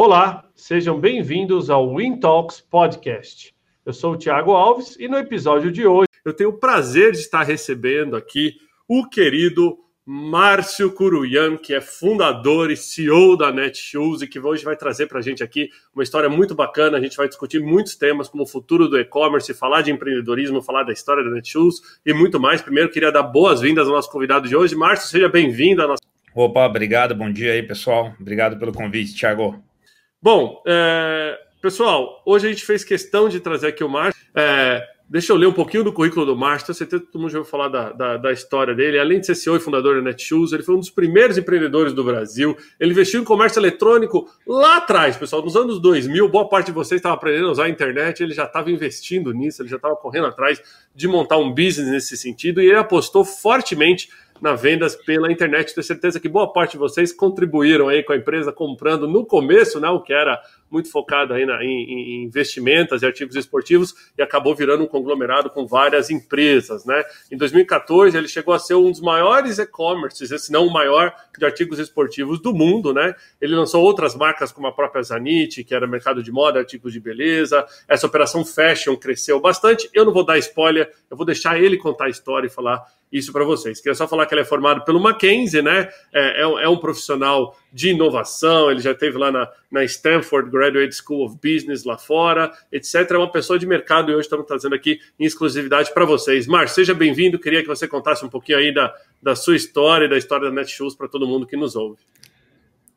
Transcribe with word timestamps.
Olá, 0.00 0.44
sejam 0.54 1.00
bem-vindos 1.00 1.68
ao 1.68 1.96
Win 1.96 2.20
Talks 2.20 2.60
Podcast. 2.60 3.52
Eu 3.84 3.92
sou 3.92 4.12
o 4.12 4.16
Thiago 4.16 4.52
Alves 4.52 4.94
e 4.96 5.08
no 5.08 5.18
episódio 5.18 5.72
de 5.72 5.84
hoje 5.88 6.06
eu 6.24 6.32
tenho 6.32 6.50
o 6.50 6.56
prazer 6.56 7.10
de 7.10 7.18
estar 7.18 7.42
recebendo 7.42 8.14
aqui 8.14 8.54
o 8.86 9.08
querido 9.08 9.76
Márcio 10.06 10.92
Curuyan, 10.92 11.56
que 11.56 11.74
é 11.74 11.80
fundador 11.80 12.70
e 12.70 12.76
CEO 12.76 13.36
da 13.36 13.50
Netshoes 13.50 14.22
e 14.22 14.28
que 14.28 14.38
hoje 14.38 14.64
vai 14.64 14.76
trazer 14.76 15.08
para 15.08 15.18
a 15.18 15.20
gente 15.20 15.42
aqui 15.42 15.68
uma 15.92 16.04
história 16.04 16.28
muito 16.28 16.54
bacana. 16.54 16.96
A 16.96 17.00
gente 17.00 17.16
vai 17.16 17.26
discutir 17.26 17.58
muitos 17.58 17.96
temas 17.96 18.28
como 18.28 18.44
o 18.44 18.46
futuro 18.46 18.86
do 18.86 19.00
e-commerce, 19.00 19.52
falar 19.52 19.82
de 19.82 19.90
empreendedorismo, 19.90 20.62
falar 20.62 20.84
da 20.84 20.92
história 20.92 21.24
da 21.24 21.30
Netshoes 21.30 21.80
e 22.06 22.14
muito 22.14 22.38
mais. 22.38 22.62
Primeiro, 22.62 22.88
queria 22.88 23.10
dar 23.10 23.24
boas-vindas 23.24 23.88
ao 23.88 23.94
nosso 23.94 24.12
convidado 24.12 24.48
de 24.48 24.54
hoje. 24.54 24.76
Márcio, 24.76 25.08
seja 25.08 25.28
bem-vindo 25.28 25.82
à 25.82 25.88
nossa. 25.88 26.02
Opa, 26.36 26.66
obrigado, 26.66 27.16
bom 27.16 27.32
dia 27.32 27.50
aí, 27.50 27.64
pessoal. 27.64 28.14
Obrigado 28.20 28.60
pelo 28.60 28.72
convite, 28.72 29.12
Thiago. 29.12 29.66
Bom, 30.20 30.60
é, 30.66 31.38
pessoal, 31.62 32.20
hoje 32.26 32.48
a 32.48 32.50
gente 32.50 32.64
fez 32.66 32.82
questão 32.82 33.28
de 33.28 33.38
trazer 33.38 33.68
aqui 33.68 33.84
o 33.84 33.88
Márcio. 33.88 34.20
É, 34.34 34.84
deixa 35.08 35.32
eu 35.32 35.36
ler 35.36 35.46
um 35.46 35.52
pouquinho 35.52 35.84
do 35.84 35.92
currículo 35.92 36.26
do 36.26 36.36
Márcio. 36.36 36.66
Tenho 36.66 36.76
certeza 36.76 37.04
que 37.04 37.12
todo 37.12 37.20
mundo 37.20 37.30
já 37.30 37.38
ouviu 37.38 37.48
falar 37.48 37.68
da, 37.68 37.92
da, 37.92 38.16
da, 38.16 38.32
história 38.32 38.74
dele. 38.74 38.98
Além 38.98 39.20
de 39.20 39.26
ser 39.26 39.36
CEO 39.36 39.54
e 39.54 39.60
fundador 39.60 39.94
da 39.94 40.02
Netshoes, 40.02 40.52
ele 40.52 40.64
foi 40.64 40.74
um 40.74 40.80
dos 40.80 40.90
primeiros 40.90 41.38
empreendedores 41.38 41.92
do 41.92 42.02
Brasil. 42.02 42.56
Ele 42.80 42.90
investiu 42.90 43.20
em 43.20 43.24
comércio 43.24 43.60
eletrônico 43.60 44.28
lá 44.44 44.78
atrás, 44.78 45.16
pessoal, 45.16 45.40
nos 45.40 45.54
anos 45.54 45.80
2000. 45.80 46.28
Boa 46.28 46.48
parte 46.48 46.66
de 46.66 46.72
vocês 46.72 46.98
estava 46.98 47.14
aprendendo 47.14 47.46
a 47.46 47.52
usar 47.52 47.64
a 47.66 47.68
internet. 47.68 48.20
Ele 48.20 48.34
já 48.34 48.44
estava 48.44 48.72
investindo 48.72 49.32
nisso, 49.32 49.62
ele 49.62 49.68
já 49.68 49.76
estava 49.76 49.94
correndo 49.94 50.26
atrás 50.26 50.60
de 50.96 51.06
montar 51.06 51.36
um 51.36 51.50
business 51.50 51.92
nesse 51.92 52.16
sentido. 52.16 52.60
E 52.60 52.66
ele 52.66 52.76
apostou 52.76 53.24
fortemente 53.24 54.08
na 54.40 54.54
vendas 54.54 54.94
pela 54.94 55.30
internet. 55.30 55.74
Tenho 55.74 55.84
certeza 55.84 56.20
que 56.20 56.28
boa 56.28 56.52
parte 56.52 56.72
de 56.72 56.78
vocês 56.78 57.12
contribuíram 57.12 57.88
aí 57.88 58.02
com 58.02 58.12
a 58.12 58.16
empresa 58.16 58.52
comprando 58.52 59.06
no 59.06 59.24
começo, 59.24 59.80
né, 59.80 59.88
o 59.88 60.00
que 60.00 60.12
era 60.12 60.40
muito 60.70 60.90
focado 60.90 61.34
aí 61.34 61.46
na, 61.46 61.62
em, 61.62 61.68
em, 61.68 62.24
investimentos 62.24 63.02
e 63.02 63.06
artigos 63.06 63.36
esportivos 63.36 63.94
e 64.16 64.22
acabou 64.22 64.54
virando 64.54 64.84
um 64.84 64.86
conglomerado 64.86 65.50
com 65.50 65.66
várias 65.66 66.10
empresas, 66.10 66.84
né? 66.84 67.02
Em 67.30 67.36
2014 67.36 68.16
ele 68.16 68.28
chegou 68.28 68.54
a 68.54 68.58
ser 68.58 68.74
um 68.74 68.90
dos 68.90 69.00
maiores 69.00 69.58
e-commerces, 69.58 70.28
se 70.42 70.52
não 70.52 70.66
o 70.66 70.72
maior 70.72 71.14
de 71.36 71.44
artigos 71.44 71.78
esportivos 71.78 72.40
do 72.40 72.52
mundo, 72.52 72.92
né? 72.92 73.14
Ele 73.40 73.54
lançou 73.54 73.82
outras 73.82 74.14
marcas 74.14 74.52
como 74.52 74.66
a 74.66 74.72
própria 74.72 75.02
Zanit, 75.02 75.64
que 75.64 75.74
era 75.74 75.86
mercado 75.86 76.22
de 76.22 76.32
moda, 76.32 76.58
artigos 76.58 76.92
de 76.92 77.00
beleza. 77.00 77.64
Essa 77.88 78.06
operação 78.06 78.44
fashion 78.44 78.96
cresceu 78.96 79.40
bastante. 79.40 79.88
Eu 79.94 80.04
não 80.04 80.12
vou 80.12 80.24
dar 80.24 80.38
spoiler, 80.38 80.92
eu 81.10 81.16
vou 81.16 81.24
deixar 81.24 81.60
ele 81.60 81.76
contar 81.76 82.06
a 82.06 82.10
história 82.10 82.46
e 82.46 82.50
falar 82.50 82.84
isso 83.12 83.32
para 83.32 83.44
vocês. 83.44 83.80
Queria 83.80 83.94
só 83.94 84.06
falar 84.06 84.26
que 84.26 84.34
ele 84.34 84.42
é 84.42 84.44
formado 84.44 84.84
pelo 84.84 85.00
Mackenzie, 85.00 85.62
né? 85.62 85.88
É, 86.12 86.42
é, 86.42 86.64
é, 86.64 86.68
um 86.68 86.76
profissional 86.76 87.56
de 87.72 87.90
inovação, 87.90 88.70
ele 88.70 88.80
já 88.80 88.94
teve 88.94 89.18
lá 89.18 89.30
na, 89.30 89.50
na 89.70 89.84
Stanford 89.84 90.50
Graduate 90.50 90.94
School 90.94 91.24
of 91.24 91.36
Business 91.36 91.84
lá 91.84 91.98
fora, 91.98 92.52
etc. 92.72 93.10
É 93.10 93.16
uma 93.16 93.30
pessoa 93.30 93.58
de 93.58 93.66
mercado 93.66 94.10
e 94.10 94.14
hoje 94.14 94.22
estamos 94.22 94.46
trazendo 94.46 94.74
aqui 94.74 94.98
em 95.18 95.24
exclusividade 95.24 95.92
para 95.92 96.04
vocês. 96.04 96.46
Márcio, 96.46 96.76
seja 96.76 96.94
bem-vindo. 96.94 97.38
Queria 97.38 97.62
que 97.62 97.68
você 97.68 97.86
contasse 97.86 98.24
um 98.24 98.28
pouquinho 98.28 98.58
aí 98.58 98.72
da, 98.72 98.94
da 99.22 99.36
sua 99.36 99.56
história 99.56 100.06
e 100.06 100.08
da 100.08 100.16
história 100.16 100.48
da 100.48 100.54
Netshoes 100.54 100.94
para 100.94 101.08
todo 101.08 101.26
mundo 101.26 101.46
que 101.46 101.56
nos 101.56 101.76
ouve. 101.76 101.98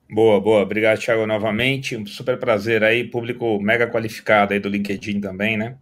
Boa, 0.09 0.39
boa. 0.39 0.61
Obrigado, 0.61 0.99
Thiago, 0.99 1.25
novamente. 1.25 1.95
Um 1.95 2.05
super 2.05 2.37
prazer 2.37 2.83
aí, 2.83 3.03
público 3.03 3.59
mega 3.61 3.87
qualificado 3.87 4.53
aí 4.53 4.59
do 4.59 4.67
LinkedIn 4.67 5.21
também, 5.21 5.57
né? 5.57 5.77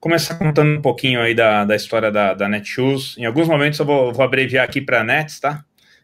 começar 0.00 0.36
contando 0.36 0.78
um 0.78 0.80
pouquinho 0.80 1.20
aí 1.20 1.34
da, 1.34 1.64
da 1.64 1.76
história 1.76 2.10
da, 2.10 2.32
da 2.32 2.48
Netshoes. 2.48 3.16
Em 3.18 3.26
alguns 3.26 3.46
momentos 3.46 3.78
eu 3.78 3.84
vou, 3.84 4.12
vou 4.12 4.24
abreviar 4.24 4.64
aqui 4.64 4.80
para 4.80 5.04
Nets, 5.04 5.38
tá? 5.38 5.62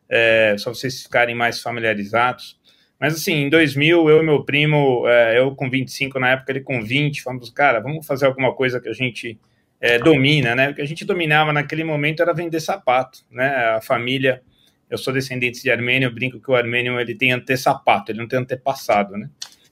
É, 0.08 0.56
só 0.58 0.72
vocês 0.72 1.02
ficarem 1.02 1.34
mais 1.34 1.60
familiarizados. 1.60 2.58
Mas 2.98 3.14
assim, 3.14 3.34
em 3.34 3.50
2000, 3.50 4.08
eu 4.08 4.22
e 4.22 4.24
meu 4.24 4.44
primo, 4.44 5.06
é, 5.06 5.38
eu 5.38 5.54
com 5.54 5.68
25 5.68 6.18
na 6.18 6.30
época, 6.30 6.52
ele 6.52 6.60
com 6.60 6.82
20, 6.82 7.22
falamos, 7.22 7.50
cara, 7.50 7.80
vamos 7.80 8.06
fazer 8.06 8.26
alguma 8.26 8.54
coisa 8.54 8.80
que 8.80 8.88
a 8.88 8.92
gente 8.92 9.38
é, 9.80 9.98
domina, 9.98 10.54
né? 10.54 10.70
O 10.70 10.74
que 10.74 10.80
a 10.80 10.86
gente 10.86 11.04
dominava 11.04 11.52
naquele 11.52 11.84
momento 11.84 12.22
era 12.22 12.32
vender 12.32 12.60
sapato, 12.60 13.20
né? 13.30 13.48
A 13.76 13.80
família, 13.80 14.42
eu 14.88 14.96
sou 14.96 15.12
descendente 15.12 15.62
de 15.62 15.70
armênio, 15.70 16.06
eu 16.06 16.12
brinco 16.12 16.40
que 16.40 16.50
o 16.50 16.54
armênio 16.54 16.98
ele 16.98 17.14
tem 17.14 17.32
antesapato, 17.32 18.10
ele 18.10 18.20
não 18.20 18.28
tem 18.28 18.38
antepassado, 18.38 19.16
né? 19.16 19.28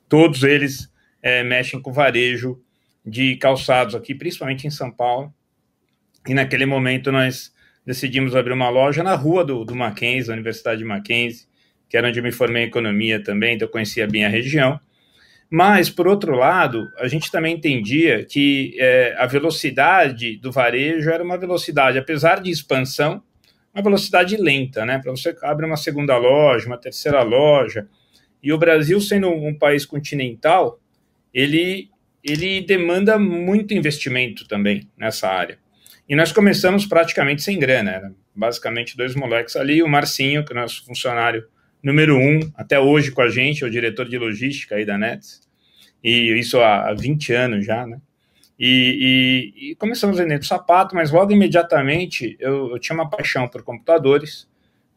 Todos 0.09 0.43
eles 0.43 0.93
é, 1.23 1.43
mexem 1.43 1.81
com 1.81 1.93
varejo 1.93 2.61
de 3.05 3.37
calçados 3.37 3.95
aqui, 3.95 4.15
principalmente 4.15 4.67
em 4.67 4.71
São 4.71 4.91
Paulo. 4.91 5.33
E 6.27 6.35
naquele 6.35 6.67
momento 6.67 7.11
nós 7.11 7.54
decidimos 7.87 8.35
abrir 8.35 8.53
uma 8.53 8.69
loja 8.69 9.03
na 9.03 9.15
rua 9.15 9.45
do, 9.45 9.65
do 9.65 9.75
Mackenzie, 9.75 10.29
da 10.29 10.35
Universidade 10.35 10.79
de 10.79 10.85
Mackenzie, 10.85 11.47
que 11.89 11.97
era 11.97 12.09
onde 12.09 12.19
eu 12.19 12.23
me 12.23 12.33
formei 12.33 12.65
em 12.65 12.67
economia 12.67 13.23
também, 13.23 13.55
então 13.55 13.69
eu 13.69 13.73
conhecia 13.73 14.07
bem 14.07 14.25
a 14.25 14.29
região. 14.29 14.81
Mas, 15.51 15.91
por 15.91 16.09
outro 16.09 16.35
lado, 16.35 16.89
a 16.99 17.07
gente 17.07 17.31
também 17.31 17.55
entendia 17.55 18.25
que 18.25 18.75
é, 18.79 19.15
a 19.19 19.27
velocidade 19.27 20.37
do 20.39 20.51
varejo 20.51 21.11
era 21.11 21.23
uma 21.23 21.39
velocidade, 21.39 21.99
apesar 21.99 22.41
de 22.41 22.51
expansão, 22.51 23.23
uma 23.73 23.83
velocidade 23.83 24.37
lenta, 24.37 24.85
né? 24.85 24.99
Para 24.99 25.11
você 25.11 25.37
abrir 25.43 25.67
uma 25.67 25.77
segunda 25.77 26.17
loja, 26.17 26.67
uma 26.67 26.79
terceira 26.79 27.23
loja. 27.23 27.87
E 28.43 28.53
o 28.53 28.59
Brasil, 28.59 29.01
sendo 29.01 29.29
um 29.29 29.57
país 29.57 29.85
continental, 29.85 30.81
ele 31.33 31.89
ele 32.25 32.63
demanda 32.63 33.19
muito 33.19 33.75
investimento 33.75 34.49
também 34.49 34.89
nessa 34.97 35.29
área. 35.29 35.59
E 36.09 36.15
nós 36.15 36.33
começamos 36.33 36.87
praticamente 36.87 37.43
sem 37.43 37.59
grana, 37.59 37.91
era 37.91 38.13
basicamente 38.35 38.97
dois 38.97 39.15
moleques 39.15 39.57
ali, 39.57 39.83
o 39.83 39.89
Marcinho, 39.89 40.45
que 40.45 40.53
é 40.53 40.57
nosso 40.57 40.85
funcionário 40.85 41.47
número 41.83 42.17
um, 42.17 42.41
até 42.57 42.79
hoje 42.79 43.11
com 43.11 43.23
a 43.23 43.29
gente, 43.29 43.65
é 43.65 43.67
o 43.67 43.71
diretor 43.71 44.09
de 44.09 44.19
logística 44.19 44.75
aí 44.75 44.85
da 44.85 44.99
Nets, 44.99 45.41
e 46.03 46.33
isso 46.39 46.61
há, 46.61 46.89
há 46.89 46.95
20 46.95 47.33
anos 47.33 47.65
já, 47.65 47.87
né? 47.87 47.99
E, 48.59 49.53
e, 49.59 49.71
e 49.71 49.75
começamos 49.77 50.19
vendendo 50.19 50.45
sapato, 50.45 50.95
mas 50.95 51.11
logo 51.11 51.33
imediatamente 51.33 52.37
eu, 52.39 52.71
eu 52.71 52.79
tinha 52.79 52.95
uma 52.95 53.09
paixão 53.09 53.49
por 53.49 53.63
computadores, 53.63 54.47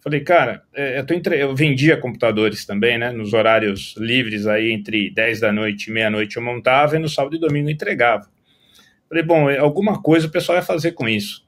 Falei, 0.08 0.22
cara, 0.22 0.64
é, 0.74 1.00
eu, 1.00 1.06
tô 1.06 1.14
entre... 1.14 1.38
eu 1.38 1.54
vendia 1.54 1.98
computadores 1.98 2.66
também, 2.66 2.98
né? 2.98 3.12
Nos 3.12 3.34
horários 3.34 3.94
livres 3.98 4.48
aí, 4.48 4.72
entre 4.72 5.10
10 5.10 5.42
da 5.42 5.52
noite 5.52 5.88
e 5.88 5.92
meia-noite 5.92 6.38
eu 6.38 6.44
montava 6.44 6.96
e 6.96 7.00
no 7.00 7.10
sábado 7.10 7.36
e 7.36 7.40
domingo 7.40 7.70
entregava. 7.70 8.30
Falei, 9.10 9.24
bom, 9.24 9.50
é, 9.50 9.58
alguma 9.58 10.02
coisa 10.02 10.28
o 10.28 10.32
pessoal 10.32 10.58
vai 10.58 10.66
fazer 10.66 10.92
com 10.92 11.08
isso. 11.08 11.46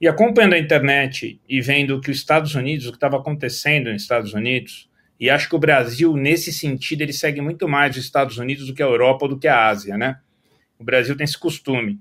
E 0.00 0.06
acompanhando 0.06 0.54
a 0.54 0.58
internet 0.58 1.40
e 1.48 1.60
vendo 1.60 2.00
que 2.00 2.10
os 2.10 2.18
Estados 2.18 2.54
Unidos, 2.54 2.86
o 2.86 2.90
que 2.90 2.96
estava 2.96 3.16
acontecendo 3.16 3.92
nos 3.92 4.02
Estados 4.02 4.32
Unidos, 4.32 4.88
e 5.18 5.28
acho 5.28 5.48
que 5.48 5.56
o 5.56 5.58
Brasil, 5.58 6.16
nesse 6.16 6.52
sentido, 6.52 7.02
ele 7.02 7.12
segue 7.12 7.40
muito 7.40 7.68
mais 7.68 7.96
os 7.96 8.04
Estados 8.04 8.38
Unidos 8.38 8.68
do 8.68 8.74
que 8.74 8.82
a 8.82 8.86
Europa 8.86 9.24
ou 9.24 9.30
do 9.30 9.38
que 9.38 9.48
a 9.48 9.66
Ásia, 9.66 9.96
né? 9.96 10.18
O 10.78 10.84
Brasil 10.84 11.16
tem 11.16 11.24
esse 11.24 11.36
costume. 11.36 11.98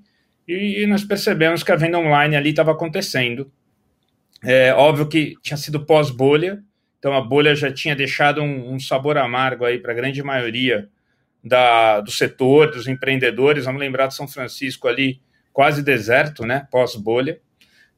E, 0.48 0.84
e 0.84 0.88
nós 0.88 1.04
percebemos 1.04 1.64
que 1.64 1.72
a 1.72 1.76
venda 1.76 1.98
online 1.98 2.36
ali 2.36 2.52
estava 2.52 2.72
acontecendo 2.72 3.52
é 4.44 4.72
óbvio 4.74 5.08
que 5.08 5.36
tinha 5.42 5.58
sido 5.58 5.84
pós-bolha, 5.84 6.64
então 7.00 7.14
a 7.14 7.22
bolha 7.22 7.56
já 7.56 7.72
tinha 7.72 7.96
deixado 7.96 8.42
um, 8.42 8.74
um 8.74 8.80
sabor 8.80 9.18
amargo 9.18 9.66
aí 9.66 9.80
para 9.80 9.92
a 9.92 9.96
grande 9.96 10.22
maioria 10.22 10.88
da, 11.48 12.02
do 12.02 12.12
setor, 12.12 12.72
dos 12.72 12.88
empreendedores. 12.88 13.66
Vamos 13.66 13.80
lembrar 13.80 14.08
de 14.08 14.16
São 14.16 14.28
Francisco 14.28 14.88
ali, 14.88 15.22
quase 15.54 15.84
deserto, 15.84 16.46
né? 16.46 16.68
Pós-bolha. 16.72 17.40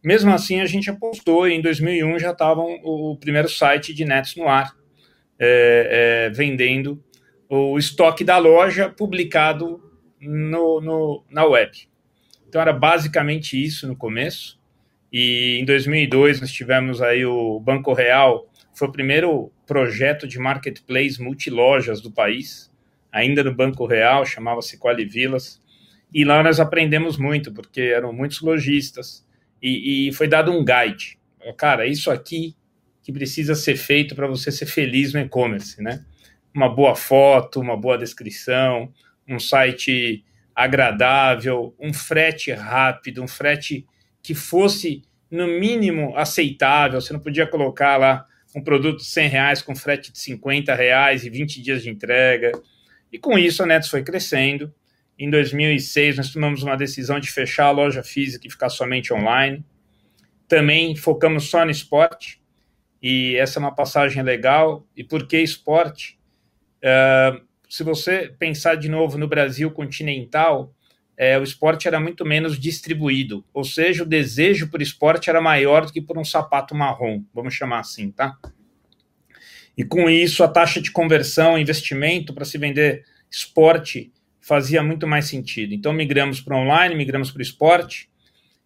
Mesmo 0.03 0.31
assim, 0.31 0.61
a 0.61 0.65
gente 0.65 0.89
apostou 0.89 1.47
e 1.47 1.53
em 1.53 1.61
2001 1.61 2.19
já 2.19 2.31
estava 2.31 2.61
o 2.61 3.17
primeiro 3.19 3.49
site 3.49 3.93
de 3.93 4.05
Nets 4.05 4.35
no 4.35 4.47
ar, 4.47 4.73
é, 5.37 6.27
é, 6.27 6.29
vendendo 6.29 7.03
o 7.49 7.77
estoque 7.77 8.23
da 8.23 8.37
loja 8.37 8.89
publicado 8.89 9.81
no, 10.21 10.79
no, 10.79 11.25
na 11.29 11.45
web. 11.45 11.71
Então 12.47 12.61
era 12.61 12.71
basicamente 12.71 13.61
isso 13.61 13.87
no 13.87 13.95
começo. 13.95 14.59
E 15.11 15.57
em 15.59 15.65
2002 15.65 16.39
nós 16.39 16.51
tivemos 16.51 17.01
aí 17.01 17.25
o 17.25 17.59
Banco 17.59 17.93
Real, 17.93 18.47
foi 18.73 18.87
o 18.87 18.91
primeiro 18.91 19.51
projeto 19.65 20.27
de 20.27 20.39
marketplace 20.39 21.21
multilojas 21.21 21.99
do 21.99 22.11
país, 22.11 22.68
ainda 23.11 23.43
no 23.43 23.53
Banco 23.53 23.85
Real, 23.85 24.25
chamava-se 24.25 24.77
Qualivilas. 24.77 25.61
E 26.13 26.23
lá 26.23 26.41
nós 26.41 26.59
aprendemos 26.59 27.17
muito, 27.17 27.53
porque 27.53 27.81
eram 27.81 28.11
muitos 28.11 28.41
lojistas, 28.41 29.25
e, 29.61 30.07
e 30.07 30.13
foi 30.13 30.27
dado 30.27 30.51
um 30.51 30.63
guide. 30.63 31.19
Cara, 31.57 31.85
isso 31.85 32.09
aqui 32.11 32.55
que 33.01 33.11
precisa 33.11 33.55
ser 33.55 33.75
feito 33.75 34.15
para 34.15 34.27
você 34.27 34.51
ser 34.51 34.65
feliz 34.65 35.13
no 35.13 35.19
e-commerce, 35.19 35.81
né? 35.81 36.05
Uma 36.53 36.69
boa 36.69 36.95
foto, 36.95 37.59
uma 37.59 37.75
boa 37.75 37.97
descrição, 37.97 38.93
um 39.27 39.39
site 39.39 40.23
agradável, 40.53 41.73
um 41.79 41.93
frete 41.93 42.51
rápido, 42.51 43.23
um 43.23 43.27
frete 43.27 43.85
que 44.21 44.35
fosse, 44.35 45.03
no 45.31 45.47
mínimo, 45.47 46.15
aceitável. 46.17 46.99
Você 46.99 47.13
não 47.13 47.19
podia 47.19 47.47
colocar 47.47 47.97
lá 47.97 48.25
um 48.55 48.61
produto 48.61 48.97
de 48.97 49.05
100 49.05 49.29
reais 49.29 49.61
com 49.61 49.75
frete 49.75 50.11
de 50.11 50.19
50 50.19 50.73
reais 50.75 51.23
e 51.23 51.29
20 51.29 51.61
dias 51.61 51.83
de 51.83 51.89
entrega. 51.89 52.51
E 53.11 53.17
com 53.17 53.37
isso 53.37 53.63
a 53.63 53.65
Nets 53.65 53.89
foi 53.89 54.03
crescendo. 54.03 54.73
Em 55.17 55.29
2006 55.29 56.17
nós 56.17 56.31
tomamos 56.31 56.63
uma 56.63 56.75
decisão 56.75 57.19
de 57.19 57.31
fechar 57.31 57.65
a 57.65 57.71
loja 57.71 58.03
física 58.03 58.47
e 58.47 58.51
ficar 58.51 58.69
somente 58.69 59.13
online. 59.13 59.63
Também 60.47 60.95
focamos 60.95 61.49
só 61.49 61.65
no 61.65 61.71
esporte. 61.71 62.41
E 63.01 63.35
essa 63.35 63.59
é 63.59 63.61
uma 63.61 63.73
passagem 63.73 64.23
legal. 64.23 64.87
E 64.95 65.03
por 65.03 65.27
que 65.27 65.37
esporte? 65.37 66.19
Uh, 66.83 67.41
se 67.69 67.83
você 67.83 68.33
pensar 68.39 68.75
de 68.75 68.89
novo 68.89 69.17
no 69.17 69.27
Brasil 69.27 69.69
continental, 69.71 70.73
é, 71.15 71.37
o 71.37 71.43
esporte 71.43 71.85
era 71.85 71.99
muito 71.99 72.25
menos 72.25 72.57
distribuído, 72.57 73.43
ou 73.53 73.65
seja, 73.65 74.03
o 74.03 74.05
desejo 74.05 74.71
por 74.71 74.81
esporte 74.81 75.29
era 75.29 75.41
maior 75.41 75.85
do 75.85 75.91
que 75.91 76.01
por 76.01 76.17
um 76.17 76.23
sapato 76.23 76.73
marrom, 76.73 77.25
vamos 77.33 77.53
chamar 77.53 77.79
assim, 77.79 78.09
tá? 78.09 78.37
E 79.79 79.85
com 79.85 80.09
isso, 80.09 80.43
a 80.43 80.47
taxa 80.49 80.81
de 80.81 80.91
conversão, 80.91 81.57
investimento 81.57 82.33
para 82.33 82.43
se 82.43 82.57
vender 82.57 83.05
esporte 83.31 84.11
fazia 84.41 84.83
muito 84.83 85.07
mais 85.07 85.29
sentido. 85.29 85.73
Então, 85.73 85.93
migramos 85.93 86.41
para 86.41 86.57
online, 86.57 86.93
migramos 86.95 87.31
para 87.31 87.39
o 87.39 87.41
esporte. 87.41 88.09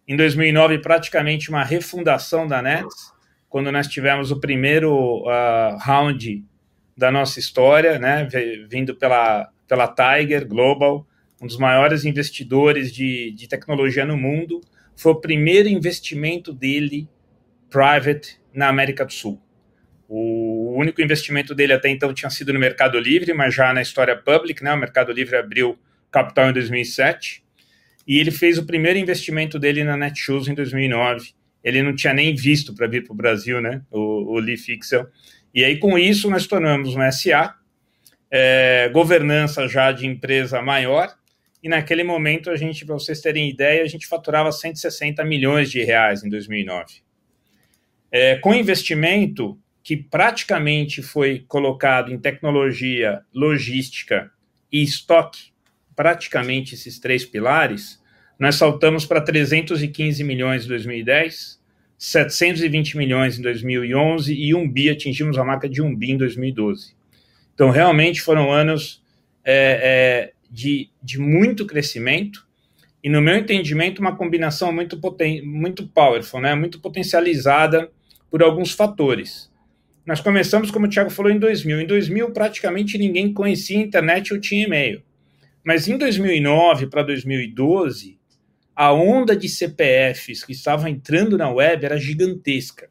Em 0.08 0.16
2009, 0.16 0.80
praticamente 0.80 1.50
uma 1.50 1.62
refundação 1.62 2.48
da 2.48 2.60
Nets, 2.60 3.12
quando 3.48 3.70
nós 3.70 3.86
tivemos 3.86 4.32
o 4.32 4.40
primeiro 4.40 5.22
uh, 5.22 5.78
round 5.78 6.44
da 6.96 7.12
nossa 7.12 7.38
história, 7.38 7.96
né, 7.96 8.28
vindo 8.68 8.96
pela, 8.96 9.48
pela 9.68 9.86
Tiger 9.86 10.44
Global, 10.44 11.06
um 11.40 11.46
dos 11.46 11.58
maiores 11.58 12.04
investidores 12.04 12.92
de, 12.92 13.30
de 13.36 13.46
tecnologia 13.46 14.04
no 14.04 14.16
mundo. 14.16 14.60
Foi 14.96 15.12
o 15.12 15.20
primeiro 15.20 15.68
investimento 15.68 16.52
dele 16.52 17.08
private 17.70 18.40
na 18.52 18.66
América 18.66 19.04
do 19.04 19.12
Sul. 19.12 19.40
O 20.16 20.76
único 20.78 21.02
investimento 21.02 21.56
dele 21.56 21.72
até 21.72 21.88
então 21.88 22.14
tinha 22.14 22.30
sido 22.30 22.52
no 22.52 22.60
Mercado 22.60 23.00
Livre, 23.00 23.34
mas 23.34 23.52
já 23.52 23.72
na 23.72 23.82
história 23.82 24.16
public, 24.16 24.62
né? 24.62 24.72
O 24.72 24.76
Mercado 24.76 25.10
Livre 25.10 25.34
abriu 25.36 25.76
capital 26.08 26.50
em 26.50 26.52
2007 26.52 27.42
e 28.06 28.20
ele 28.20 28.30
fez 28.30 28.56
o 28.56 28.64
primeiro 28.64 28.96
investimento 28.96 29.58
dele 29.58 29.82
na 29.82 29.96
Netshoes 29.96 30.46
em 30.46 30.54
2009. 30.54 31.32
Ele 31.64 31.82
não 31.82 31.96
tinha 31.96 32.14
nem 32.14 32.32
visto 32.32 32.72
para 32.72 32.86
vir 32.86 33.02
para 33.02 33.12
o 33.12 33.16
Brasil, 33.16 33.60
né? 33.60 33.82
O, 33.90 34.34
o 34.34 34.38
Lee 34.38 34.56
Fixel. 34.56 35.08
E 35.52 35.64
aí, 35.64 35.78
com 35.78 35.98
isso, 35.98 36.30
nós 36.30 36.46
tornamos 36.46 36.94
uma 36.94 37.10
SA, 37.10 37.52
é, 38.30 38.88
governança 38.90 39.66
já 39.66 39.90
de 39.90 40.06
empresa 40.06 40.62
maior, 40.62 41.12
e 41.60 41.68
naquele 41.68 42.04
momento, 42.04 42.50
a 42.50 42.56
gente, 42.56 42.86
para 42.86 42.94
vocês 42.94 43.20
terem 43.20 43.50
ideia, 43.50 43.82
a 43.82 43.88
gente 43.88 44.06
faturava 44.06 44.52
160 44.52 45.24
milhões 45.24 45.72
de 45.72 45.82
reais 45.82 46.22
em 46.22 46.28
2009. 46.28 47.02
É, 48.12 48.36
com 48.36 48.54
investimento, 48.54 49.58
que 49.84 49.98
praticamente 49.98 51.02
foi 51.02 51.44
colocado 51.46 52.10
em 52.10 52.18
tecnologia, 52.18 53.20
logística 53.34 54.32
e 54.72 54.82
estoque, 54.82 55.52
praticamente 55.94 56.74
esses 56.74 56.98
três 56.98 57.22
pilares, 57.22 58.02
nós 58.38 58.54
saltamos 58.54 59.04
para 59.04 59.20
315 59.20 60.24
milhões 60.24 60.64
em 60.64 60.68
2010, 60.68 61.62
720 61.98 62.96
milhões 62.96 63.38
em 63.38 63.42
2011 63.42 64.34
e 64.34 64.54
um 64.54 64.68
bi, 64.68 64.88
atingimos 64.88 65.36
a 65.36 65.44
marca 65.44 65.68
de 65.68 65.82
um 65.82 65.94
bi 65.94 66.12
em 66.12 66.16
2012. 66.16 66.96
Então, 67.54 67.68
realmente 67.68 68.22
foram 68.22 68.50
anos 68.50 69.04
é, 69.44 70.32
é, 70.32 70.32
de, 70.50 70.88
de 71.02 71.20
muito 71.20 71.66
crescimento 71.66 72.46
e, 73.02 73.10
no 73.10 73.20
meu 73.20 73.36
entendimento, 73.36 74.00
uma 74.00 74.16
combinação 74.16 74.72
muito, 74.72 74.98
poten 74.98 75.42
muito 75.42 75.86
powerful, 75.86 76.40
né? 76.40 76.54
muito 76.54 76.80
potencializada 76.80 77.90
por 78.30 78.42
alguns 78.42 78.72
fatores. 78.72 79.52
Nós 80.06 80.20
começamos, 80.20 80.70
como 80.70 80.86
o 80.86 80.88
Thiago 80.88 81.08
falou, 81.08 81.32
em 81.32 81.38
2000. 81.38 81.80
Em 81.80 81.86
2000, 81.86 82.30
praticamente 82.30 82.98
ninguém 82.98 83.32
conhecia 83.32 83.78
a 83.78 83.82
internet 83.82 84.34
ou 84.34 84.40
tinha 84.40 84.66
e-mail. 84.66 85.02
Mas 85.64 85.88
em 85.88 85.96
2009 85.96 86.88
para 86.88 87.02
2012, 87.02 88.18
a 88.76 88.92
onda 88.92 89.34
de 89.34 89.48
CPFs 89.48 90.44
que 90.44 90.52
estavam 90.52 90.88
entrando 90.88 91.38
na 91.38 91.48
web 91.48 91.86
era 91.86 91.96
gigantesca. 91.96 92.90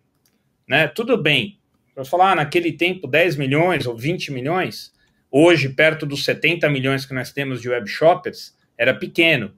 Né? 0.68 0.88
Tudo 0.88 1.16
bem, 1.16 1.60
para 1.94 2.04
falar, 2.04 2.32
ah, 2.32 2.36
naquele 2.36 2.72
tempo, 2.72 3.06
10 3.06 3.36
milhões 3.36 3.86
ou 3.86 3.96
20 3.96 4.32
milhões, 4.32 4.92
hoje, 5.30 5.70
perto 5.70 6.08
dos 6.08 6.26
70 6.26 6.68
milhões 6.70 7.06
que 7.06 7.14
nós 7.14 7.32
temos 7.32 7.62
de 7.62 7.70
web 7.70 7.88
shoppers, 7.88 8.56
era 8.76 8.94
pequeno. 8.94 9.54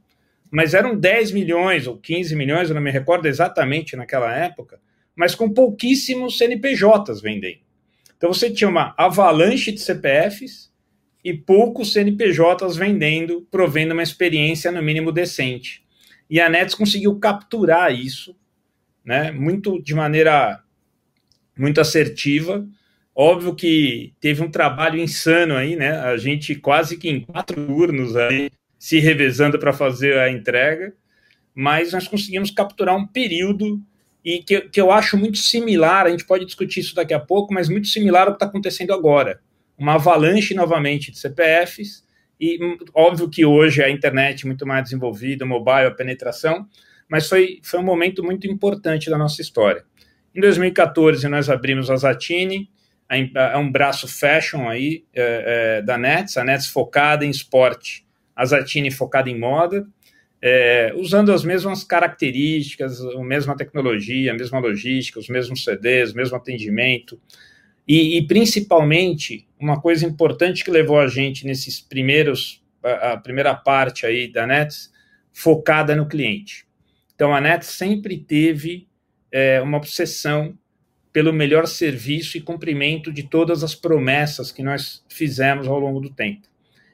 Mas 0.51 0.74
eram 0.74 0.94
10 0.98 1.31
milhões 1.31 1.88
ou 1.88 1.98
15 1.98 2.36
milhões, 2.36 2.68
eu 2.68 2.75
não 2.75 2.81
me 2.81 2.92
recordo 2.92 3.28
exatamente 3.28 3.96
naquela 3.96 4.36
época, 4.36 4.80
mas 5.15 5.33
com 5.33 5.50
pouquíssimos 5.50 6.38
CNPJs 6.38 7.21
vendendo. 7.21 7.59
Então 8.17 8.33
você 8.33 8.50
tinha 8.50 8.69
uma 8.69 8.94
avalanche 8.97 9.71
de 9.71 9.79
CPFs 9.79 10.71
e 11.23 11.33
poucos 11.33 11.94
CNPJs 11.94 12.75
vendendo, 12.75 13.47
provendo 13.50 13.94
uma 13.94 14.03
experiência 14.03 14.71
no 14.71 14.81
mínimo 14.81 15.12
decente. 15.12 15.83
E 16.29 16.39
a 16.41 16.50
Nets 16.50 16.75
conseguiu 16.75 17.17
capturar 17.19 17.94
isso, 17.94 18.35
né, 19.03 19.31
muito 19.31 19.81
de 19.81 19.94
maneira 19.94 20.62
muito 21.57 21.79
assertiva. 21.79 22.67
Óbvio 23.13 23.56
que 23.56 24.13
teve 24.19 24.44
um 24.44 24.51
trabalho 24.51 25.00
insano 25.00 25.56
aí, 25.56 25.75
né? 25.75 26.00
A 26.00 26.17
gente 26.17 26.53
quase 26.56 26.97
que 26.97 27.09
em 27.09 27.21
quatro 27.21 27.65
turnos 27.65 28.15
aí 28.15 28.51
se 28.77 29.00
revezando 29.00 29.57
para 29.57 29.71
fazer 29.71 30.17
a 30.17 30.29
entrega, 30.29 30.94
mas 31.53 31.94
nós 31.94 32.07
conseguimos 32.07 32.51
capturar 32.51 32.95
um 32.95 33.07
período 33.07 33.81
e 34.25 34.39
que, 34.39 34.62
que 34.62 34.81
eu 34.81 34.92
acho 34.92 35.16
muito 35.16 35.38
similar, 35.38 36.07
a 36.07 36.10
gente 36.10 36.25
pode 36.25 36.45
discutir 36.45 36.80
isso 36.80 36.95
daqui 36.95 37.13
a 37.13 37.19
pouco, 37.19 37.54
mas 37.54 37.69
muito 37.69 37.88
similar 37.88 38.24
ao 38.24 38.33
que 38.33 38.38
está 38.38 38.48
acontecendo 38.48 38.92
agora. 38.92 39.39
Uma 39.77 39.94
avalanche 39.94 40.56
novamente 40.56 41.12
de 41.12 41.19
CPFs, 41.19 42.04
e 42.39 42.57
hum, 42.62 42.77
óbvio 42.92 43.30
que 43.30 43.45
hoje 43.45 43.83
a 43.83 43.89
internet 43.89 44.44
é 44.44 44.48
muito 44.48 44.66
mais 44.66 44.86
desenvolvida, 44.86 45.45
o 45.45 45.48
mobile, 45.48 45.86
a 45.86 45.92
penetração, 45.92 46.68
mas 47.07 47.30
foi, 47.30 47.60
foi 47.63 47.80
um 47.80 47.83
momento 47.83 48.24
muito 48.24 48.48
importante 48.48 49.12
da 49.12 49.18
nossa 49.18 49.44
história. 49.44 49.86
Em 50.33 50.42
2014, 50.42 51.27
nós 51.27 51.48
abrimos 51.48 51.92
a 51.92 51.95
Zatini, 51.95 52.68
é 53.07 53.57
um 53.57 53.72
braço 53.72 54.07
fashion 54.07 54.68
aí 54.68 55.06
é, 55.13 55.77
é, 55.77 55.81
da 55.83 56.00
Nets, 56.00 56.36
a 56.36 56.44
Nets 56.44 56.66
focada 56.66 57.24
em 57.24 57.30
esporte, 57.30 58.04
a 58.36 58.44
Zatini 58.44 58.89
focada 58.89 59.30
em 59.30 59.38
moda, 59.38 59.88
é, 60.42 60.94
usando 60.96 61.32
as 61.32 61.44
mesmas 61.44 61.84
características, 61.84 63.02
a 63.02 63.24
mesma 63.24 63.56
tecnologia, 63.56 64.32
a 64.32 64.36
mesma 64.36 64.60
logística, 64.60 65.20
os 65.20 65.30
mesmos 65.30 65.64
CDs, 65.64 66.12
o 66.12 66.16
mesmo 66.16 66.36
atendimento. 66.36 67.20
E, 67.88 68.18
e, 68.18 68.28
principalmente, 68.28 69.48
uma 69.60 69.80
coisa 69.80 70.06
importante 70.06 70.64
que 70.64 70.72
levou 70.72 71.00
a 71.00 71.08
gente 71.08 71.46
nesses 71.46 71.80
primeiros, 71.80 72.64
a, 72.84 73.14
a 73.14 73.18
primeira 73.18 73.56
parte 73.56 74.06
aí 74.06 74.32
da 74.32 74.46
Nets, 74.46 74.92
focada 75.32 75.96
no 75.96 76.08
cliente. 76.08 76.66
Então, 77.14 77.34
a 77.34 77.40
Nets 77.42 77.68
sempre 77.70 78.18
teve 78.18 78.88
é, 79.32 79.62
uma 79.62 79.78
obsessão 79.78 80.58
pelo 81.12 81.32
melhor 81.32 81.66
serviço 81.66 82.38
e 82.38 82.42
cumprimento 82.42 83.12
de 83.12 83.24
todas 83.24 83.63
as 83.63 83.74
promessas 83.74 84.51
que 84.51 84.62
nós 84.62 85.04
fizemos 85.08 85.65
ao 85.68 85.80
longo 85.80 86.01
do 86.01 86.10
tempo. 86.10 86.48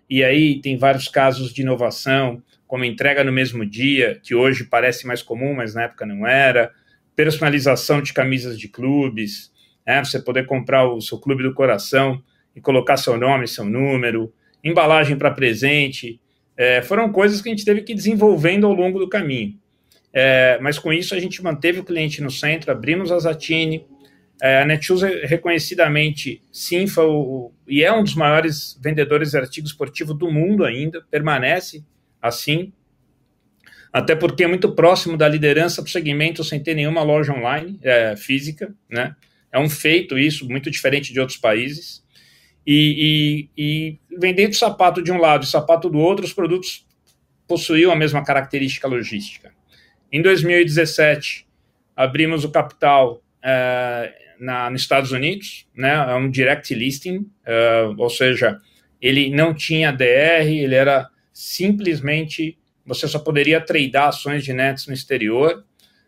E 0.08 0.24
aí 0.24 0.62
tem 0.62 0.78
vários 0.78 1.08
casos 1.08 1.52
de 1.52 1.64
inovação, 1.64 2.44
como 2.72 2.86
entrega 2.86 3.22
no 3.22 3.34
mesmo 3.34 3.66
dia, 3.66 4.18
que 4.24 4.34
hoje 4.34 4.64
parece 4.64 5.06
mais 5.06 5.22
comum, 5.22 5.54
mas 5.54 5.76
na 5.76 5.84
época 5.84 6.06
não 6.06 6.26
era, 6.26 6.72
personalização 7.14 8.02
de 8.02 8.14
camisas 8.14 8.58
de 8.58 8.70
clubes, 8.70 9.52
né, 9.86 10.02
você 10.02 10.22
poder 10.22 10.46
comprar 10.46 10.88
o 10.88 11.02
seu 11.02 11.20
clube 11.20 11.44
do 11.44 11.54
coração 11.54 12.24
e 12.56 12.62
colocar 12.62 12.96
seu 12.96 13.18
nome, 13.18 13.46
seu 13.46 13.66
número, 13.66 14.34
embalagem 14.64 15.18
para 15.18 15.32
presente, 15.32 16.18
é, 16.56 16.82
foram 16.82 17.12
coisas 17.12 17.42
que 17.42 17.50
a 17.50 17.52
gente 17.52 17.66
teve 17.66 17.82
que 17.82 17.92
ir 17.92 17.96
desenvolvendo 17.96 18.66
ao 18.66 18.74
longo 18.74 19.00
do 19.00 19.10
caminho. 19.10 19.60
É, 20.14 20.58
mas 20.62 20.80
com 20.80 20.94
isso 20.94 21.14
a 21.14 21.20
gente 21.20 21.44
manteve 21.44 21.82
o 21.82 21.84
cliente 21.84 22.22
no 22.22 22.32
centro, 22.32 22.72
abrimos 22.72 23.12
a 23.12 23.20
Zatini, 23.20 23.86
é, 24.42 24.62
a 24.62 24.66
Netshoes 24.66 25.02
reconhecidamente, 25.24 26.42
sim, 26.50 26.88
foi 26.88 27.04
o, 27.04 27.52
e 27.68 27.84
é 27.84 27.92
um 27.92 28.02
dos 28.02 28.16
maiores 28.16 28.80
vendedores 28.82 29.32
de 29.32 29.38
artigo 29.38 29.68
esportivo 29.68 30.14
do 30.14 30.32
mundo 30.32 30.64
ainda, 30.64 31.06
permanece 31.12 31.84
assim, 32.22 32.72
até 33.92 34.16
porque 34.16 34.44
é 34.44 34.48
muito 34.48 34.74
próximo 34.74 35.18
da 35.18 35.28
liderança 35.28 35.82
para 35.82 35.90
o 35.90 35.92
segmento 35.92 36.44
sem 36.44 36.62
ter 36.62 36.76
nenhuma 36.76 37.04
loja 37.04 37.34
online 37.34 37.78
é, 37.84 38.16
física, 38.16 38.74
né? 38.90 39.16
É 39.52 39.60
um 39.60 39.70
feito 39.70 40.18
isso, 40.18 40.48
muito 40.48 40.72
diferente 40.72 41.12
de 41.12 41.20
outros 41.20 41.38
países. 41.38 42.02
E, 42.66 43.50
e, 43.58 43.62
e 43.62 44.18
vendendo 44.18 44.54
sapato 44.54 45.02
de 45.02 45.12
um 45.12 45.18
lado 45.18 45.44
e 45.44 45.48
sapato 45.48 45.90
do 45.90 45.98
outro, 45.98 46.24
os 46.24 46.32
produtos 46.32 46.88
possuíam 47.46 47.92
a 47.92 47.96
mesma 47.96 48.24
característica 48.24 48.88
logística. 48.88 49.52
Em 50.10 50.22
2017, 50.22 51.46
abrimos 51.94 52.46
o 52.46 52.52
capital 52.52 53.22
é, 53.44 54.14
na, 54.40 54.70
nos 54.70 54.84
Estados 54.84 55.12
Unidos, 55.12 55.68
né? 55.76 55.94
É 55.94 56.16
um 56.16 56.30
direct 56.30 56.74
listing, 56.74 57.30
é, 57.46 57.84
ou 57.98 58.10
seja, 58.10 58.58
ele 59.02 59.30
não 59.30 59.54
tinha 59.54 59.92
DR, 59.92 60.48
ele 60.48 60.76
era 60.76 61.10
simplesmente 61.34 62.58
você 62.86 63.08
só 63.08 63.20
poderia 63.20 63.62
tradear 63.62 64.10
ações 64.10 64.44
de 64.44 64.54
nets 64.54 64.88
no 64.88 64.94
exterior. 64.94 65.64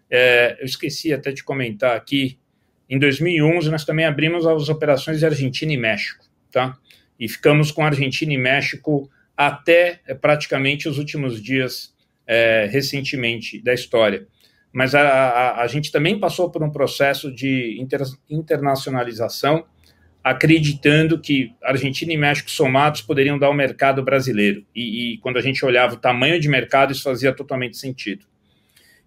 É, 0.10 0.58
eu 0.60 0.66
esqueci 0.66 1.14
até 1.14 1.32
de 1.32 1.44
comentar 1.44 1.96
aqui, 1.96 2.38
em 2.90 3.00
2011 3.00 3.70
nós 3.70 3.86
também 3.86 4.06
abrimos 4.06 4.46
as 4.46 4.70
operações 4.70 5.20
de 5.20 5.26
Argentina 5.26 5.72
e 5.74 5.78
México, 5.78 6.26
tá? 6.52 6.78
E 7.20 7.28
ficamos 7.28 7.72
com 7.72 7.84
Argentina 7.84 8.34
e 8.34 8.38
México 8.38 9.10
até 9.36 10.02
é, 10.08 10.14
praticamente 10.14 10.88
os 10.88 10.98
últimos 10.98 11.42
dias 11.42 11.94
é, 12.28 12.68
recentemente 12.72 13.62
da 13.62 13.74
história. 13.74 14.28
Mas 14.72 14.96
a, 14.96 15.02
a, 15.02 15.62
a, 15.64 15.68
gente 15.68 15.92
também 15.92 16.20
passou 16.20 16.50
por 16.50 16.64
um 16.64 16.72
processo 16.72 17.32
de 17.34 17.78
inter, 17.80 18.02
internacionalização 18.30 19.66
acreditando 20.24 21.20
que 21.20 21.54
Argentina 21.62 22.14
e 22.14 22.18
México 22.18 22.50
somados 22.50 23.02
poderiam 23.02 23.38
dar 23.38 23.50
o 23.50 23.54
mercado 23.54 24.02
brasileiro. 24.02 24.66
E, 24.74 25.16
e, 25.16 25.18
quando 25.18 25.38
a 25.38 25.42
gente 25.42 25.66
olhava 25.66 25.96
o 25.96 26.00
tamanho 26.00 26.40
de 26.40 26.48
mercado, 26.48 26.94
isso 26.94 27.04
fazia 27.04 27.34
totalmente 27.34 27.76
sentido. 27.76 28.26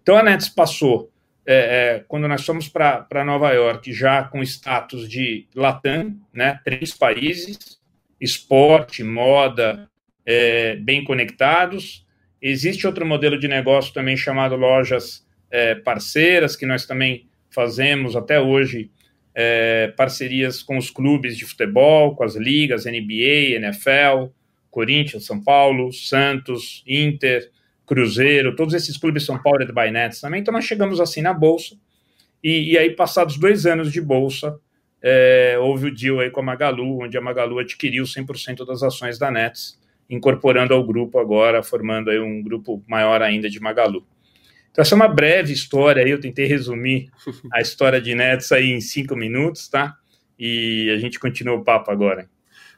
Então 0.03 0.17
a 0.17 0.23
Nets 0.23 0.49
passou, 0.49 1.11
é, 1.47 1.55
é, 1.55 2.05
quando 2.07 2.29
nós 2.29 2.45
fomos 2.45 2.69
para 2.69 3.25
Nova 3.25 3.51
York, 3.53 3.93
já 3.93 4.25
com 4.25 4.43
status 4.43 5.09
de 5.09 5.49
Latam, 5.55 6.15
né, 6.33 6.61
três 6.63 6.93
países, 6.93 7.81
esporte, 8.21 9.03
moda, 9.03 9.89
é, 10.25 10.77
bem 10.77 11.03
conectados. 11.03 12.05
Existe 12.43 12.87
outro 12.87 13.07
modelo 13.07 13.39
de 13.39 13.49
negócio 13.49 13.95
também 13.95 14.17
chamado 14.17 14.55
lojas 14.55 15.27
é, 15.51 15.75
parceiras, 15.77 16.57
que 16.57 16.67
nós 16.67 16.85
também 16.85 17.27
fazemos 17.49 18.15
até 18.15 18.39
hoje 18.39 18.91
é, 19.39 19.93
parcerias 19.95 20.63
com 20.63 20.79
os 20.79 20.91
clubes 20.91 21.37
de 21.37 21.45
futebol, 21.45 22.17
com 22.17 22.25
as 22.25 22.35
ligas, 22.37 22.87
NBA, 22.87 23.55
NFL, 23.57 24.31
Corinthians, 24.71 25.27
São 25.27 25.43
Paulo, 25.43 25.93
Santos, 25.93 26.83
Inter, 26.87 27.51
Cruzeiro, 27.87 28.57
todos 28.57 28.73
esses 28.73 28.97
clubes 28.97 29.27
são 29.27 29.39
powered 29.39 29.71
by 29.75 29.91
Nets 29.91 30.23
também. 30.23 30.41
Então 30.41 30.55
nós 30.55 30.65
chegamos 30.65 30.99
assim 31.01 31.21
na 31.21 31.35
bolsa 31.35 31.77
e, 32.43 32.73
e 32.73 32.79
aí 32.79 32.91
passados 32.91 33.37
dois 33.37 33.67
anos 33.67 33.93
de 33.93 34.01
bolsa 34.01 34.59
é, 35.03 35.59
houve 35.61 35.89
o 35.89 35.95
deal 35.95 36.21
aí 36.21 36.31
com 36.31 36.41
a 36.41 36.43
Magalu, 36.43 37.03
onde 37.03 37.19
a 37.19 37.21
Magalu 37.21 37.59
adquiriu 37.59 38.05
100% 38.05 38.65
das 38.67 38.83
ações 38.83 39.19
da 39.19 39.31
Nets, 39.31 39.79
incorporando 40.09 40.73
ao 40.73 40.83
grupo 40.83 41.19
agora, 41.19 41.63
formando 41.63 42.11
aí 42.11 42.19
um 42.19 42.43
grupo 42.43 42.83
maior 42.89 43.21
ainda 43.21 43.51
de 43.51 43.61
Magalu. 43.61 44.05
Então, 44.77 44.83
essa 44.83 44.95
é 44.95 44.97
uma 44.97 45.09
breve 45.09 45.55
história 45.55 46.05
aí, 46.05 46.11
eu 46.11 46.21
tentei 46.21 46.45
resumir 46.45 47.11
a 47.51 47.63
história 47.63 47.99
de 47.99 48.15
Nets 48.15 48.53
aí 48.53 48.73
em 48.73 48.81
cinco 48.83 49.17
minutos, 49.17 49.69
tá? 49.69 49.97
E 50.39 50.91
a 50.95 50.99
gente 50.99 51.19
continua 51.19 51.57
o 51.57 51.65
papo 51.65 51.91
agora. 51.91 52.29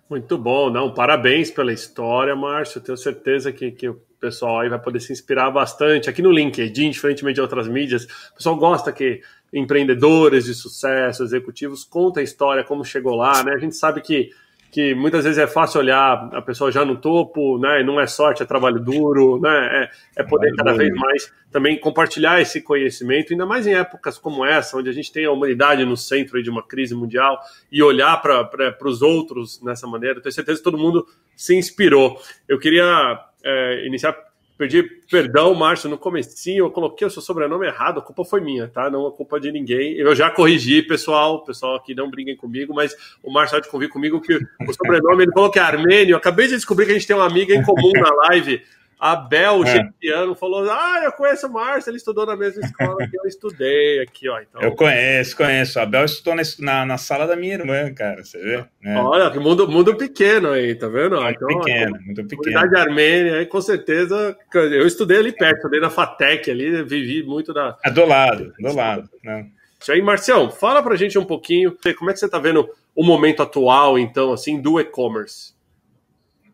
Muito 0.09 0.38
bom, 0.38 0.71
não, 0.71 0.95
parabéns 0.95 1.50
pela 1.50 1.73
história, 1.73 2.37
Márcio, 2.37 2.81
tenho 2.81 2.97
certeza 2.97 3.50
que, 3.50 3.73
que 3.73 3.88
o 3.88 4.00
pessoal 4.21 4.61
aí 4.61 4.69
vai 4.69 4.81
poder 4.81 5.00
se 5.00 5.12
inspirar 5.12 5.50
bastante. 5.50 6.09
Aqui 6.09 6.23
no 6.23 6.31
LinkedIn, 6.31 6.90
diferentemente 6.90 7.35
de 7.35 7.40
outras 7.40 7.67
mídias, 7.67 8.05
o 8.31 8.37
pessoal 8.37 8.55
gosta 8.55 8.93
que 8.93 9.21
empreendedores 9.52 10.45
de 10.45 10.55
sucesso, 10.55 11.25
executivos, 11.25 11.83
contem 11.83 12.21
a 12.21 12.25
história, 12.25 12.62
como 12.62 12.85
chegou 12.85 13.17
lá, 13.17 13.43
né? 13.43 13.55
A 13.55 13.59
gente 13.59 13.75
sabe 13.75 14.02
que 14.02 14.31
que 14.70 14.94
muitas 14.94 15.25
vezes 15.25 15.38
é 15.38 15.46
fácil 15.46 15.80
olhar 15.80 16.28
a 16.32 16.42
pessoa 16.42 16.70
já 16.70 16.84
no 16.84 16.96
topo, 16.96 17.58
né? 17.58 17.82
Não 17.82 18.00
é 18.00 18.06
sorte, 18.06 18.42
é 18.42 18.46
trabalho 18.46 18.78
duro, 18.78 19.40
né? 19.40 19.88
É, 20.16 20.20
é 20.20 20.22
poder 20.22 20.54
cada 20.54 20.72
vez 20.75 20.94
mais 20.94 21.32
também 21.50 21.78
compartilhar 21.78 22.40
esse 22.40 22.60
conhecimento, 22.60 23.32
ainda 23.32 23.46
mais 23.46 23.66
em 23.66 23.75
épocas 23.75 24.18
como 24.18 24.44
essa, 24.44 24.76
onde 24.76 24.90
a 24.90 24.92
gente 24.92 25.10
tem 25.10 25.25
a 25.25 25.30
humanidade 25.30 25.84
no 25.84 25.96
centro 25.96 26.42
de 26.42 26.50
uma 26.50 26.62
crise 26.62 26.94
mundial 26.94 27.40
e 27.72 27.82
olhar 27.82 28.20
para 28.20 28.76
os 28.84 29.00
outros 29.00 29.62
nessa 29.62 29.87
maneira. 29.87 30.20
Tenho 30.20 30.32
certeza 30.32 30.58
que 30.58 30.64
todo 30.64 30.76
mundo 30.76 31.06
se 31.34 31.56
inspirou. 31.56 32.20
Eu 32.46 32.58
queria 32.58 33.18
é, 33.42 33.87
iniciar 33.87 34.27
Pedi 34.59 34.83
perdão, 35.09 35.55
Márcio, 35.55 35.88
no 35.88 35.97
comecinho 35.97 36.67
eu 36.67 36.71
coloquei 36.71 37.07
o 37.07 37.11
seu 37.11 37.23
sobrenome 37.23 37.65
errado, 37.65 38.00
a 38.00 38.03
culpa 38.03 38.25
foi 38.25 38.41
minha, 38.41 38.67
tá? 38.67 38.91
Não 38.91 39.07
a 39.07 39.12
culpa 39.12 39.38
de 39.38 39.53
ninguém. 39.53 39.95
Eu 39.95 40.17
já 40.17 40.33
corrigi, 40.33 40.83
pessoal, 40.83 41.45
pessoal 41.45 41.77
aqui 41.77 41.95
não 41.95 42.11
briguem 42.11 42.37
comigo, 42.37 42.75
mas 42.75 42.93
o 43.23 43.33
Márcio 43.33 43.57
há 43.57 43.61
de 43.61 43.69
convir 43.69 43.88
comigo 43.88 44.21
que 44.21 44.35
o 44.35 44.73
sobrenome, 44.73 45.23
ele 45.23 45.33
falou 45.33 45.49
que 45.49 45.61
é 45.61 45.62
armênio. 45.62 46.17
Acabei 46.17 46.49
de 46.49 46.57
descobrir 46.57 46.87
que 46.87 46.91
a 46.91 46.95
gente 46.95 47.07
tem 47.07 47.15
uma 47.15 47.25
amiga 47.25 47.55
em 47.55 47.62
comum 47.62 47.93
na 47.95 48.12
live, 48.29 48.61
a 48.99 49.14
Bel 49.14 49.62
é. 49.64 50.35
falou: 50.35 50.69
Ah, 50.69 51.02
eu 51.05 51.12
conheço 51.12 51.47
o 51.47 51.52
Márcio, 51.52 51.90
ele 51.90 51.99
estudou 51.99 52.26
na 52.26 52.37
mesma 52.37 52.64
escola 52.64 52.97
que 53.09 53.17
eu 53.17 53.26
estudei 53.26 54.00
aqui, 54.00 54.28
ó. 54.28 54.40
Então... 54.40 54.61
Eu 54.61 54.75
conheço, 54.75 55.37
conheço. 55.37 55.78
A 55.78 55.87
Bel 55.87 56.05
estudou 56.05 56.35
na, 56.59 56.85
na 56.85 56.99
sala 56.99 57.26
da 57.26 57.37
minha 57.37 57.55
irmã, 57.55 57.93
cara. 57.95 58.25
Você 58.25 58.38
vê? 58.38 58.64
É. 58.85 58.99
Olha, 58.99 59.31
que 59.31 59.38
mundo, 59.38 59.69
mundo 59.69 59.97
pequeno 59.97 60.50
aí, 60.50 60.75
tá 60.75 60.88
vendo? 60.88 61.21
Muito 61.21 61.37
então, 61.37 61.61
pequeno, 61.61 61.99
muito 62.00 62.25
pequeno. 62.25 62.43
Comunidade 62.43 62.76
armênia, 62.76 63.37
aí, 63.37 63.47
com 63.47 63.61
certeza. 63.61 64.37
Eu 64.52 64.87
estudei 64.87 65.19
ali 65.19 65.33
perto, 65.33 65.59
estudei 65.59 65.81
na 65.81 65.90
FATEC 65.90 66.50
ali, 66.50 66.83
vivi 66.83 67.23
muito 67.23 67.52
da. 67.52 67.78
É 67.85 67.90
do 67.90 68.05
lado, 68.05 68.52
do 68.59 68.75
lado. 68.75 69.09
Né? 69.23 69.47
Isso 69.81 69.93
aí, 69.93 70.02
Marcião, 70.02 70.50
fala 70.50 70.83
pra 70.83 70.97
gente 70.97 71.17
um 71.17 71.25
pouquinho, 71.25 71.76
como 71.97 72.11
é 72.11 72.12
que 72.12 72.19
você 72.19 72.28
tá 72.28 72.38
vendo 72.38 72.69
o 72.97 73.05
momento 73.05 73.45
atual, 73.45 73.97
então, 73.97 74.33
assim, 74.33 74.61
do 74.61 74.81
e-commerce? 74.81 75.57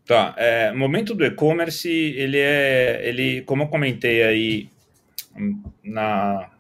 Tá, 0.07 0.35
é, 0.37 0.71
momento 0.73 1.15
do 1.15 1.25
e-commerce, 1.25 1.89
ele 1.89 2.39
é, 2.39 3.01
ele, 3.05 3.41
como 3.43 3.63
eu 3.63 3.69
comentei 3.69 4.23
aí 4.23 4.69
na 5.83 6.51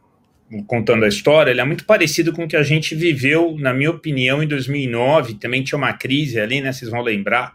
contando 0.66 1.04
a 1.04 1.08
história, 1.08 1.50
ele 1.50 1.60
é 1.60 1.64
muito 1.64 1.84
parecido 1.84 2.32
com 2.32 2.44
o 2.44 2.48
que 2.48 2.56
a 2.56 2.62
gente 2.62 2.94
viveu, 2.94 3.56
na 3.58 3.74
minha 3.74 3.90
opinião, 3.90 4.42
em 4.42 4.46
2009, 4.46 5.34
também 5.34 5.64
tinha 5.64 5.76
uma 5.76 5.92
crise 5.92 6.38
ali, 6.38 6.60
né, 6.60 6.72
vocês 6.72 6.90
vão 6.90 7.00
lembrar, 7.00 7.54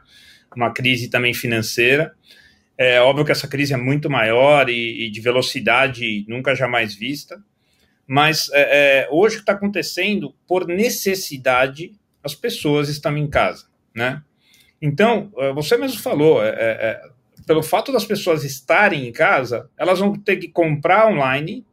uma 0.55 0.74
crise 0.74 1.10
também 1.10 1.34
financeira, 1.34 2.13
é 2.77 3.00
óbvio 3.00 3.25
que 3.25 3.31
essa 3.31 3.48
crise 3.48 3.74
é 3.74 3.77
muito 3.77 4.10
maior 4.10 4.69
e, 4.69 5.05
e 5.05 5.10
de 5.10 5.22
velocidade 5.22 6.25
nunca 6.27 6.55
jamais 6.55 6.93
vista, 6.93 7.41
mas 8.08 8.50
é, 8.51 9.03
é, 9.03 9.08
hoje 9.12 9.36
o 9.36 9.38
que 9.38 9.43
está 9.43 9.53
acontecendo, 9.53 10.34
por 10.48 10.67
necessidade, 10.67 11.91
as 12.24 12.34
pessoas 12.34 12.89
estão 12.89 13.15
em 13.17 13.27
casa, 13.27 13.65
né? 13.93 14.24
Então, 14.81 15.31
eh, 15.38 15.53
você 15.53 15.77
mesmo 15.77 16.01
falou, 16.01 16.43
é, 16.43 16.50
é, 16.50 17.01
pelo 17.45 17.63
fato 17.63 17.91
das 17.91 18.05
pessoas 18.05 18.43
estarem 18.43 19.07
em 19.07 19.12
casa, 19.12 19.69
elas 19.77 20.00
vão 20.00 20.13
ter 20.13 20.38
que 20.38 20.48
comprar 20.48 21.07
online. 21.07 21.65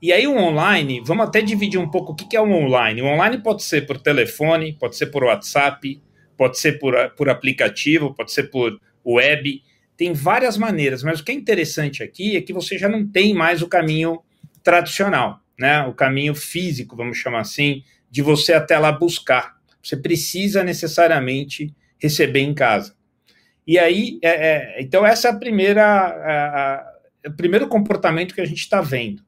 E 0.00 0.12
aí, 0.12 0.26
o 0.26 0.36
online, 0.36 1.00
vamos 1.04 1.26
até 1.26 1.40
dividir 1.40 1.80
um 1.80 1.90
pouco 1.90 2.12
o 2.12 2.14
que 2.14 2.36
é 2.36 2.40
o 2.40 2.50
online. 2.50 3.02
O 3.02 3.06
online 3.06 3.38
pode 3.38 3.62
ser 3.62 3.86
por 3.86 3.98
telefone, 3.98 4.74
pode 4.74 4.96
ser 4.96 5.06
por 5.06 5.24
WhatsApp, 5.24 6.00
pode 6.36 6.58
ser 6.58 6.78
por, 6.78 6.94
por 7.16 7.28
aplicativo, 7.28 8.14
pode 8.14 8.32
ser 8.32 8.44
por 8.44 8.78
web. 9.04 9.62
Tem 9.96 10.12
várias 10.12 10.58
maneiras, 10.58 11.02
mas 11.02 11.20
o 11.20 11.24
que 11.24 11.32
é 11.32 11.34
interessante 11.34 12.02
aqui 12.02 12.36
é 12.36 12.40
que 12.40 12.52
você 12.52 12.76
já 12.76 12.88
não 12.88 13.06
tem 13.06 13.32
mais 13.32 13.62
o 13.62 13.68
caminho 13.68 14.20
tradicional, 14.62 15.40
né? 15.58 15.82
O 15.86 15.94
caminho 15.94 16.34
físico, 16.34 16.96
vamos 16.96 17.18
chamar 17.18 17.40
assim, 17.40 17.82
de 18.10 18.22
você 18.22 18.52
até 18.52 18.78
lá 18.78 18.92
buscar. 18.92 19.56
Você 19.82 19.96
precisa 19.96 20.64
necessariamente 20.64 21.74
receber 22.04 22.40
em 22.40 22.54
casa. 22.54 22.94
E 23.66 23.78
aí, 23.78 24.18
é, 24.22 24.28
é, 24.28 24.82
então 24.82 25.06
essa 25.06 25.28
é 25.28 25.30
a 25.30 25.36
primeira, 25.36 25.82
a, 25.82 26.74
a, 26.74 27.28
o 27.28 27.32
primeiro 27.32 27.66
comportamento 27.66 28.34
que 28.34 28.40
a 28.40 28.44
gente 28.44 28.60
está 28.60 28.80
vendo. 28.82 29.22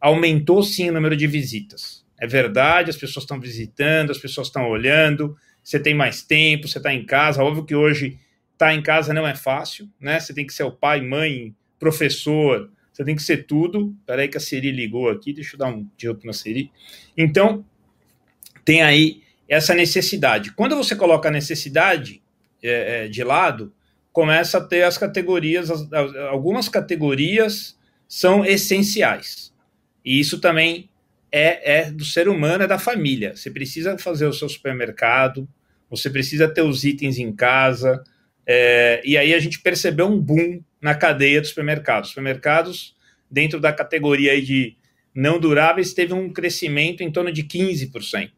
Aumentou 0.00 0.62
sim 0.62 0.88
o 0.88 0.92
número 0.92 1.16
de 1.16 1.26
visitas. 1.26 2.04
É 2.18 2.26
verdade, 2.26 2.90
as 2.90 2.96
pessoas 2.96 3.24
estão 3.24 3.38
visitando, 3.38 4.10
as 4.10 4.18
pessoas 4.18 4.46
estão 4.46 4.68
olhando, 4.68 5.36
você 5.62 5.78
tem 5.78 5.94
mais 5.94 6.22
tempo, 6.22 6.66
você 6.66 6.78
está 6.78 6.92
em 6.94 7.04
casa. 7.04 7.42
Óbvio 7.42 7.64
que 7.64 7.74
hoje 7.74 8.18
estar 8.52 8.66
tá 8.66 8.74
em 8.74 8.82
casa 8.82 9.12
não 9.12 9.26
é 9.26 9.34
fácil, 9.34 9.88
né? 10.00 10.18
Você 10.18 10.32
tem 10.32 10.46
que 10.46 10.54
ser 10.54 10.62
o 10.62 10.72
pai, 10.72 11.02
mãe, 11.02 11.54
professor, 11.78 12.70
você 12.90 13.04
tem 13.04 13.14
que 13.14 13.22
ser 13.22 13.46
tudo. 13.46 13.94
Peraí 14.06 14.28
que 14.28 14.38
a 14.38 14.40
Siri 14.40 14.70
ligou 14.70 15.10
aqui, 15.10 15.32
deixa 15.34 15.56
eu 15.56 15.58
dar 15.58 15.66
um 15.66 15.86
tiro 15.96 16.18
na 16.24 16.32
Siri. 16.32 16.70
Então, 17.16 17.64
tem 18.64 18.82
aí 18.82 19.22
essa 19.54 19.74
necessidade. 19.74 20.52
Quando 20.52 20.76
você 20.76 20.96
coloca 20.96 21.28
a 21.28 21.32
necessidade 21.32 22.20
é, 22.62 23.04
é, 23.04 23.08
de 23.08 23.22
lado, 23.22 23.72
começa 24.12 24.58
a 24.58 24.60
ter 24.60 24.82
as 24.82 24.98
categorias, 24.98 25.70
as, 25.70 25.92
algumas 26.28 26.68
categorias 26.68 27.78
são 28.08 28.44
essenciais. 28.44 29.52
E 30.04 30.18
isso 30.18 30.40
também 30.40 30.90
é, 31.30 31.78
é 31.82 31.90
do 31.90 32.04
ser 32.04 32.28
humano, 32.28 32.64
é 32.64 32.66
da 32.66 32.80
família. 32.80 33.36
Você 33.36 33.48
precisa 33.48 33.96
fazer 33.96 34.26
o 34.26 34.32
seu 34.32 34.48
supermercado, 34.48 35.48
você 35.88 36.10
precisa 36.10 36.48
ter 36.48 36.62
os 36.62 36.82
itens 36.82 37.18
em 37.18 37.32
casa. 37.32 38.02
É, 38.44 39.00
e 39.04 39.16
aí 39.16 39.32
a 39.34 39.38
gente 39.38 39.60
percebeu 39.60 40.06
um 40.06 40.20
boom 40.20 40.60
na 40.80 40.96
cadeia 40.96 41.40
dos 41.40 41.50
supermercados. 41.50 42.10
Supermercados, 42.10 42.96
dentro 43.30 43.60
da 43.60 43.72
categoria 43.72 44.40
de 44.42 44.76
não 45.14 45.38
duráveis, 45.38 45.94
teve 45.94 46.12
um 46.12 46.32
crescimento 46.32 47.04
em 47.04 47.12
torno 47.12 47.32
de 47.32 47.44
15% 47.44 48.30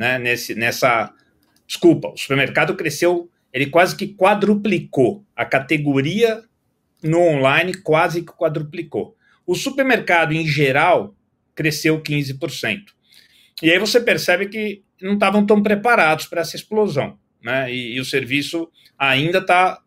né, 0.00 0.18
nesse, 0.18 0.54
nessa. 0.54 1.12
Desculpa, 1.66 2.08
o 2.08 2.16
supermercado 2.16 2.74
cresceu, 2.74 3.30
ele 3.52 3.66
quase 3.66 3.94
que 3.94 4.14
quadruplicou. 4.14 5.22
A 5.36 5.44
categoria 5.44 6.42
no 7.02 7.20
online 7.20 7.74
quase 7.74 8.22
que 8.22 8.32
quadruplicou. 8.32 9.14
O 9.46 9.54
supermercado, 9.54 10.32
em 10.32 10.46
geral, 10.46 11.14
cresceu 11.54 12.02
15%. 12.02 12.80
E 13.62 13.70
aí 13.70 13.78
você 13.78 14.00
percebe 14.00 14.48
que 14.48 14.82
não 15.02 15.14
estavam 15.14 15.44
tão 15.44 15.62
preparados 15.62 16.26
para 16.26 16.40
essa 16.40 16.56
explosão. 16.56 17.18
Né? 17.42 17.70
E, 17.70 17.96
e 17.96 18.00
o 18.00 18.04
serviço 18.04 18.70
ainda 18.98 19.38
está 19.38 19.82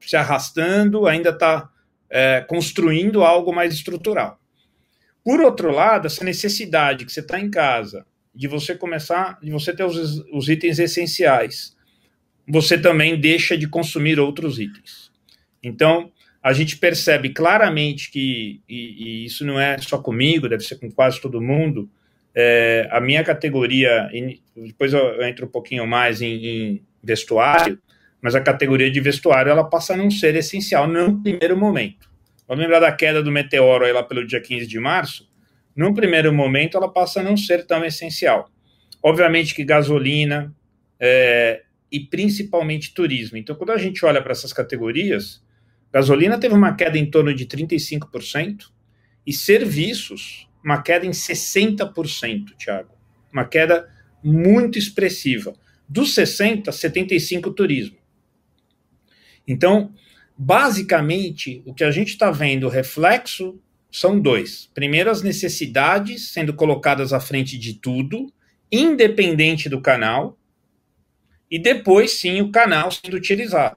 se 0.00 0.16
arrastando, 0.16 1.06
ainda 1.06 1.30
está 1.30 1.68
é, 2.10 2.40
construindo 2.40 3.22
algo 3.22 3.54
mais 3.54 3.74
estrutural. 3.74 4.40
Por 5.22 5.40
outro 5.40 5.70
lado, 5.70 6.06
essa 6.06 6.24
necessidade 6.24 7.04
que 7.04 7.12
você 7.12 7.20
está 7.20 7.38
em 7.38 7.50
casa, 7.50 8.06
de 8.38 8.46
você 8.46 8.72
começar, 8.72 9.36
de 9.42 9.50
você 9.50 9.74
ter 9.74 9.82
os, 9.82 10.24
os 10.32 10.48
itens 10.48 10.78
essenciais, 10.78 11.76
você 12.46 12.78
também 12.78 13.18
deixa 13.18 13.58
de 13.58 13.66
consumir 13.66 14.20
outros 14.20 14.60
itens. 14.60 15.10
Então, 15.60 16.12
a 16.40 16.52
gente 16.52 16.76
percebe 16.76 17.30
claramente 17.30 18.12
que, 18.12 18.60
e, 18.68 18.76
e, 18.76 19.24
isso 19.24 19.44
não 19.44 19.58
é 19.58 19.76
só 19.78 19.98
comigo, 19.98 20.48
deve 20.48 20.62
ser 20.62 20.76
com 20.76 20.88
quase 20.88 21.20
todo 21.20 21.42
mundo, 21.42 21.90
é, 22.32 22.88
a 22.92 23.00
minha 23.00 23.24
categoria, 23.24 24.08
depois 24.54 24.92
eu 24.92 25.20
entro 25.24 25.46
um 25.46 25.50
pouquinho 25.50 25.84
mais 25.84 26.22
em, 26.22 26.46
em 26.46 26.82
vestuário, 27.02 27.76
mas 28.22 28.36
a 28.36 28.40
categoria 28.40 28.88
de 28.88 29.00
vestuário 29.00 29.50
ela 29.50 29.64
passa 29.64 29.94
a 29.94 29.96
não 29.96 30.12
ser 30.12 30.36
essencial 30.36 30.86
no 30.86 31.20
primeiro 31.20 31.56
momento. 31.56 32.08
Vamos 32.46 32.62
lembrar 32.62 32.78
da 32.78 32.92
queda 32.92 33.20
do 33.20 33.32
meteoro 33.32 33.84
aí 33.84 33.92
lá 33.92 34.04
pelo 34.04 34.24
dia 34.24 34.40
15 34.40 34.64
de 34.64 34.78
março? 34.78 35.27
No 35.78 35.94
primeiro 35.94 36.34
momento, 36.34 36.76
ela 36.76 36.92
passa 36.92 37.20
a 37.20 37.22
não 37.22 37.36
ser 37.36 37.64
tão 37.64 37.84
essencial. 37.84 38.50
Obviamente 39.00 39.54
que 39.54 39.64
gasolina 39.64 40.52
é, 40.98 41.62
e 41.88 42.00
principalmente 42.00 42.92
turismo. 42.92 43.36
Então, 43.36 43.54
quando 43.54 43.70
a 43.70 43.78
gente 43.78 44.04
olha 44.04 44.20
para 44.20 44.32
essas 44.32 44.52
categorias, 44.52 45.40
gasolina 45.92 46.36
teve 46.36 46.52
uma 46.52 46.74
queda 46.74 46.98
em 46.98 47.08
torno 47.08 47.32
de 47.32 47.46
35% 47.46 48.72
e 49.24 49.32
serviços, 49.32 50.48
uma 50.64 50.82
queda 50.82 51.06
em 51.06 51.10
60%, 51.10 52.56
Thiago. 52.58 52.90
Uma 53.32 53.44
queda 53.44 53.88
muito 54.20 54.80
expressiva. 54.80 55.54
Dos 55.88 56.12
60, 56.12 56.72
75 56.72 57.52
turismo. 57.52 57.98
Então, 59.46 59.92
basicamente, 60.36 61.62
o 61.64 61.72
que 61.72 61.84
a 61.84 61.92
gente 61.92 62.08
está 62.08 62.32
vendo 62.32 62.68
reflexo 62.68 63.62
são 63.90 64.20
dois. 64.20 64.70
Primeiro, 64.74 65.10
as 65.10 65.22
necessidades 65.22 66.30
sendo 66.30 66.54
colocadas 66.54 67.12
à 67.12 67.20
frente 67.20 67.58
de 67.58 67.74
tudo, 67.74 68.32
independente 68.70 69.68
do 69.68 69.80
canal, 69.80 70.38
e 71.50 71.58
depois 71.58 72.12
sim 72.12 72.40
o 72.40 72.50
canal 72.50 72.90
sendo 72.90 73.16
utilizado. 73.16 73.76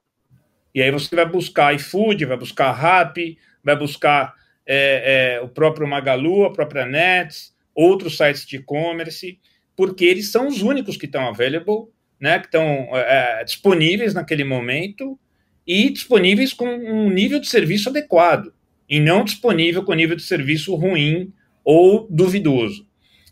E 0.73 0.81
aí 0.81 0.91
você 0.91 1.15
vai 1.15 1.25
buscar 1.25 1.73
iFood, 1.75 2.25
vai 2.25 2.37
buscar 2.37 2.71
Rappi, 2.71 3.37
vai 3.63 3.75
buscar 3.75 4.33
é, 4.65 5.35
é, 5.37 5.41
o 5.41 5.47
próprio 5.47 5.87
Magalu, 5.87 6.45
a 6.45 6.53
própria 6.53 6.85
Nets, 6.85 7.53
outros 7.73 8.17
sites 8.17 8.45
de 8.45 8.57
e-commerce, 8.57 9.39
porque 9.75 10.05
eles 10.05 10.31
são 10.31 10.47
os 10.47 10.61
únicos 10.61 10.97
que 10.97 11.05
estão 11.05 11.27
available, 11.27 11.87
né, 12.19 12.39
que 12.39 12.45
estão 12.45 12.89
é, 12.93 13.43
disponíveis 13.43 14.13
naquele 14.13 14.43
momento 14.43 15.19
e 15.65 15.89
disponíveis 15.89 16.53
com 16.53 16.67
um 16.67 17.09
nível 17.09 17.39
de 17.39 17.47
serviço 17.47 17.89
adequado, 17.89 18.53
e 18.91 18.99
não 18.99 19.23
disponível 19.23 19.85
com 19.85 19.93
nível 19.93 20.17
de 20.17 20.21
serviço 20.21 20.75
ruim 20.75 21.31
ou 21.63 22.05
duvidoso. 22.09 22.85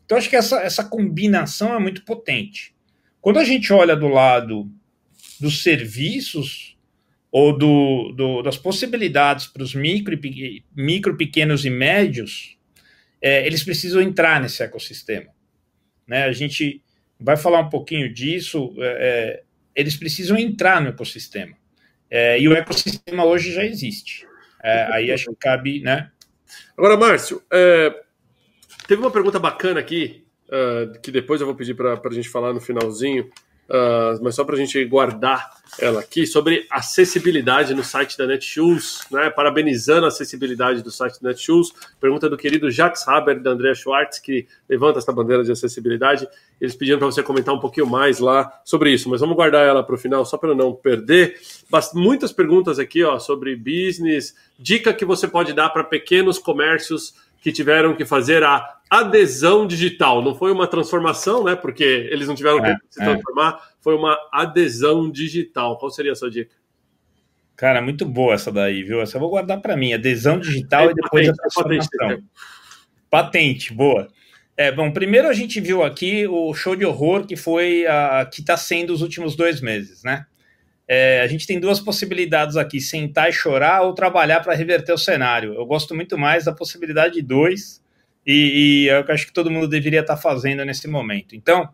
Então, 0.05 0.17
acho 0.17 0.29
que 0.29 0.37
essa, 0.37 0.61
essa 0.61 0.85
combinação 0.85 1.75
é 1.75 1.79
muito 1.79 2.05
potente. 2.05 2.73
Quando 3.19 3.39
a 3.39 3.43
gente 3.43 3.73
olha 3.73 3.93
do 3.93 4.07
lado 4.07 4.71
dos 5.37 5.61
serviços 5.61 6.77
ou 7.29 7.55
do, 7.55 8.13
do 8.13 8.41
das 8.41 8.57
possibilidades 8.57 9.47
para 9.47 9.61
os 9.61 9.75
micro, 9.75 10.17
micro, 10.73 11.17
pequenos 11.17 11.65
e 11.65 11.69
médios, 11.69 12.57
é, 13.21 13.45
eles 13.45 13.61
precisam 13.61 14.01
entrar 14.01 14.41
nesse 14.41 14.63
ecossistema. 14.63 15.27
Né? 16.07 16.23
A 16.23 16.31
gente 16.31 16.81
vai 17.19 17.35
falar 17.35 17.59
um 17.59 17.69
pouquinho 17.69 18.11
disso. 18.11 18.73
É, 18.77 19.43
é 19.43 19.43
eles 19.75 19.95
precisam 19.95 20.37
entrar 20.37 20.81
no 20.81 20.89
ecossistema. 20.89 21.55
É, 22.09 22.39
e 22.39 22.47
o 22.47 22.53
ecossistema 22.53 23.23
hoje 23.23 23.51
já 23.51 23.63
existe. 23.63 24.28
É, 24.63 24.93
aí 24.93 25.11
acho 25.11 25.29
que 25.29 25.35
cabe, 25.35 25.81
né? 25.81 26.09
Agora, 26.77 26.97
Márcio, 26.97 27.41
é, 27.51 27.93
teve 28.87 29.01
uma 29.01 29.11
pergunta 29.11 29.39
bacana 29.39 29.79
aqui 29.79 30.25
uh, 30.49 30.99
que 30.99 31.11
depois 31.11 31.39
eu 31.39 31.47
vou 31.47 31.55
pedir 31.55 31.75
para 31.75 31.99
a 32.03 32.13
gente 32.13 32.29
falar 32.29 32.53
no 32.53 32.59
finalzinho, 32.59 33.25
uh, 33.69 34.21
mas 34.21 34.35
só 34.35 34.43
para 34.43 34.55
a 34.55 34.57
gente 34.57 34.83
guardar 34.85 35.51
ela 35.77 35.99
aqui, 35.99 36.25
sobre 36.25 36.65
acessibilidade 36.71 37.73
no 37.73 37.83
site 37.83 38.17
da 38.17 38.25
Netshoes, 38.25 39.05
né? 39.11 39.29
parabenizando 39.29 40.05
a 40.05 40.07
acessibilidade 40.07 40.81
do 40.81 40.89
site 40.89 41.21
da 41.21 41.29
Netshoes. 41.29 41.71
Pergunta 42.01 42.27
do 42.27 42.35
querido 42.35 42.71
Jacques 42.71 43.07
Haber 43.07 43.39
da 43.39 43.51
Andrea 43.51 43.75
Schwartz, 43.75 44.19
que 44.19 44.47
levanta 44.67 44.97
essa 44.97 45.11
bandeira 45.11 45.43
de 45.43 45.51
acessibilidade. 45.51 46.27
Eles 46.59 46.75
pediram 46.75 46.97
para 46.97 47.05
você 47.05 47.21
comentar 47.21 47.53
um 47.53 47.59
pouquinho 47.59 47.85
mais 47.85 48.19
lá 48.19 48.51
sobre 48.65 48.91
isso, 48.91 49.09
mas 49.09 49.21
vamos 49.21 49.35
guardar 49.35 49.65
ela 49.65 49.83
para 49.83 49.95
o 49.95 49.97
final, 49.97 50.25
só 50.25 50.38
para 50.38 50.55
não 50.55 50.73
perder. 50.73 51.39
Muitas 51.93 52.32
perguntas 52.32 52.79
aqui 52.79 53.03
ó, 53.03 53.19
sobre 53.19 53.55
business, 53.55 54.36
dica 54.58 54.93
que 54.93 55.05
você 55.05 55.27
pode 55.27 55.53
dar 55.53 55.69
para 55.69 55.84
pequenos 55.84 56.39
comércios 56.39 57.13
que 57.41 57.51
tiveram 57.51 57.95
que 57.95 58.05
fazer 58.05 58.43
a 58.43 58.77
adesão 58.89 59.67
digital. 59.67 60.21
Não 60.21 60.36
foi 60.36 60.51
uma 60.51 60.67
transformação, 60.67 61.43
né? 61.43 61.55
Porque 61.55 61.84
eles 62.12 62.27
não 62.27 62.36
tiveram 62.36 62.60
é, 62.60 62.69
tempo 62.69 62.82
de 62.88 62.95
se 62.95 63.01
é. 63.01 63.05
transformar, 63.05 63.62
é. 63.62 63.73
foi 63.82 63.95
uma 63.95 64.17
adesão 64.32 65.10
digital. 65.10 65.77
Qual 65.77 65.91
seria 65.91 66.12
a 66.12 66.15
sua 66.15 66.29
dica? 66.29 66.55
Cara, 67.55 67.82
muito 67.82 68.05
boa 68.05 68.34
essa 68.34 68.51
daí, 68.51 68.84
viu? 68.84 69.01
Essa 69.01 69.17
eu 69.17 69.21
vou 69.21 69.29
guardar 69.29 69.62
para 69.62 69.75
mim. 69.75 69.93
Adesão 69.93 70.39
digital 70.39 70.88
é, 70.88 70.91
e 70.91 70.95
depois 70.95 71.27
patente, 71.27 71.29
a 71.29 71.34
transformação. 71.34 71.89
Patente, 71.99 72.23
patente, 73.10 73.73
boa. 73.73 74.08
É, 74.55 74.71
bom, 74.71 74.91
primeiro 74.91 75.27
a 75.27 75.34
gente 75.34 75.62
viu 75.62 75.84
aqui 75.84 76.27
o 76.27 76.53
show 76.53 76.75
de 76.75 76.86
horror 76.86 77.25
que 77.25 77.38
foi 77.38 77.86
a 77.88 78.25
que 78.25 78.41
está 78.41 78.58
sendo 78.58 78.91
os 78.91 79.01
últimos 79.01 79.36
dois 79.36 79.62
meses, 79.62 80.03
né? 80.03 80.25
É, 80.91 81.21
a 81.21 81.28
gente 81.28 81.45
tem 81.45 81.60
duas 81.60 81.80
possibilidades 81.80 82.58
aqui: 82.58 82.82
sentar 82.82 83.30
e 83.30 83.32
chorar 83.32 83.84
ou 83.84 83.93
trabalhar 83.93 84.39
para 84.39 84.56
reverter 84.56 84.91
o 84.91 84.97
cenário. 84.97 85.54
Eu 85.54 85.63
gosto 85.63 85.93
muito 85.93 86.17
mais 86.17 86.45
da 86.45 86.52
possibilidade 86.52 87.13
de 87.13 87.21
dois, 87.21 87.80
e, 88.25 88.86
e 88.86 88.89
é 88.89 88.99
eu 88.99 89.06
acho 89.13 89.28
que 89.28 89.32
todo 89.32 89.52
mundo 89.52 89.67
deveria 89.67 89.99
estar 89.99 90.15
tá 90.15 90.21
fazendo 90.21 90.65
nesse 90.65 90.88
momento. 90.88 91.36
Então, 91.36 91.69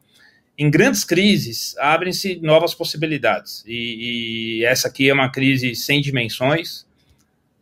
em 0.58 0.70
grandes 0.70 1.06
crises, 1.06 1.78
abrem-se 1.78 2.42
novas 2.42 2.74
possibilidades, 2.76 3.64
e, 3.66 4.60
e, 4.60 4.66
essa 4.66 4.90
aqui 4.90 5.10
é 5.10 5.14
uma 5.14 5.32
crise 5.32 5.74
sem 5.76 6.02
dimensões. 6.02 6.86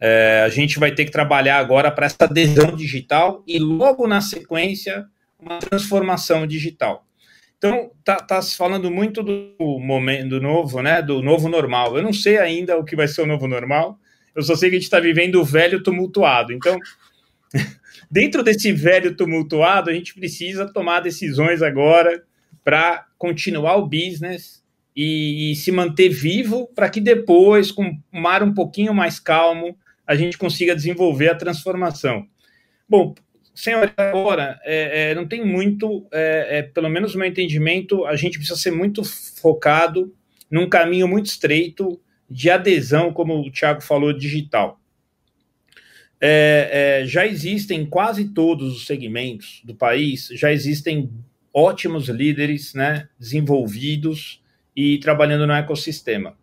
É, 0.01 0.41
a 0.43 0.49
gente 0.49 0.79
vai 0.79 0.91
ter 0.91 1.05
que 1.05 1.11
trabalhar 1.11 1.59
agora 1.59 1.91
para 1.91 2.07
essa 2.07 2.17
adesão 2.21 2.75
digital 2.75 3.43
e, 3.45 3.59
logo 3.59 4.07
na 4.07 4.21
sequência, 4.21 5.05
uma 5.39 5.59
transformação 5.59 6.47
digital. 6.47 7.05
Então, 7.65 7.91
tá, 8.03 8.17
tá 8.17 8.41
se 8.41 8.57
falando 8.57 8.91
muito 8.91 9.23
do 9.23 9.79
momento 9.79 10.41
novo, 10.41 10.81
né? 10.81 11.01
Do 11.01 11.21
novo 11.21 11.47
normal. 11.47 11.95
Eu 11.95 12.03
não 12.03 12.11
sei 12.11 12.37
ainda 12.37 12.77
o 12.77 12.83
que 12.83 12.93
vai 12.93 13.07
ser 13.07 13.21
o 13.21 13.25
novo 13.25 13.47
normal. 13.47 13.97
Eu 14.35 14.43
só 14.43 14.53
sei 14.53 14.69
que 14.69 14.75
a 14.75 14.79
gente 14.79 14.85
está 14.85 14.99
vivendo 14.99 15.39
o 15.39 15.45
velho 15.45 15.81
tumultuado. 15.81 16.51
Então, 16.51 16.77
dentro 18.11 18.43
desse 18.43 18.73
velho 18.73 19.15
tumultuado, 19.15 19.89
a 19.89 19.93
gente 19.93 20.13
precisa 20.13 20.65
tomar 20.73 20.99
decisões 20.99 21.61
agora 21.61 22.21
para 22.65 23.05
continuar 23.17 23.77
o 23.77 23.87
business 23.87 24.61
e, 24.93 25.53
e 25.53 25.55
se 25.55 25.71
manter 25.71 26.09
vivo 26.09 26.67
para 26.75 26.89
que 26.89 26.99
depois, 26.99 27.71
com 27.71 27.97
um 28.11 28.21
mar 28.21 28.43
um 28.43 28.53
pouquinho 28.53 28.93
mais 28.93 29.21
calmo, 29.21 29.77
a 30.05 30.15
gente 30.15 30.37
consiga 30.37 30.75
desenvolver 30.75 31.29
a 31.29 31.35
transformação. 31.35 32.27
Bom, 32.89 33.15
senhor, 33.53 33.91
agora, 33.95 34.59
é, 34.63 35.11
é, 35.11 35.15
não 35.15 35.27
tem 35.27 35.45
muito, 35.45 36.07
é, 36.11 36.59
é, 36.59 36.61
pelo 36.63 36.89
menos 36.89 37.13
no 37.13 37.19
meu 37.19 37.29
entendimento, 37.29 38.05
a 38.05 38.15
gente 38.15 38.37
precisa 38.37 38.59
ser 38.59 38.71
muito 38.71 39.03
focado 39.03 40.13
num 40.49 40.67
caminho 40.67 41.07
muito 41.07 41.27
estreito 41.27 41.99
de 42.29 42.49
adesão, 42.49 43.13
como 43.13 43.39
o 43.39 43.51
Thiago 43.51 43.81
falou, 43.81 44.13
digital. 44.13 44.79
É, 46.19 47.01
é, 47.01 47.05
já 47.05 47.27
existem 47.27 47.85
quase 47.85 48.29
todos 48.29 48.75
os 48.75 48.85
segmentos 48.85 49.61
do 49.65 49.75
país, 49.75 50.29
já 50.31 50.51
existem 50.51 51.11
ótimos 51.53 52.07
líderes 52.07 52.73
né, 52.73 53.07
desenvolvidos 53.19 54.41
e 54.75 54.97
trabalhando 54.99 55.45
no 55.45 55.53
ecossistema. 55.53 56.35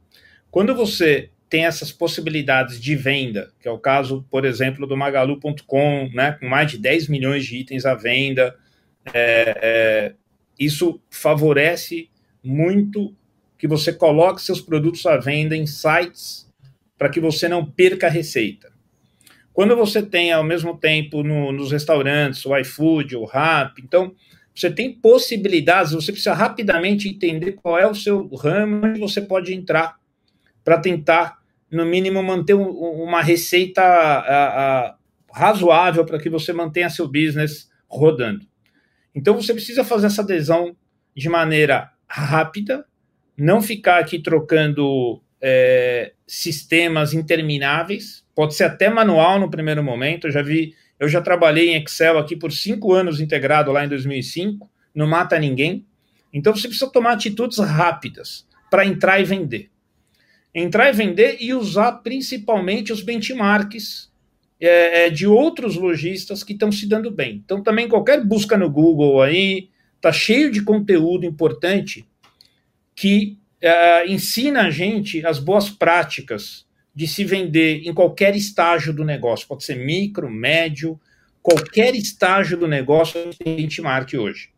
Quando 0.50 0.74
você 0.74 1.30
tem 1.50 1.66
essas 1.66 1.90
possibilidades 1.90 2.80
de 2.80 2.94
venda, 2.94 3.52
que 3.60 3.66
é 3.66 3.70
o 3.70 3.78
caso, 3.78 4.24
por 4.30 4.44
exemplo, 4.44 4.86
do 4.86 4.96
Magalu.com, 4.96 6.08
né, 6.14 6.36
com 6.38 6.48
mais 6.48 6.70
de 6.70 6.78
10 6.78 7.08
milhões 7.08 7.44
de 7.44 7.56
itens 7.56 7.84
à 7.84 7.94
venda. 7.94 8.56
É, 9.12 9.58
é, 9.60 10.14
isso 10.56 11.00
favorece 11.10 12.08
muito 12.42 13.12
que 13.58 13.66
você 13.66 13.92
coloque 13.92 14.40
seus 14.40 14.60
produtos 14.60 15.04
à 15.06 15.16
venda 15.16 15.56
em 15.56 15.66
sites 15.66 16.48
para 16.96 17.08
que 17.08 17.18
você 17.18 17.48
não 17.48 17.66
perca 17.66 18.06
a 18.06 18.10
receita. 18.10 18.70
Quando 19.52 19.74
você 19.74 20.00
tem, 20.00 20.30
ao 20.30 20.44
mesmo 20.44 20.78
tempo, 20.78 21.24
no, 21.24 21.50
nos 21.50 21.72
restaurantes, 21.72 22.46
o 22.46 22.56
iFood, 22.58 23.16
o 23.16 23.24
Rap, 23.24 23.82
então, 23.82 24.14
você 24.54 24.70
tem 24.70 24.92
possibilidades, 24.92 25.92
você 25.92 26.12
precisa 26.12 26.32
rapidamente 26.32 27.08
entender 27.08 27.52
qual 27.52 27.76
é 27.76 27.86
o 27.86 27.94
seu 27.94 28.28
ramo 28.28 28.86
onde 28.86 29.00
você 29.00 29.20
pode 29.20 29.52
entrar 29.52 29.98
para 30.62 30.78
tentar 30.78 31.39
no 31.70 31.84
mínimo, 31.84 32.22
manter 32.22 32.54
uma 32.54 33.22
receita 33.22 34.96
razoável 35.32 36.04
para 36.04 36.18
que 36.18 36.28
você 36.28 36.52
mantenha 36.52 36.90
seu 36.90 37.06
business 37.06 37.70
rodando. 37.88 38.44
Então, 39.14 39.34
você 39.34 39.52
precisa 39.52 39.84
fazer 39.84 40.08
essa 40.08 40.22
adesão 40.22 40.76
de 41.14 41.28
maneira 41.28 41.90
rápida, 42.08 42.84
não 43.36 43.62
ficar 43.62 43.98
aqui 44.00 44.18
trocando 44.18 45.22
é, 45.40 46.12
sistemas 46.26 47.14
intermináveis, 47.14 48.24
pode 48.34 48.54
ser 48.54 48.64
até 48.64 48.88
manual 48.88 49.38
no 49.38 49.50
primeiro 49.50 49.82
momento. 49.82 50.26
Eu 50.26 50.32
já 50.32 50.42
vi, 50.42 50.74
eu 50.98 51.08
já 51.08 51.20
trabalhei 51.20 51.70
em 51.70 51.82
Excel 51.82 52.18
aqui 52.18 52.36
por 52.36 52.52
cinco 52.52 52.92
anos 52.92 53.20
integrado 53.20 53.72
lá 53.72 53.84
em 53.84 53.88
2005, 53.88 54.68
não 54.94 55.06
mata 55.06 55.38
ninguém. 55.38 55.86
Então, 56.32 56.54
você 56.54 56.68
precisa 56.68 56.90
tomar 56.90 57.12
atitudes 57.12 57.58
rápidas 57.58 58.46
para 58.70 58.84
entrar 58.84 59.20
e 59.20 59.24
vender 59.24 59.69
entrar 60.54 60.88
e 60.88 60.92
vender 60.92 61.36
e 61.40 61.54
usar 61.54 61.92
principalmente 61.92 62.92
os 62.92 63.02
benchmarks 63.02 64.10
é, 64.60 65.06
é 65.06 65.10
de 65.10 65.26
outros 65.26 65.76
lojistas 65.76 66.44
que 66.44 66.52
estão 66.52 66.70
se 66.70 66.86
dando 66.86 67.10
bem. 67.10 67.42
Então, 67.44 67.62
também 67.62 67.88
qualquer 67.88 68.24
busca 68.24 68.56
no 68.56 68.68
Google 68.68 69.22
aí, 69.22 69.68
tá 70.00 70.12
cheio 70.12 70.50
de 70.50 70.62
conteúdo 70.62 71.24
importante 71.24 72.06
que 72.94 73.38
é, 73.60 74.06
ensina 74.10 74.62
a 74.62 74.70
gente 74.70 75.24
as 75.24 75.38
boas 75.38 75.70
práticas 75.70 76.66
de 76.94 77.06
se 77.06 77.24
vender 77.24 77.82
em 77.86 77.94
qualquer 77.94 78.34
estágio 78.34 78.92
do 78.92 79.04
negócio. 79.04 79.46
Pode 79.46 79.64
ser 79.64 79.76
micro, 79.76 80.30
médio, 80.30 81.00
qualquer 81.42 81.94
estágio 81.94 82.58
do 82.58 82.66
negócio 82.66 83.30
tem 83.38 83.56
benchmark 83.56 84.12
hoje. 84.14 84.50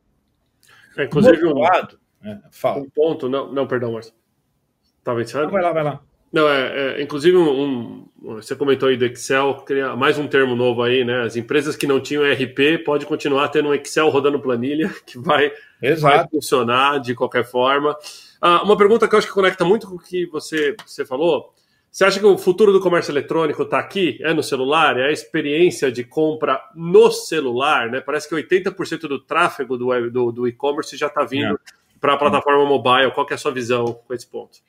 É, 0.96 1.04
inclusive, 1.04 1.44
um, 1.46 1.58
lado, 1.58 1.98
é, 2.24 2.38
fala. 2.50 2.80
um 2.80 2.90
ponto, 2.90 3.28
não, 3.28 3.52
não 3.52 3.66
perdão, 3.66 3.92
Márcio. 3.92 4.12
Estava 5.02 5.20
encerrado? 5.20 5.50
Vai 5.50 5.62
lá, 5.62 5.72
vai 5.72 5.82
lá. 5.82 6.00
Não, 6.32 6.48
é, 6.48 6.98
é 6.98 7.02
inclusive, 7.02 7.36
um, 7.36 7.50
um, 7.50 8.08
você 8.38 8.54
comentou 8.54 8.88
aí 8.88 8.96
do 8.96 9.04
Excel, 9.04 9.64
mais 9.98 10.16
um 10.16 10.28
termo 10.28 10.54
novo 10.54 10.80
aí, 10.80 11.04
né? 11.04 11.22
As 11.22 11.36
empresas 11.36 11.76
que 11.76 11.88
não 11.88 12.00
tinham 12.00 12.24
ERP 12.24 12.84
pode 12.84 13.04
continuar 13.04 13.48
tendo 13.48 13.68
um 13.68 13.74
Excel 13.74 14.08
rodando 14.08 14.40
planilha, 14.40 14.88
que 15.04 15.18
vai, 15.18 15.52
vai 16.00 16.26
funcionar 16.28 17.00
de 17.00 17.16
qualquer 17.16 17.44
forma. 17.44 17.96
Ah, 18.40 18.62
uma 18.62 18.76
pergunta 18.76 19.08
que 19.08 19.14
eu 19.14 19.18
acho 19.18 19.26
que 19.26 19.34
conecta 19.34 19.64
muito 19.64 19.88
com 19.88 19.96
o 19.96 19.98
que 19.98 20.24
você, 20.26 20.76
você 20.86 21.04
falou. 21.04 21.52
Você 21.90 22.04
acha 22.04 22.20
que 22.20 22.24
o 22.24 22.38
futuro 22.38 22.72
do 22.72 22.80
comércio 22.80 23.12
eletrônico 23.12 23.64
está 23.64 23.78
aqui? 23.78 24.18
É 24.22 24.32
no 24.32 24.42
celular? 24.42 24.98
É 24.98 25.08
a 25.08 25.12
experiência 25.12 25.92
de 25.92 26.04
compra 26.04 26.62
no 26.74 27.10
celular? 27.10 27.90
Né? 27.90 28.00
Parece 28.00 28.28
que 28.28 28.34
80% 28.34 29.00
do 29.00 29.18
tráfego 29.18 29.76
do, 29.76 30.10
do, 30.10 30.32
do 30.32 30.48
e-commerce 30.48 30.96
já 30.96 31.08
está 31.08 31.24
vindo 31.24 31.54
é. 31.54 31.58
para 32.00 32.14
a 32.14 32.16
plataforma 32.16 32.64
mobile. 32.64 33.10
Qual 33.10 33.26
é 33.28 33.34
a 33.34 33.38
sua 33.38 33.52
visão 33.52 33.84
com 34.06 34.14
esse 34.14 34.26
ponto? 34.26 34.60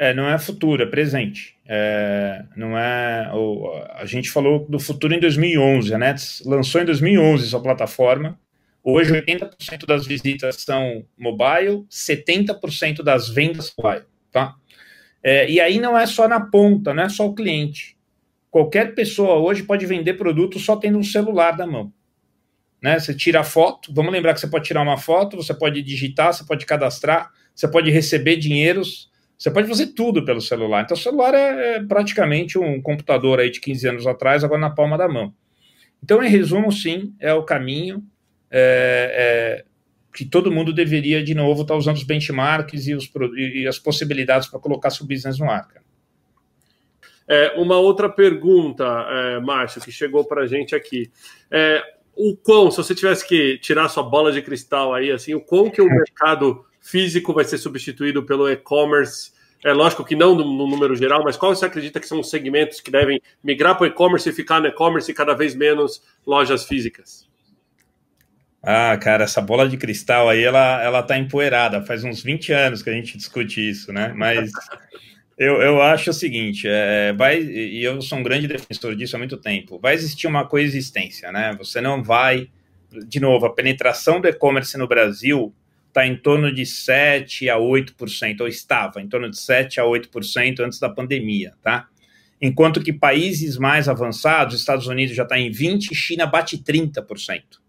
É, 0.00 0.14
não 0.14 0.26
é 0.26 0.38
futuro, 0.38 0.82
é 0.82 0.86
presente. 0.86 1.58
É, 1.68 2.42
não 2.56 2.78
é. 2.78 3.30
O, 3.34 3.70
a 3.96 4.06
gente 4.06 4.30
falou 4.30 4.66
do 4.66 4.80
futuro 4.80 5.12
em 5.12 5.20
2011. 5.20 5.92
A 5.92 5.98
Nets 5.98 6.42
lançou 6.46 6.80
em 6.80 6.86
2011 6.86 7.46
sua 7.46 7.62
plataforma. 7.62 8.40
Hoje, 8.82 9.12
80% 9.12 9.84
das 9.86 10.06
visitas 10.06 10.56
são 10.62 11.04
mobile, 11.18 11.84
70% 11.90 13.02
das 13.02 13.28
vendas 13.28 13.74
mobile. 13.76 14.06
Tá? 14.32 14.54
É, 15.22 15.50
e 15.50 15.60
aí 15.60 15.78
não 15.78 15.98
é 15.98 16.06
só 16.06 16.26
na 16.26 16.40
ponta, 16.40 16.94
não 16.94 17.02
é 17.02 17.08
só 17.10 17.26
o 17.26 17.34
cliente. 17.34 17.94
Qualquer 18.50 18.94
pessoa 18.94 19.34
hoje 19.34 19.64
pode 19.64 19.84
vender 19.84 20.14
produto 20.14 20.58
só 20.58 20.76
tendo 20.76 20.96
um 20.96 21.04
celular 21.04 21.58
na 21.58 21.66
mão. 21.66 21.92
Né? 22.82 22.98
Você 22.98 23.12
tira 23.12 23.40
a 23.40 23.44
foto, 23.44 23.92
vamos 23.92 24.12
lembrar 24.12 24.32
que 24.32 24.40
você 24.40 24.48
pode 24.48 24.64
tirar 24.64 24.80
uma 24.80 24.96
foto, 24.96 25.36
você 25.36 25.52
pode 25.52 25.82
digitar, 25.82 26.32
você 26.32 26.42
pode 26.42 26.64
cadastrar, 26.64 27.30
você 27.54 27.68
pode 27.68 27.90
receber 27.90 28.36
dinheiros, 28.36 29.09
você 29.40 29.50
pode 29.50 29.68
fazer 29.68 29.86
tudo 29.94 30.22
pelo 30.22 30.38
celular. 30.38 30.82
Então, 30.82 30.94
o 30.94 31.00
celular 31.00 31.32
é, 31.32 31.76
é 31.76 31.82
praticamente 31.82 32.58
um 32.58 32.78
computador 32.82 33.40
aí 33.40 33.50
de 33.50 33.58
15 33.58 33.88
anos 33.88 34.06
atrás, 34.06 34.44
agora 34.44 34.60
na 34.60 34.68
palma 34.68 34.98
da 34.98 35.08
mão. 35.08 35.32
Então, 36.04 36.22
em 36.22 36.28
resumo, 36.28 36.70
sim, 36.70 37.14
é 37.18 37.32
o 37.32 37.42
caminho. 37.42 38.04
É, 38.50 39.64
é, 39.64 39.64
que 40.14 40.26
todo 40.26 40.52
mundo 40.52 40.74
deveria, 40.74 41.24
de 41.24 41.34
novo, 41.34 41.62
estar 41.62 41.72
tá 41.72 41.78
usando 41.78 41.96
os 41.96 42.02
benchmarks 42.02 42.86
e, 42.86 42.94
os, 42.94 43.10
e 43.34 43.66
as 43.66 43.78
possibilidades 43.78 44.46
para 44.46 44.60
colocar 44.60 44.90
seu 44.90 45.06
business 45.06 45.38
no 45.38 45.50
ar. 45.50 45.66
É, 47.26 47.54
uma 47.56 47.78
outra 47.78 48.10
pergunta, 48.10 48.84
é, 48.84 49.40
Márcio, 49.40 49.80
que 49.80 49.90
chegou 49.90 50.22
para 50.22 50.42
a 50.42 50.46
gente 50.46 50.74
aqui. 50.74 51.10
É, 51.50 51.82
o 52.14 52.36
quão, 52.36 52.70
se 52.70 52.76
você 52.76 52.94
tivesse 52.94 53.26
que 53.26 53.56
tirar 53.56 53.88
sua 53.88 54.02
bola 54.02 54.32
de 54.32 54.42
cristal 54.42 54.92
aí, 54.92 55.10
assim, 55.10 55.34
o 55.34 55.40
quão 55.40 55.70
que 55.70 55.80
o 55.80 55.86
mercado 55.88 56.62
físico 56.80 57.32
vai 57.32 57.44
ser 57.44 57.58
substituído 57.58 58.22
pelo 58.22 58.48
e-commerce? 58.48 59.32
É 59.64 59.72
lógico 59.72 60.04
que 60.04 60.16
não 60.16 60.34
no, 60.34 60.44
no, 60.44 60.66
número 60.66 60.96
geral, 60.96 61.22
mas 61.22 61.36
qual 61.36 61.54
você 61.54 61.66
acredita 61.66 62.00
que 62.00 62.08
são 62.08 62.20
os 62.20 62.30
segmentos 62.30 62.80
que 62.80 62.90
devem 62.90 63.20
migrar 63.44 63.76
para 63.76 63.84
o 63.84 63.86
e-commerce 63.86 64.28
e 64.28 64.32
ficar 64.32 64.60
no 64.60 64.66
e-commerce 64.66 65.10
e 65.10 65.14
cada 65.14 65.34
vez 65.34 65.54
menos 65.54 66.02
lojas 66.26 66.64
físicas? 66.64 67.28
Ah, 68.62 68.96
cara, 68.98 69.24
essa 69.24 69.40
bola 69.40 69.68
de 69.68 69.76
cristal 69.76 70.28
aí, 70.28 70.42
ela, 70.42 70.82
ela 70.82 71.02
tá 71.02 71.16
empoeirada. 71.16 71.82
Faz 71.82 72.04
uns 72.04 72.22
20 72.22 72.52
anos 72.52 72.82
que 72.82 72.90
a 72.90 72.92
gente 72.92 73.16
discute 73.16 73.70
isso, 73.70 73.92
né? 73.92 74.12
Mas 74.14 74.50
eu, 75.36 75.60
eu 75.60 75.82
acho 75.82 76.10
o 76.10 76.14
seguinte, 76.14 76.66
é, 76.66 77.12
vai, 77.14 77.40
e 77.40 77.82
eu 77.82 78.00
sou 78.02 78.18
um 78.18 78.22
grande 78.22 78.46
defensor 78.46 78.94
disso 78.94 79.16
há 79.16 79.18
muito 79.18 79.38
tempo, 79.38 79.78
vai 79.78 79.94
existir 79.94 80.26
uma 80.26 80.46
coexistência, 80.46 81.32
né? 81.32 81.54
Você 81.58 81.80
não 81.80 82.02
vai, 82.02 82.50
de 83.06 83.20
novo, 83.20 83.46
a 83.46 83.54
penetração 83.54 84.20
do 84.20 84.28
e-commerce 84.28 84.76
no 84.76 84.86
Brasil 84.86 85.54
está 85.90 86.06
em 86.06 86.16
torno 86.16 86.52
de 86.52 86.64
7 86.64 87.50
a 87.50 87.56
8%, 87.56 88.40
ou 88.40 88.48
estava 88.48 89.00
em 89.00 89.08
torno 89.08 89.28
de 89.28 89.38
7 89.38 89.80
a 89.80 89.84
8% 89.84 90.60
antes 90.60 90.78
da 90.78 90.88
pandemia, 90.88 91.52
tá? 91.60 91.88
Enquanto 92.40 92.82
que 92.82 92.92
países 92.92 93.58
mais 93.58 93.88
avançados, 93.88 94.58
Estados 94.58 94.86
Unidos 94.86 95.14
já 95.14 95.24
está 95.24 95.38
em 95.38 95.50
20%, 95.50 95.92
China 95.92 96.24
bate 96.26 96.56
30%. 96.56 97.60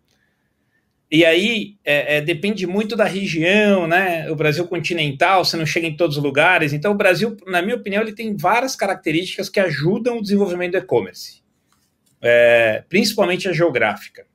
E 1.11 1.25
aí 1.25 1.75
é, 1.83 2.17
é, 2.17 2.21
depende 2.21 2.65
muito 2.65 2.95
da 2.95 3.03
região, 3.03 3.85
né? 3.85 4.31
O 4.31 4.35
Brasil 4.35 4.65
continental, 4.65 5.43
você 5.43 5.57
não 5.57 5.65
chega 5.65 5.85
em 5.85 5.97
todos 5.97 6.15
os 6.15 6.23
lugares. 6.23 6.71
Então, 6.71 6.93
o 6.93 6.95
Brasil, 6.95 7.35
na 7.47 7.61
minha 7.61 7.75
opinião, 7.75 8.01
ele 8.01 8.13
tem 8.13 8.37
várias 8.37 8.77
características 8.77 9.49
que 9.49 9.59
ajudam 9.59 10.19
o 10.19 10.21
desenvolvimento 10.21 10.71
do 10.71 10.77
e-commerce, 10.77 11.41
é, 12.21 12.85
principalmente 12.87 13.49
a 13.49 13.51
geográfica. 13.51 14.25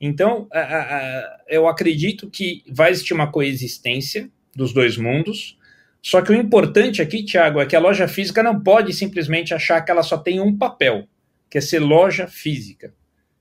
Então, 0.00 0.46
a, 0.52 0.60
a, 0.60 1.40
eu 1.48 1.66
acredito 1.66 2.30
que 2.30 2.62
vai 2.68 2.90
existir 2.90 3.14
uma 3.14 3.30
coexistência 3.30 4.28
dos 4.54 4.72
dois 4.72 4.96
mundos. 4.96 5.58
Só 6.02 6.22
que 6.22 6.30
o 6.30 6.34
importante 6.34 7.02
aqui, 7.02 7.24
Tiago, 7.24 7.60
é 7.60 7.66
que 7.66 7.74
a 7.74 7.80
loja 7.80 8.06
física 8.06 8.42
não 8.42 8.60
pode 8.60 8.92
simplesmente 8.92 9.52
achar 9.54 9.80
que 9.80 9.90
ela 9.90 10.02
só 10.02 10.16
tem 10.16 10.40
um 10.40 10.56
papel, 10.56 11.08
que 11.50 11.58
é 11.58 11.60
ser 11.60 11.80
loja 11.80 12.26
física. 12.26 12.94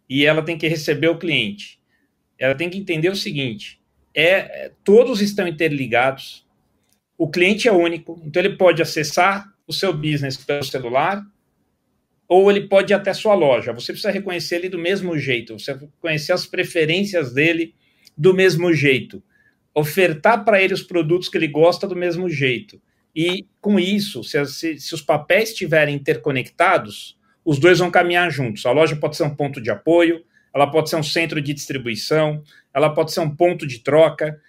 E 0.10 0.26
ela 0.26 0.42
tem 0.42 0.58
que 0.58 0.68
receber 0.68 1.10
o 1.10 1.18
cliente 1.18 1.80
ela 2.38 2.56
tem 2.56 2.70
que 2.70 2.78
entender 2.78 3.10
o 3.10 3.16
seguinte: 3.16 3.80
é 4.14 4.72
todos 4.84 5.22
estão 5.22 5.48
interligados. 5.48 6.46
O 7.18 7.30
cliente 7.30 7.68
é 7.68 7.72
único, 7.72 8.22
então 8.26 8.42
ele 8.42 8.58
pode 8.58 8.82
acessar 8.82 9.54
o 9.66 9.72
seu 9.72 9.94
business 9.94 10.36
pelo 10.36 10.64
celular 10.64 11.26
ou 12.28 12.50
ele 12.50 12.68
pode 12.68 12.92
ir 12.92 12.96
até 12.96 13.14
sua 13.14 13.34
loja. 13.34 13.72
Você 13.74 13.92
precisa 13.92 14.12
reconhecer 14.12 14.56
ele 14.56 14.70
do 14.70 14.80
mesmo 14.80 15.18
jeito, 15.18 15.58
você 15.58 15.78
conhecer 16.00 16.34
as 16.34 16.46
preferências 16.46 17.34
dele 17.34 17.76
do 18.18 18.34
mesmo 18.34 18.74
jeito, 18.74 19.22
ofertar 19.74 20.44
para 20.44 20.62
ele 20.62 20.74
os 20.74 20.82
produtos 20.82 21.30
que 21.30 21.38
ele 21.38 21.48
gosta 21.48 21.88
do 21.88 21.96
mesmo 21.96 22.30
jeito. 22.30 22.82
E 23.16 23.46
com 23.62 23.80
isso, 23.80 24.24
se, 24.24 24.44
se, 24.46 24.80
se 24.80 24.94
os 24.94 25.02
papéis 25.02 25.50
estiverem 25.50 25.96
interconectados, 25.96 27.18
os 27.44 27.60
dois 27.60 27.80
vão 27.80 27.92
caminhar 27.92 28.30
juntos. 28.32 28.66
A 28.66 28.72
loja 28.72 28.96
pode 28.96 29.16
ser 29.16 29.24
um 29.24 29.36
ponto 29.36 29.62
de 29.62 29.70
apoio, 29.70 30.24
ela 30.54 30.68
pode 30.68 30.90
ser 30.90 30.96
um 30.96 31.04
centro 31.04 31.40
de 31.42 31.54
distribuição, 31.54 32.42
ela 32.74 32.90
pode 32.90 33.12
ser 33.12 33.20
um 33.20 33.30
ponto 33.30 33.68
de 33.68 33.80
troca. 33.80 34.40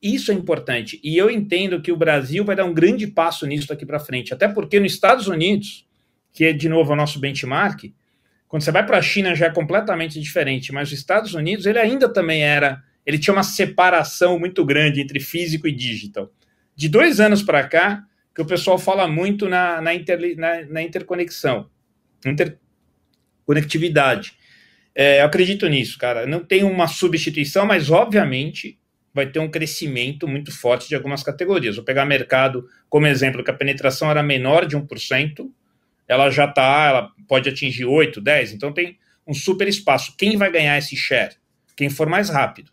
Isso 0.00 0.30
é 0.30 0.34
importante. 0.34 1.00
E 1.02 1.16
eu 1.16 1.30
entendo 1.30 1.80
que 1.82 1.90
o 1.90 1.96
Brasil 1.96 2.44
vai 2.44 2.54
dar 2.54 2.64
um 2.64 2.74
grande 2.74 3.06
passo 3.06 3.46
nisso 3.46 3.68
daqui 3.68 3.84
para 3.84 3.98
frente. 3.98 4.32
Até 4.32 4.46
porque 4.46 4.78
nos 4.78 4.92
Estados 4.92 5.26
Unidos, 5.26 5.86
que 6.36 6.44
é 6.44 6.52
de 6.52 6.68
novo 6.68 6.92
o 6.92 6.96
nosso 6.96 7.18
benchmark, 7.18 7.94
quando 8.46 8.62
você 8.62 8.70
vai 8.70 8.84
para 8.84 8.98
a 8.98 9.02
China 9.02 9.34
já 9.34 9.46
é 9.46 9.50
completamente 9.50 10.20
diferente, 10.20 10.70
mas 10.70 10.92
os 10.92 10.98
Estados 10.98 11.32
Unidos 11.32 11.64
ele 11.64 11.78
ainda 11.78 12.12
também 12.12 12.44
era, 12.44 12.82
ele 13.06 13.18
tinha 13.18 13.32
uma 13.32 13.42
separação 13.42 14.38
muito 14.38 14.62
grande 14.62 15.00
entre 15.00 15.18
físico 15.18 15.66
e 15.66 15.72
digital. 15.72 16.30
De 16.76 16.90
dois 16.90 17.20
anos 17.20 17.42
para 17.42 17.66
cá, 17.66 18.04
que 18.34 18.42
o 18.42 18.44
pessoal 18.44 18.78
fala 18.78 19.08
muito 19.08 19.48
na, 19.48 19.80
na, 19.80 19.94
inter, 19.94 20.36
na, 20.36 20.66
na 20.66 20.82
interconexão, 20.82 21.70
interconectividade. 22.26 24.34
É, 24.94 25.22
eu 25.22 25.24
acredito 25.24 25.66
nisso, 25.68 25.98
cara. 25.98 26.26
Não 26.26 26.40
tem 26.40 26.64
uma 26.64 26.86
substituição, 26.86 27.64
mas 27.64 27.90
obviamente 27.90 28.78
vai 29.14 29.24
ter 29.24 29.38
um 29.38 29.50
crescimento 29.50 30.28
muito 30.28 30.52
forte 30.52 30.86
de 30.86 30.94
algumas 30.94 31.22
categorias. 31.22 31.76
Vou 31.76 31.84
pegar 31.84 32.04
mercado 32.04 32.68
como 32.90 33.06
exemplo, 33.06 33.42
que 33.42 33.50
a 33.50 33.54
penetração 33.54 34.10
era 34.10 34.22
menor 34.22 34.66
de 34.66 34.76
1%, 34.76 35.50
ela 36.08 36.30
já 36.30 36.44
está, 36.44 36.86
ela 36.88 37.10
pode 37.28 37.48
atingir 37.48 37.84
8, 37.84 38.20
10, 38.20 38.52
então 38.52 38.72
tem 38.72 38.98
um 39.26 39.34
super 39.34 39.66
espaço. 39.66 40.14
Quem 40.16 40.36
vai 40.36 40.50
ganhar 40.50 40.78
esse 40.78 40.96
share? 40.96 41.36
Quem 41.76 41.90
for 41.90 42.08
mais 42.08 42.28
rápido. 42.28 42.70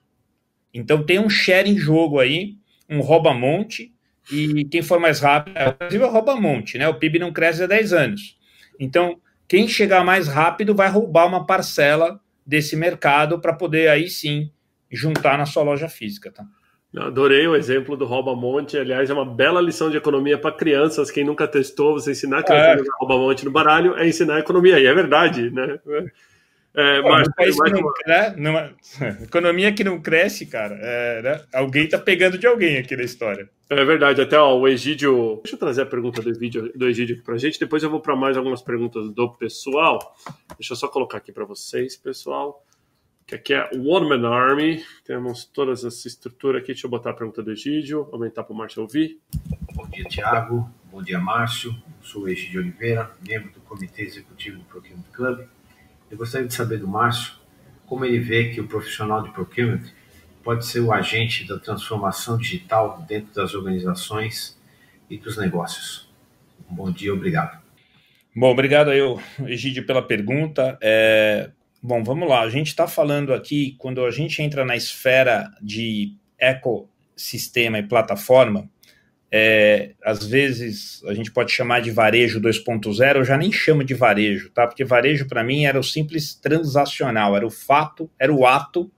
Então 0.74 1.04
tem 1.04 1.19
um 1.19 1.30
share 1.30 1.69
em 1.69 1.78
jogo 1.78 2.19
aí, 2.19 2.56
um 2.89 3.00
rouba-monte, 3.00 3.93
e 4.32 4.65
quem 4.65 4.82
for 4.82 5.00
mais 5.00 5.19
rápido, 5.19 5.58
é, 5.58 5.76
é 5.96 6.06
rouba-monte, 6.06 6.78
né? 6.78 6.88
O 6.88 6.96
PIB 6.96 7.19
não 7.19 7.34
cresce 7.34 7.63
há 7.63 7.67
10 7.67 7.93
anos. 7.93 8.38
Então, 8.80 9.19
quem 9.48 9.67
chegar 9.67 10.04
mais 10.04 10.28
rápido 10.28 10.74
vai 10.74 10.89
roubar 10.89 11.28
uma 11.28 11.46
parcela 11.46 12.19
desse 12.46 12.76
mercado 12.76 13.39
para 13.39 13.54
poder 13.54 13.89
aí 13.89 14.10
sim 14.10 14.52
juntar 14.91 15.38
na 15.38 15.46
sua 15.46 15.63
loja 15.63 15.89
física, 15.89 16.32
tá? 16.32 16.46
Adorei 16.95 17.47
o 17.47 17.56
exemplo 17.56 17.97
do 17.97 18.06
Rouba 18.06 18.36
Monte. 18.36 18.77
Aliás, 18.77 19.10
é 19.10 19.13
uma 19.13 19.25
bela 19.25 19.60
lição 19.60 19.89
de 19.89 19.97
economia 19.97 20.38
para 20.38 20.56
crianças. 20.56 21.10
Quem 21.10 21.23
nunca 21.23 21.47
testou, 21.47 21.93
você 21.93 22.12
ensinar 22.12 22.43
que 22.43 22.53
é. 22.53 22.75
Rouba 22.99 23.17
Monte 23.17 23.45
no 23.45 23.51
baralho 23.51 23.95
é 23.95 24.08
ensinar 24.08 24.39
economia. 24.39 24.79
E 24.79 24.86
é 24.86 24.93
verdade, 24.93 25.49
né? 25.49 25.79
É, 26.75 27.01
mas, 27.01 27.27
país 27.36 27.56
que 27.56 27.69
não 27.71 27.93
numa... 28.38 28.73
economia 29.21 29.71
que 29.71 29.84
não 29.84 30.01
cresce, 30.01 30.47
cara, 30.47 30.75
é, 30.82 31.21
né? 31.21 31.41
alguém 31.53 31.88
tá 31.88 31.99
pegando 31.99 32.36
de 32.36 32.47
alguém 32.47 32.77
aqui 32.77 32.95
na 32.95 33.03
história. 33.03 33.47
É 33.69 33.86
verdade, 33.86 34.21
até 34.21 34.39
ó, 34.39 34.58
o 34.58 34.67
Egídio. 34.67 35.39
Deixa 35.43 35.56
eu 35.56 35.60
trazer 35.60 35.84
a 35.84 35.86
pergunta 35.86 36.21
do 36.21 36.29
Egídio, 36.32 36.71
do 36.75 36.88
Egídio 36.88 37.15
aqui 37.15 37.23
pra 37.23 37.38
gente, 37.38 37.60
depois 37.60 37.84
eu 37.84 37.91
vou 37.91 37.99
para 37.99 38.15
mais 38.15 38.38
algumas 38.38 38.62
perguntas 38.62 39.12
do 39.12 39.29
pessoal. 39.36 40.15
Deixa 40.58 40.73
eu 40.73 40.77
só 40.77 40.88
colocar 40.88 41.19
aqui 41.19 41.32
para 41.32 41.45
vocês, 41.45 41.95
pessoal. 41.95 42.63
Que 43.39 43.54
aqui 43.54 43.54
é 43.54 43.69
One 43.78 44.10
Man 44.10 44.30
Army, 44.30 44.84
temos 45.06 45.46
toda 45.46 45.72
essa 45.72 45.88
estrutura 46.08 46.60
aqui. 46.60 46.67
Deixa 46.67 46.88
eu 46.88 46.91
botar 46.91 47.12
a 47.12 47.13
pergunta 47.13 47.41
do 47.41 47.52
Egídio, 47.52 48.08
aumentar 48.12 48.43
para 48.43 48.54
o 48.54 48.56
Márcio 48.56 48.82
ouvir. 48.82 49.19
Bom 49.74 49.88
dia, 49.88 50.04
Tiago. 50.06 50.69
Bom 50.91 51.02
dia, 51.02 51.19
Márcio. 51.19 51.72
Eu 51.72 52.08
sou 52.08 52.24
o 52.24 52.30
Egídio 52.30 52.62
Oliveira, 52.62 53.12
membro 53.28 53.52
do 53.52 53.60
Comitê 53.62 54.04
Executivo 54.04 54.60
do 54.60 54.63
Procurement 54.65 55.04
Club 55.12 55.48
eu 56.13 56.17
gostaria 56.17 56.48
de 56.48 56.54
saber 56.54 56.78
do 56.78 56.88
Márcio 56.88 57.34
como 57.88 58.06
ele 58.06 58.19
vê 58.19 58.50
que 58.50 58.62
o 58.62 58.67
profissional 58.67 59.24
de 59.24 59.32
procurement 59.32 59.82
pode 60.43 60.65
ser 60.65 60.80
o 60.80 60.93
agente 60.93 61.48
da 61.48 61.58
transformação 61.58 62.38
digital 62.38 63.04
dentro 63.08 63.34
das 63.34 63.56
organizações 63.56 64.56
e 65.10 65.17
dos 65.17 65.38
negócios. 65.38 66.08
Um 66.69 66.76
bom 66.76 66.91
dia, 66.91 67.12
obrigado. 67.12 67.62
Bom, 68.36 68.52
obrigado 68.52 68.89
aí, 68.89 69.00
Egídio, 69.48 69.86
pela 69.88 70.02
pergunta. 70.02 70.78
É... 70.82 71.50
Bom, 71.86 72.02
vamos 72.02 72.30
lá. 72.30 72.39
A 72.39 72.50
gente 72.50 72.67
está 72.67 72.88
falando 72.88 73.34
aqui, 73.34 73.76
quando 73.78 74.06
a 74.06 74.10
gente 74.10 74.41
entra 74.41 74.63
na 74.63 74.74
esfera 74.74 75.52
de 75.62 76.15
ecossistema 76.39 77.78
e 77.78 77.84
plataforma, 77.84 78.69
é, 79.30 79.91
às 80.02 80.26
vezes 80.26 81.04
a 81.04 81.13
gente 81.13 81.30
pode 81.30 81.52
chamar 81.52 81.82
de 81.82 81.91
varejo 81.91 82.39
2.0, 82.39 83.17
eu 83.17 83.26
já 83.26 83.36
nem 83.36 83.52
chamo 83.52 83.84
de 83.84 83.93
varejo, 83.93 84.50
tá? 84.52 84.65
Porque 84.65 84.86
varejo 84.86 85.28
para 85.28 85.43
mim 85.43 85.65
era 85.65 85.78
o 85.78 85.84
simples 85.84 86.34
transacional, 86.34 87.36
era 87.36 87.46
o 87.46 87.52
fato, 87.52 88.10
era 88.17 88.34
o 88.34 88.46
ato 88.48 88.89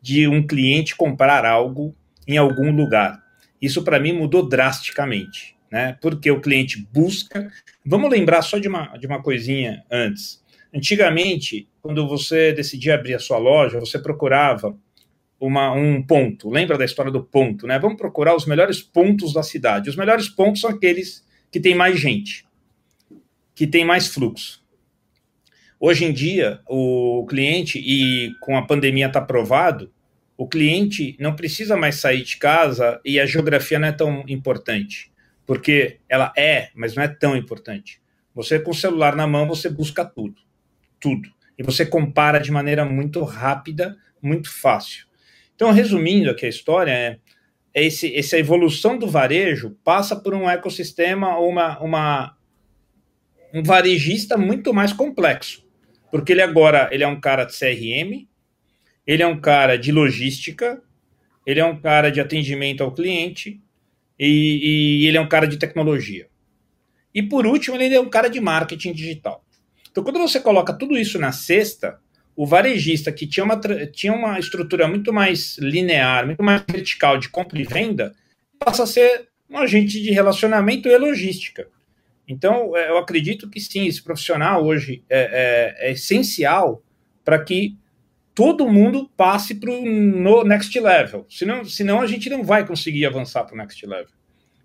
de 0.00 0.26
um 0.26 0.46
cliente 0.46 0.96
comprar 0.96 1.44
algo 1.44 1.94
em 2.26 2.38
algum 2.38 2.74
lugar. 2.74 3.22
Isso 3.60 3.84
para 3.84 4.00
mim 4.00 4.14
mudou 4.14 4.48
drasticamente, 4.48 5.58
né? 5.70 5.98
Porque 6.00 6.30
o 6.30 6.40
cliente 6.40 6.88
busca. 6.90 7.52
Vamos 7.84 8.10
lembrar 8.10 8.40
só 8.40 8.56
de 8.56 8.66
uma, 8.66 8.96
de 8.96 9.06
uma 9.06 9.22
coisinha 9.22 9.84
antes. 9.90 10.42
Antigamente, 10.72 11.68
quando 11.82 12.06
você 12.06 12.52
decidia 12.52 12.94
abrir 12.94 13.14
a 13.14 13.18
sua 13.18 13.38
loja, 13.38 13.80
você 13.80 13.98
procurava 13.98 14.76
uma, 15.38 15.72
um 15.72 16.02
ponto. 16.02 16.50
Lembra 16.50 16.76
da 16.76 16.84
história 16.84 17.10
do 17.10 17.24
ponto, 17.24 17.66
né? 17.66 17.78
Vamos 17.78 17.96
procurar 17.96 18.36
os 18.36 18.46
melhores 18.46 18.82
pontos 18.82 19.32
da 19.32 19.42
cidade. 19.42 19.88
Os 19.88 19.96
melhores 19.96 20.28
pontos 20.28 20.60
são 20.60 20.70
aqueles 20.70 21.24
que 21.50 21.58
tem 21.58 21.74
mais 21.74 21.98
gente, 21.98 22.46
que 23.54 23.66
tem 23.66 23.84
mais 23.84 24.06
fluxo. 24.06 24.60
Hoje 25.78 26.04
em 26.04 26.12
dia, 26.12 26.60
o 26.68 27.24
cliente, 27.26 27.78
e 27.78 28.34
com 28.40 28.56
a 28.56 28.66
pandemia 28.66 29.06
está 29.06 29.20
provado, 29.20 29.90
o 30.36 30.46
cliente 30.46 31.16
não 31.18 31.34
precisa 31.34 31.76
mais 31.76 31.96
sair 31.96 32.22
de 32.22 32.36
casa 32.36 33.00
e 33.04 33.18
a 33.18 33.24
geografia 33.24 33.78
não 33.78 33.88
é 33.88 33.92
tão 33.92 34.24
importante, 34.28 35.10
porque 35.46 35.98
ela 36.08 36.32
é, 36.36 36.68
mas 36.74 36.94
não 36.94 37.02
é 37.02 37.08
tão 37.08 37.34
importante. 37.34 38.00
Você 38.34 38.58
com 38.58 38.70
o 38.70 38.74
celular 38.74 39.16
na 39.16 39.26
mão, 39.26 39.46
você 39.46 39.70
busca 39.70 40.04
tudo, 40.04 40.36
tudo. 41.00 41.30
E 41.60 41.62
você 41.62 41.84
compara 41.84 42.38
de 42.38 42.50
maneira 42.50 42.86
muito 42.86 43.22
rápida, 43.22 43.94
muito 44.22 44.50
fácil. 44.50 45.04
Então, 45.54 45.70
resumindo 45.70 46.30
aqui 46.30 46.46
a 46.46 46.48
história, 46.48 46.90
é, 46.90 47.18
é 47.74 47.84
esse, 47.84 48.16
essa 48.16 48.38
evolução 48.38 48.98
do 48.98 49.06
varejo 49.06 49.76
passa 49.84 50.16
por 50.16 50.32
um 50.32 50.48
ecossistema, 50.48 51.38
uma, 51.38 51.78
uma, 51.80 52.36
um 53.52 53.62
varejista 53.62 54.38
muito 54.38 54.72
mais 54.72 54.94
complexo, 54.94 55.62
porque 56.10 56.32
ele 56.32 56.40
agora 56.40 56.88
ele 56.92 57.04
é 57.04 57.06
um 57.06 57.20
cara 57.20 57.44
de 57.44 57.52
CRM, 57.52 58.26
ele 59.06 59.22
é 59.22 59.26
um 59.26 59.38
cara 59.38 59.76
de 59.76 59.92
logística, 59.92 60.82
ele 61.44 61.60
é 61.60 61.64
um 61.66 61.78
cara 61.78 62.08
de 62.08 62.22
atendimento 62.22 62.82
ao 62.82 62.94
cliente 62.94 63.60
e, 64.18 65.02
e 65.02 65.06
ele 65.06 65.18
é 65.18 65.20
um 65.20 65.28
cara 65.28 65.46
de 65.46 65.58
tecnologia. 65.58 66.26
E 67.14 67.22
por 67.22 67.46
último, 67.46 67.76
ele 67.76 67.94
é 67.94 68.00
um 68.00 68.08
cara 68.08 68.28
de 68.28 68.40
marketing 68.40 68.94
digital. 68.94 69.44
Então, 70.00 70.12
quando 70.14 70.26
você 70.26 70.40
coloca 70.40 70.72
tudo 70.72 70.96
isso 70.96 71.18
na 71.18 71.30
cesta, 71.30 71.98
o 72.34 72.46
varejista 72.46 73.12
que 73.12 73.26
tinha 73.26 73.44
uma, 73.44 73.60
tinha 73.92 74.14
uma 74.14 74.38
estrutura 74.38 74.88
muito 74.88 75.12
mais 75.12 75.58
linear, 75.58 76.24
muito 76.24 76.42
mais 76.42 76.64
vertical 76.66 77.18
de 77.18 77.28
compra 77.28 77.60
e 77.60 77.64
venda, 77.64 78.14
passa 78.58 78.84
a 78.84 78.86
ser 78.86 79.28
um 79.48 79.58
agente 79.58 80.00
de 80.00 80.10
relacionamento 80.10 80.88
e 80.88 80.96
logística. 80.96 81.68
Então, 82.26 82.74
é, 82.74 82.88
eu 82.88 82.96
acredito 82.96 83.50
que 83.50 83.60
sim, 83.60 83.86
esse 83.86 84.02
profissional 84.02 84.64
hoje 84.64 85.04
é, 85.10 85.76
é, 85.80 85.88
é 85.88 85.92
essencial 85.92 86.82
para 87.22 87.38
que 87.38 87.76
todo 88.34 88.70
mundo 88.70 89.10
passe 89.14 89.54
para 89.54 89.70
o 89.70 90.44
next 90.44 90.80
level. 90.80 91.26
Senão, 91.28 91.62
senão 91.66 92.00
a 92.00 92.06
gente 92.06 92.30
não 92.30 92.42
vai 92.42 92.66
conseguir 92.66 93.04
avançar 93.04 93.44
para 93.44 93.54
o 93.54 93.58
next 93.58 93.84
level. 93.84 94.14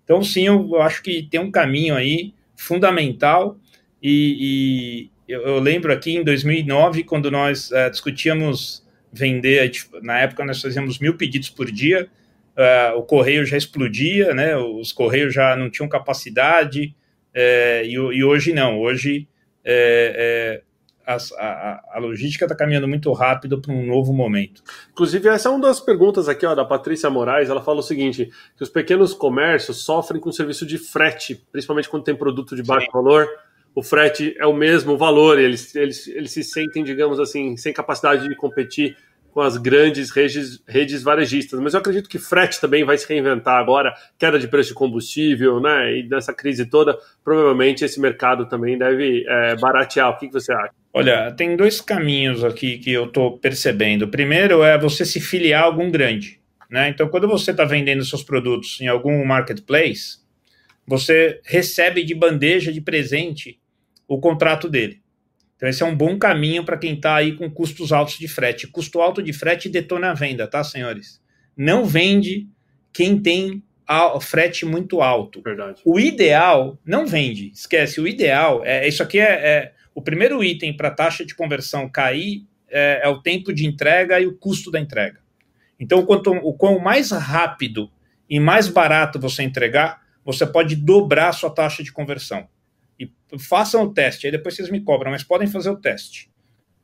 Então, 0.02 0.22
sim, 0.22 0.46
eu 0.46 0.80
acho 0.80 1.02
que 1.02 1.24
tem 1.24 1.40
um 1.40 1.50
caminho 1.50 1.94
aí 1.94 2.32
fundamental 2.54 3.58
e, 4.02 5.10
eu, 5.28 5.42
eu, 5.42 5.58
lembro 5.58 5.92
aqui 5.92 6.16
em 6.16 6.22
2009, 6.22 7.04
quando 7.04 7.30
nós 7.30 7.70
uh, 7.70 7.90
discutíamos 7.90 8.86
vender, 9.12 9.70
na 10.02 10.20
época 10.20 10.44
nós 10.44 10.60
fazíamos 10.60 10.98
mil 10.98 11.16
pedidos 11.16 11.50
por 11.50 11.70
dia, 11.70 12.08
uh, 12.56 12.98
o 12.98 13.02
correio 13.02 13.44
já 13.44 13.56
explodia, 13.56 14.34
né? 14.34 14.56
Os 14.56 14.92
correios 14.92 15.34
já 15.34 15.56
não 15.56 15.70
tinham 15.70 15.88
capacidade, 15.88 16.94
uh, 17.34 17.84
e, 17.84 17.92
e, 17.92 18.24
hoje 18.24 18.52
não. 18.52 18.78
Hoje 18.78 19.28
a, 21.04 21.16
a, 21.38 21.82
a, 21.94 21.98
logística 21.98 22.44
está 22.44 22.54
caminhando 22.54 22.86
muito 22.86 23.12
rápido 23.12 23.60
para 23.60 23.72
um 23.72 23.84
novo 23.84 24.12
momento. 24.12 24.62
Inclusive, 24.92 25.28
essa 25.28 25.48
é 25.48 25.50
uma 25.52 25.60
das 25.60 25.80
perguntas 25.80 26.28
aqui 26.28 26.46
ó, 26.46 26.54
da 26.54 26.64
Patrícia 26.64 27.10
Moraes. 27.10 27.48
Ela 27.48 27.62
fala 27.62 27.80
o 27.80 27.82
seguinte: 27.82 28.30
que 28.56 28.62
os 28.62 28.68
pequenos 28.68 29.12
comércios 29.12 29.78
sofrem 29.78 30.20
com 30.20 30.30
o 30.30 30.32
serviço 30.32 30.66
de 30.66 30.78
frete, 30.78 31.34
principalmente 31.50 31.88
quando 31.88 32.04
tem 32.04 32.14
produto 32.14 32.54
de 32.54 32.62
baixo 32.62 32.86
Sim. 32.86 32.92
valor 32.92 33.28
o 33.76 33.82
frete 33.82 34.34
é 34.38 34.46
o 34.46 34.54
mesmo 34.54 34.96
valor, 34.96 35.38
eles, 35.38 35.74
eles, 35.74 36.08
eles 36.08 36.30
se 36.30 36.42
sentem, 36.42 36.82
digamos 36.82 37.20
assim, 37.20 37.58
sem 37.58 37.74
capacidade 37.74 38.26
de 38.26 38.34
competir 38.34 38.96
com 39.30 39.42
as 39.42 39.58
grandes 39.58 40.10
redes, 40.10 40.62
redes 40.66 41.02
varejistas. 41.02 41.60
Mas 41.60 41.74
eu 41.74 41.80
acredito 41.80 42.08
que 42.08 42.18
frete 42.18 42.58
também 42.58 42.84
vai 42.84 42.96
se 42.96 43.06
reinventar 43.06 43.60
agora, 43.60 43.92
queda 44.18 44.38
de 44.38 44.48
preço 44.48 44.70
de 44.70 44.74
combustível, 44.76 45.60
né? 45.60 45.94
E 45.98 46.08
nessa 46.08 46.32
crise 46.32 46.64
toda, 46.64 46.98
provavelmente 47.22 47.84
esse 47.84 48.00
mercado 48.00 48.48
também 48.48 48.78
deve 48.78 49.26
é, 49.28 49.56
baratear. 49.56 50.08
O 50.08 50.16
que, 50.16 50.28
que 50.28 50.32
você 50.32 50.54
acha? 50.54 50.72
Olha, 50.90 51.30
tem 51.32 51.54
dois 51.54 51.78
caminhos 51.78 52.42
aqui 52.42 52.78
que 52.78 52.90
eu 52.90 53.04
estou 53.04 53.36
percebendo. 53.36 54.06
O 54.06 54.08
primeiro 54.08 54.62
é 54.62 54.78
você 54.78 55.04
se 55.04 55.20
filiar 55.20 55.64
a 55.64 55.66
algum 55.66 55.90
grande. 55.90 56.40
Né? 56.70 56.88
Então, 56.88 57.08
quando 57.08 57.28
você 57.28 57.50
está 57.50 57.66
vendendo 57.66 58.02
seus 58.06 58.22
produtos 58.22 58.80
em 58.80 58.88
algum 58.88 59.22
marketplace, 59.22 60.24
você 60.86 61.42
recebe 61.44 62.02
de 62.02 62.14
bandeja 62.14 62.72
de 62.72 62.80
presente 62.80 63.60
o 64.06 64.18
contrato 64.18 64.68
dele. 64.68 65.00
Então, 65.56 65.68
esse 65.68 65.82
é 65.82 65.86
um 65.86 65.96
bom 65.96 66.18
caminho 66.18 66.64
para 66.64 66.76
quem 66.76 66.94
está 66.94 67.16
aí 67.16 67.32
com 67.32 67.50
custos 67.50 67.90
altos 67.90 68.18
de 68.18 68.28
frete. 68.28 68.66
Custo 68.66 69.00
alto 69.00 69.22
de 69.22 69.32
frete 69.32 69.68
detona 69.68 70.10
a 70.10 70.14
venda, 70.14 70.46
tá, 70.46 70.62
senhores? 70.62 71.20
Não 71.56 71.84
vende 71.84 72.46
quem 72.92 73.18
tem 73.18 73.62
frete 74.20 74.66
muito 74.66 75.00
alto. 75.00 75.40
Verdade. 75.40 75.80
O 75.84 75.98
ideal 75.98 76.78
não 76.84 77.06
vende, 77.06 77.50
esquece. 77.52 78.00
O 78.00 78.06
ideal 78.06 78.62
é 78.64 78.86
isso 78.86 79.02
aqui 79.02 79.18
é, 79.18 79.24
é 79.24 79.72
o 79.94 80.02
primeiro 80.02 80.44
item 80.44 80.76
para 80.76 80.88
a 80.88 80.94
taxa 80.94 81.24
de 81.24 81.34
conversão 81.34 81.88
cair 81.88 82.44
é, 82.68 83.00
é, 83.04 83.08
o 83.08 83.22
tempo 83.22 83.52
de 83.52 83.66
entrega 83.66 84.20
e 84.20 84.26
o 84.26 84.36
custo 84.36 84.70
da 84.70 84.78
entrega. 84.78 85.20
Então, 85.80 86.04
quanto 86.04 86.32
o 86.32 86.52
quão 86.52 86.78
mais 86.78 87.10
rápido 87.10 87.90
e 88.28 88.38
mais 88.40 88.68
barato 88.68 89.18
você 89.18 89.42
entregar, 89.42 90.02
você 90.24 90.44
pode 90.46 90.76
dobrar 90.76 91.28
a 91.28 91.32
sua 91.32 91.50
taxa 91.50 91.82
de 91.82 91.92
conversão 91.92 92.48
façam 93.38 93.82
o 93.82 93.92
teste, 93.92 94.26
aí 94.26 94.32
depois 94.32 94.54
vocês 94.54 94.70
me 94.70 94.80
cobram, 94.80 95.10
mas 95.10 95.22
podem 95.22 95.48
fazer 95.48 95.70
o 95.70 95.76
teste. 95.76 96.30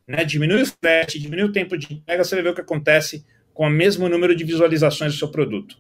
Né? 0.07 0.25
Diminui 0.25 0.63
o 0.63 0.67
frete, 0.67 1.19
diminui 1.19 1.45
o 1.45 1.53
tempo 1.53 1.77
de 1.77 1.95
entrega, 1.95 2.25
você 2.25 2.35
vai 2.35 2.45
ver 2.45 2.51
o 2.51 2.55
que 2.55 2.61
acontece 2.61 3.25
com 3.55 3.67
o 3.67 3.71
mesmo 3.71 4.09
número 4.09 4.35
de 4.35 4.45
visualizações 4.45 5.13
do 5.13 5.19
seu 5.19 5.31
produto. 5.31 5.77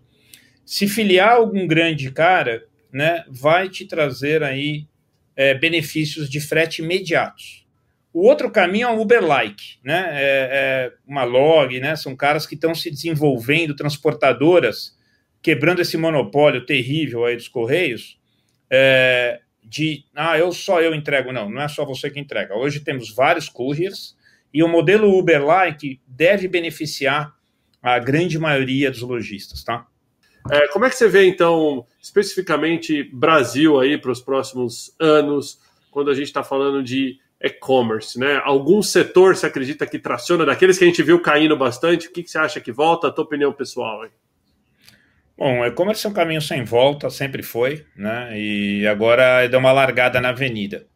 Se 0.64 0.86
filiar 0.86 1.32
algum 1.32 1.66
grande 1.66 2.10
cara, 2.10 2.64
né, 2.92 3.24
vai 3.28 3.68
te 3.68 3.86
trazer 3.86 4.42
aí 4.42 4.86
é, 5.34 5.54
benefícios 5.54 6.28
de 6.28 6.40
frete 6.40 6.82
imediatos. 6.82 7.66
O 8.12 8.26
outro 8.26 8.50
caminho 8.50 8.88
é 8.88 8.92
o 8.92 9.00
Uber-like, 9.00 9.78
né? 9.82 10.10
É, 10.12 10.48
é 10.52 10.92
uma 11.06 11.24
log, 11.24 11.80
né? 11.80 11.96
São 11.96 12.14
caras 12.14 12.46
que 12.46 12.54
estão 12.54 12.74
se 12.74 12.90
desenvolvendo, 12.90 13.74
transportadoras, 13.74 14.94
quebrando 15.40 15.80
esse 15.80 15.96
monopólio 15.96 16.66
terrível 16.66 17.24
aí 17.24 17.36
dos 17.36 17.48
correios, 17.48 18.20
é, 18.70 19.40
de 19.72 20.04
ah, 20.14 20.38
eu 20.38 20.52
só 20.52 20.82
eu 20.82 20.94
entrego. 20.94 21.32
Não, 21.32 21.48
não 21.48 21.62
é 21.62 21.66
só 21.66 21.84
você 21.84 22.10
que 22.10 22.20
entrega. 22.20 22.54
Hoje 22.54 22.80
temos 22.80 23.12
vários 23.14 23.48
couriers 23.48 24.14
e 24.52 24.62
o 24.62 24.68
modelo 24.68 25.18
Uber-like 25.18 25.98
deve 26.06 26.46
beneficiar 26.46 27.34
a 27.82 27.98
grande 27.98 28.38
maioria 28.38 28.90
dos 28.90 29.00
lojistas, 29.00 29.64
tá? 29.64 29.86
É, 30.50 30.68
como 30.68 30.84
é 30.84 30.90
que 30.90 30.96
você 30.96 31.08
vê, 31.08 31.24
então, 31.26 31.86
especificamente 32.02 33.02
Brasil 33.04 33.80
aí 33.80 33.96
para 33.96 34.10
os 34.10 34.20
próximos 34.20 34.94
anos, 35.00 35.58
quando 35.90 36.10
a 36.10 36.14
gente 36.14 36.26
está 36.26 36.44
falando 36.44 36.82
de 36.82 37.18
e-commerce, 37.40 38.18
né? 38.18 38.42
Algum 38.44 38.82
setor 38.82 39.34
você 39.34 39.46
acredita 39.46 39.86
que 39.86 39.98
traciona 39.98 40.44
daqueles 40.44 40.76
que 40.76 40.84
a 40.84 40.86
gente 40.86 41.02
viu 41.02 41.18
caindo 41.20 41.56
bastante? 41.56 42.08
O 42.08 42.12
que, 42.12 42.22
que 42.22 42.30
você 42.30 42.38
acha 42.38 42.60
que 42.60 42.70
volta? 42.70 43.08
A 43.08 43.10
tua 43.10 43.24
opinião 43.24 43.52
pessoal? 43.52 44.04
Hein? 44.04 44.10
Bom, 45.44 45.66
e-commerce 45.66 46.06
é 46.06 46.08
um 46.08 46.12
caminho 46.12 46.40
sem 46.40 46.62
volta, 46.62 47.10
sempre 47.10 47.42
foi, 47.42 47.84
né? 47.96 48.30
E 48.38 48.86
agora 48.86 49.44
deu 49.48 49.58
uma 49.58 49.72
largada 49.72 50.20
na 50.20 50.28
avenida. 50.28 50.86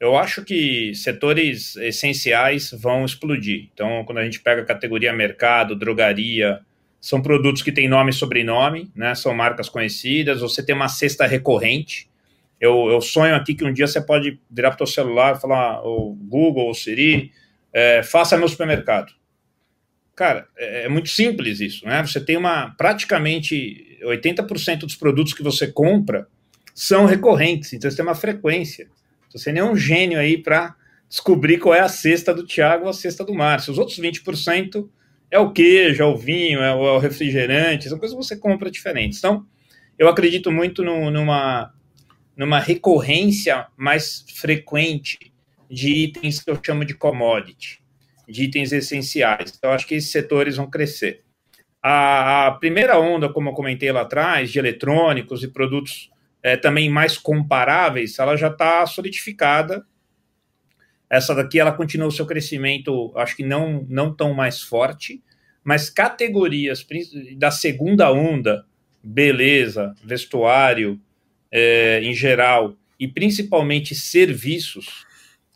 Eu 0.00 0.16
acho 0.16 0.42
que 0.42 0.94
setores 0.94 1.76
essenciais 1.76 2.70
vão 2.70 3.04
explodir. 3.04 3.68
Então, 3.74 4.02
quando 4.06 4.16
a 4.16 4.24
gente 4.24 4.40
pega 4.40 4.62
a 4.62 4.64
categoria 4.64 5.12
mercado, 5.12 5.76
drogaria, 5.76 6.60
são 6.98 7.20
produtos 7.20 7.60
que 7.60 7.70
têm 7.70 7.86
nome 7.86 8.08
e 8.08 8.14
sobrenome, 8.14 8.90
né? 8.96 9.14
São 9.14 9.34
marcas 9.34 9.68
conhecidas. 9.68 10.40
Você 10.40 10.64
tem 10.64 10.74
uma 10.74 10.88
cesta 10.88 11.26
recorrente. 11.26 12.08
Eu, 12.58 12.88
eu 12.90 13.02
sonho 13.02 13.34
aqui 13.34 13.54
que 13.54 13.62
um 13.62 13.74
dia 13.74 13.86
você 13.86 14.00
pode 14.00 14.40
virar 14.50 14.70
para 14.70 14.76
o 14.76 14.78
teu 14.78 14.86
celular 14.86 15.36
e 15.36 15.38
falar, 15.38 15.86
o 15.86 16.14
Google, 16.14 16.70
o 16.70 16.74
Siri, 16.74 17.30
é, 17.70 18.02
faça 18.02 18.38
meu 18.38 18.48
supermercado. 18.48 19.12
Cara, 20.14 20.46
é, 20.56 20.84
é, 20.84 20.88
muito 20.88 21.08
simples 21.08 21.60
isso, 21.60 21.86
né? 21.86 22.02
Você 22.02 22.20
tem 22.20 22.36
uma 22.36 22.70
praticamente 22.76 23.98
80% 24.04 24.80
dos 24.80 24.94
produtos 24.94 25.32
que 25.32 25.42
você 25.42 25.66
compra 25.66 26.28
são 26.74 27.06
recorrentes, 27.06 27.72
então 27.72 27.90
você 27.90 27.96
tem 27.96 28.04
uma 28.04 28.14
frequência. 28.14 28.88
Você 29.32 29.52
nem 29.52 29.62
é 29.62 29.64
um 29.64 29.76
gênio 29.76 30.18
aí 30.18 30.36
para 30.36 30.74
descobrir 31.08 31.58
qual 31.58 31.74
é 31.74 31.80
a 31.80 31.88
cesta 31.88 32.34
do 32.34 32.46
Thiago 32.46 32.84
ou 32.84 32.90
a 32.90 32.94
cesta 32.94 33.24
do 33.24 33.34
Márcio. 33.34 33.72
Os 33.72 33.78
outros 33.78 33.98
20% 33.98 34.86
é 35.30 35.38
o 35.38 35.50
queijo, 35.50 36.02
é 36.02 36.06
o 36.06 36.16
vinho, 36.16 36.60
é 36.60 36.68
é 36.68 36.74
o 36.74 36.98
refrigerante, 36.98 37.88
são 37.88 37.98
coisas 37.98 38.16
que 38.16 38.22
você 38.22 38.36
compra 38.36 38.70
diferentes. 38.70 39.18
Então, 39.18 39.46
eu 39.98 40.08
acredito 40.08 40.50
muito 40.52 40.82
no, 40.82 41.10
numa, 41.10 41.72
numa 42.36 42.58
recorrência 42.58 43.66
mais 43.76 44.24
frequente 44.34 45.18
de 45.70 45.88
itens 45.88 46.42
que 46.42 46.50
eu 46.50 46.58
chamo 46.62 46.84
de 46.84 46.94
commodity 46.94 47.81
de 48.32 48.44
itens 48.44 48.72
essenciais. 48.72 49.52
Então, 49.56 49.70
acho 49.70 49.86
que 49.86 49.94
esses 49.94 50.10
setores 50.10 50.56
vão 50.56 50.68
crescer. 50.68 51.22
A, 51.82 52.46
a 52.46 52.52
primeira 52.52 52.98
onda, 52.98 53.28
como 53.28 53.50
eu 53.50 53.54
comentei 53.54 53.92
lá 53.92 54.00
atrás, 54.00 54.50
de 54.50 54.58
eletrônicos 54.58 55.42
e 55.42 55.48
produtos 55.48 56.10
é, 56.42 56.56
também 56.56 56.88
mais 56.88 57.18
comparáveis, 57.18 58.18
ela 58.18 58.36
já 58.36 58.48
está 58.48 58.86
solidificada. 58.86 59.84
Essa 61.10 61.34
daqui, 61.34 61.60
ela 61.60 61.72
continua 61.72 62.08
o 62.08 62.12
seu 62.12 62.24
crescimento, 62.24 63.12
acho 63.16 63.36
que 63.36 63.44
não, 63.44 63.86
não 63.88 64.14
tão 64.14 64.32
mais 64.32 64.62
forte, 64.62 65.22
mas 65.62 65.90
categorias 65.90 66.86
da 67.36 67.50
segunda 67.50 68.10
onda, 68.10 68.64
beleza, 69.02 69.94
vestuário, 70.02 70.98
é, 71.50 72.00
em 72.02 72.14
geral, 72.14 72.74
e 72.98 73.06
principalmente 73.06 73.94
serviços, 73.94 75.04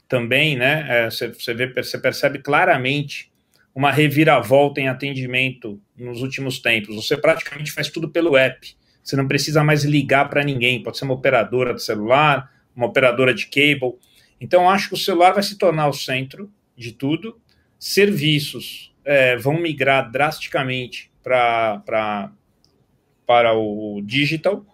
também, 0.09 0.57
né? 0.57 0.87
É, 0.89 1.11
você, 1.11 1.29
você, 1.29 1.55
você 1.55 1.99
percebe 1.99 2.39
claramente 2.39 3.31
uma 3.75 3.91
reviravolta 3.91 4.81
em 4.81 4.89
atendimento 4.89 5.81
nos 5.97 6.23
últimos 6.23 6.59
tempos. 6.59 6.97
Você 6.97 7.17
praticamente 7.17 7.73
faz 7.73 7.91
tudo 7.91 8.09
pelo 8.09 8.37
app. 8.37 8.75
Você 9.03 9.17
não 9.17 9.29
precisa 9.29 9.63
mais 9.63 9.85
ligar 9.85 10.31
para 10.31 10.43
ninguém. 10.43 10.83
Pode 10.83 10.99
ser 10.99 11.05
uma 11.05 11.15
operadora 11.15 11.75
de 11.75 11.83
celular, 11.83 12.51
uma 12.75 12.87
operadora 12.87 13.35
de 13.35 13.47
cable. 13.47 13.97
Então, 14.41 14.69
acho 14.69 14.89
que 14.89 14.95
o 14.95 14.99
celular 14.99 15.33
vai 15.33 15.43
se 15.43 15.59
tornar 15.59 15.89
o 15.89 15.93
centro 15.93 16.51
de 16.77 16.93
tudo. 16.93 17.39
Serviços 17.79 18.95
é, 19.05 19.37
vão 19.37 19.61
migrar 19.61 20.11
drasticamente 20.11 21.11
pra, 21.23 21.83
para 23.27 23.53
o 23.55 24.01
digital. 24.03 24.65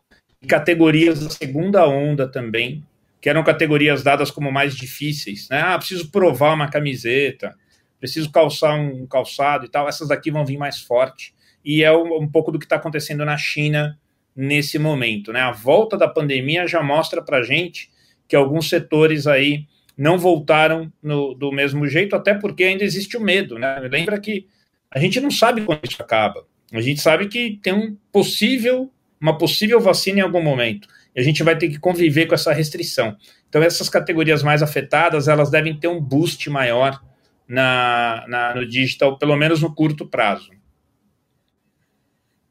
Categorias 0.47 1.25
da 1.25 1.31
segunda 1.31 1.87
onda 1.89 2.29
também 2.29 2.85
que 3.23 3.31
eram 3.31 3.45
categorias 3.45 4.03
dadas 4.03 4.33
como 4.33 4.51
mais 4.51 4.75
difíceis, 4.75 5.49
né? 5.49 5.63
Ah, 5.65 5.79
preciso 5.79 6.11
provar 6.11 6.55
uma 6.55 6.69
camiseta, 6.69 7.55
preciso 8.01 8.33
calçar 8.33 8.75
um 8.75 9.07
calçado 9.07 9.65
e 9.65 9.69
tal. 9.69 9.89
Essas 9.89 10.09
daqui 10.09 10.29
vão 10.29 10.45
vir 10.45 10.59
mais 10.59 10.81
forte. 10.81 11.33
E 11.65 11.85
é 11.85 11.93
um, 11.93 12.23
um 12.23 12.29
pouco 12.29 12.51
do 12.51 12.59
que 12.59 12.65
está 12.65 12.75
acontecendo 12.75 13.25
na 13.25 13.39
China 13.39 13.97
nesse 14.35 14.77
momento, 14.77 15.33
né? 15.33 15.41
A 15.41 15.53
volta 15.53 15.97
da 15.97 16.09
pandemia 16.09 16.67
já 16.67 16.83
mostra 16.83 17.23
para 17.23 17.45
gente 17.45 17.89
que 18.27 18.35
alguns 18.35 18.69
setores 18.69 19.29
aí 19.29 19.67
não 19.97 20.19
voltaram 20.19 20.93
no, 21.01 21.33
do 21.33 21.53
mesmo 21.53 21.87
jeito, 21.87 22.17
até 22.17 22.35
porque 22.35 22.65
ainda 22.65 22.83
existe 22.83 23.17
o 23.17 23.21
medo, 23.21 23.57
né? 23.57 23.79
Lembra 23.89 24.19
que 24.19 24.49
a 24.91 24.99
gente 24.99 25.21
não 25.21 25.31
sabe 25.31 25.61
quando 25.61 25.89
isso 25.89 26.03
acaba. 26.03 26.45
A 26.73 26.81
gente 26.81 27.01
sabe 27.01 27.29
que 27.29 27.61
tem 27.63 27.73
um 27.73 27.97
possível, 28.11 28.91
uma 29.21 29.39
possível 29.39 29.79
vacina 29.79 30.19
em 30.19 30.23
algum 30.23 30.43
momento 30.43 30.89
e 31.15 31.21
a 31.21 31.23
gente 31.23 31.43
vai 31.43 31.57
ter 31.57 31.69
que 31.69 31.79
conviver 31.79 32.27
com 32.27 32.35
essa 32.35 32.53
restrição. 32.53 33.17
Então, 33.49 33.63
essas 33.63 33.89
categorias 33.89 34.43
mais 34.43 34.63
afetadas, 34.63 35.29
elas 35.29 35.51
devem 35.51 35.79
ter 35.79 35.89
um 35.89 36.01
boost 36.01 36.49
maior 36.49 37.01
na, 37.47 38.25
na 38.29 38.55
no 38.55 38.67
digital, 38.67 39.19
pelo 39.19 39.37
menos 39.37 39.61
no 39.61 39.75
curto 39.75 40.07
prazo. 40.07 40.51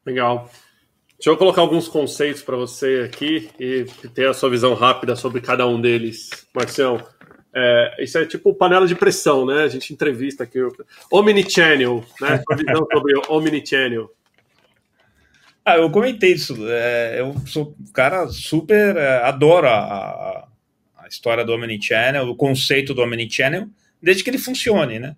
Legal. 0.06 0.50
Deixa 1.18 1.30
eu 1.30 1.36
colocar 1.36 1.60
alguns 1.60 1.86
conceitos 1.86 2.42
para 2.42 2.56
você 2.56 3.08
aqui 3.08 3.48
e 3.58 3.84
ter 4.12 4.28
a 4.28 4.34
sua 4.34 4.50
visão 4.50 4.74
rápida 4.74 5.14
sobre 5.14 5.40
cada 5.40 5.66
um 5.66 5.80
deles. 5.80 6.30
Marcião, 6.52 7.00
é, 7.54 8.02
isso 8.02 8.18
é 8.18 8.26
tipo 8.26 8.54
panela 8.54 8.86
de 8.86 8.94
pressão, 8.94 9.46
né? 9.46 9.62
A 9.62 9.68
gente 9.68 9.92
entrevista 9.92 10.44
aqui. 10.44 10.58
Omnichannel, 11.12 12.04
né? 12.20 12.42
Sua 12.44 12.56
visão 12.56 12.86
sobre 12.92 13.12
Omnichannel. 13.28 14.10
Ah, 15.64 15.76
eu 15.76 15.90
comentei 15.90 16.32
isso. 16.32 16.56
É, 16.68 17.20
eu 17.20 17.34
sou 17.46 17.76
um 17.80 17.92
cara 17.92 18.28
super. 18.28 18.96
É, 18.96 19.18
adoro 19.24 19.68
a, 19.68 20.48
a, 20.96 21.08
história 21.08 21.44
do 21.44 21.52
Omnichannel, 21.52 22.28
o 22.28 22.34
conceito 22.34 22.94
do 22.94 23.02
Omnichannel, 23.02 23.68
desde 24.02 24.24
que 24.24 24.30
ele 24.30 24.38
funcione, 24.38 24.98
né? 24.98 25.14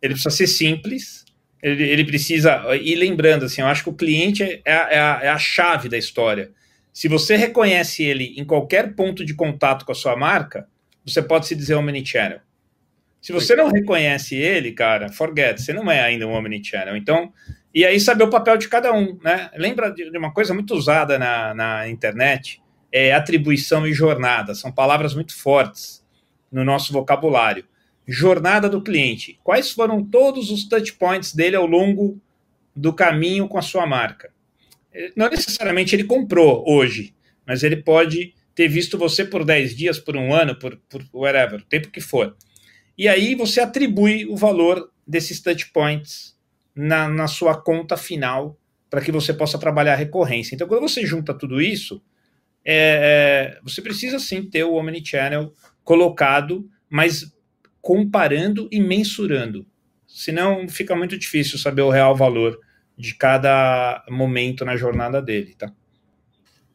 Ele 0.00 0.14
precisa 0.14 0.34
ser 0.34 0.46
simples, 0.46 1.24
ele, 1.62 1.82
ele 1.82 2.04
precisa. 2.04 2.62
E 2.76 2.94
lembrando, 2.94 3.44
assim, 3.46 3.60
eu 3.60 3.66
acho 3.66 3.82
que 3.82 3.90
o 3.90 3.94
cliente 3.94 4.42
é, 4.42 4.60
é, 4.64 4.98
a, 5.00 5.20
é 5.22 5.28
a 5.28 5.38
chave 5.38 5.88
da 5.88 5.98
história. 5.98 6.52
Se 6.92 7.08
você 7.08 7.36
reconhece 7.36 8.04
ele 8.04 8.34
em 8.36 8.44
qualquer 8.44 8.94
ponto 8.94 9.24
de 9.24 9.34
contato 9.34 9.84
com 9.84 9.92
a 9.92 9.94
sua 9.94 10.16
marca, 10.16 10.68
você 11.04 11.22
pode 11.22 11.46
se 11.46 11.56
dizer 11.56 11.74
Omnichannel. 11.74 12.40
Se 13.20 13.32
você 13.32 13.56
não 13.56 13.68
reconhece 13.68 14.36
ele, 14.36 14.72
cara, 14.72 15.10
forget, 15.10 15.60
você 15.60 15.72
não 15.72 15.90
é 15.90 16.00
ainda 16.00 16.26
um 16.26 16.32
Omnichannel. 16.32 16.96
Então, 16.96 17.32
e 17.74 17.84
aí 17.84 18.00
saber 18.00 18.24
o 18.24 18.30
papel 18.30 18.56
de 18.56 18.68
cada 18.68 18.92
um, 18.92 19.18
né? 19.22 19.50
Lembra 19.54 19.90
de 19.90 20.16
uma 20.16 20.32
coisa 20.32 20.54
muito 20.54 20.74
usada 20.74 21.18
na, 21.18 21.54
na 21.54 21.88
internet? 21.88 22.62
É 22.90 23.12
atribuição 23.12 23.86
e 23.86 23.92
jornada. 23.92 24.54
São 24.54 24.72
palavras 24.72 25.14
muito 25.14 25.36
fortes 25.36 26.04
no 26.50 26.64
nosso 26.64 26.92
vocabulário. 26.92 27.64
Jornada 28.06 28.68
do 28.68 28.82
cliente. 28.82 29.38
Quais 29.44 29.70
foram 29.70 30.02
todos 30.02 30.50
os 30.50 30.66
touch 30.66 30.94
points 30.94 31.34
dele 31.34 31.56
ao 31.56 31.66
longo 31.66 32.18
do 32.74 32.92
caminho 32.92 33.46
com 33.46 33.58
a 33.58 33.62
sua 33.62 33.86
marca? 33.86 34.32
É, 34.92 35.12
não 35.14 35.28
necessariamente 35.28 35.94
ele 35.94 36.04
comprou 36.04 36.64
hoje, 36.66 37.14
mas 37.46 37.62
ele 37.62 37.76
pode 37.76 38.34
ter 38.54 38.66
visto 38.66 38.96
você 38.96 39.24
por 39.24 39.44
10 39.44 39.76
dias, 39.76 39.98
por 39.98 40.16
um 40.16 40.32
ano, 40.32 40.58
por, 40.58 40.76
por 40.88 41.04
whatever, 41.12 41.60
o 41.60 41.64
tempo 41.64 41.90
que 41.90 42.00
for. 42.00 42.34
E 42.96 43.06
aí 43.06 43.34
você 43.34 43.60
atribui 43.60 44.26
o 44.26 44.36
valor 44.36 44.90
desses 45.06 45.40
touch 45.40 45.70
points 45.70 46.37
na, 46.78 47.08
na 47.08 47.26
sua 47.26 47.60
conta 47.60 47.96
final 47.96 48.56
para 48.88 49.00
que 49.00 49.10
você 49.10 49.34
possa 49.34 49.58
trabalhar 49.58 49.94
a 49.94 49.96
recorrência. 49.96 50.54
Então, 50.54 50.68
quando 50.68 50.82
você 50.82 51.04
junta 51.04 51.34
tudo 51.34 51.60
isso, 51.60 52.00
é, 52.64 53.56
é, 53.56 53.60
você 53.64 53.82
precisa 53.82 54.20
sim 54.20 54.48
ter 54.48 54.62
o 54.62 54.74
Omnichannel 54.74 55.52
colocado, 55.82 56.70
mas 56.88 57.34
comparando 57.82 58.68
e 58.70 58.80
mensurando. 58.80 59.66
Senão 60.06 60.68
fica 60.68 60.94
muito 60.94 61.18
difícil 61.18 61.58
saber 61.58 61.82
o 61.82 61.90
real 61.90 62.14
valor 62.14 62.58
de 62.96 63.12
cada 63.14 64.04
momento 64.08 64.64
na 64.64 64.76
jornada 64.76 65.20
dele, 65.20 65.54
tá? 65.58 65.72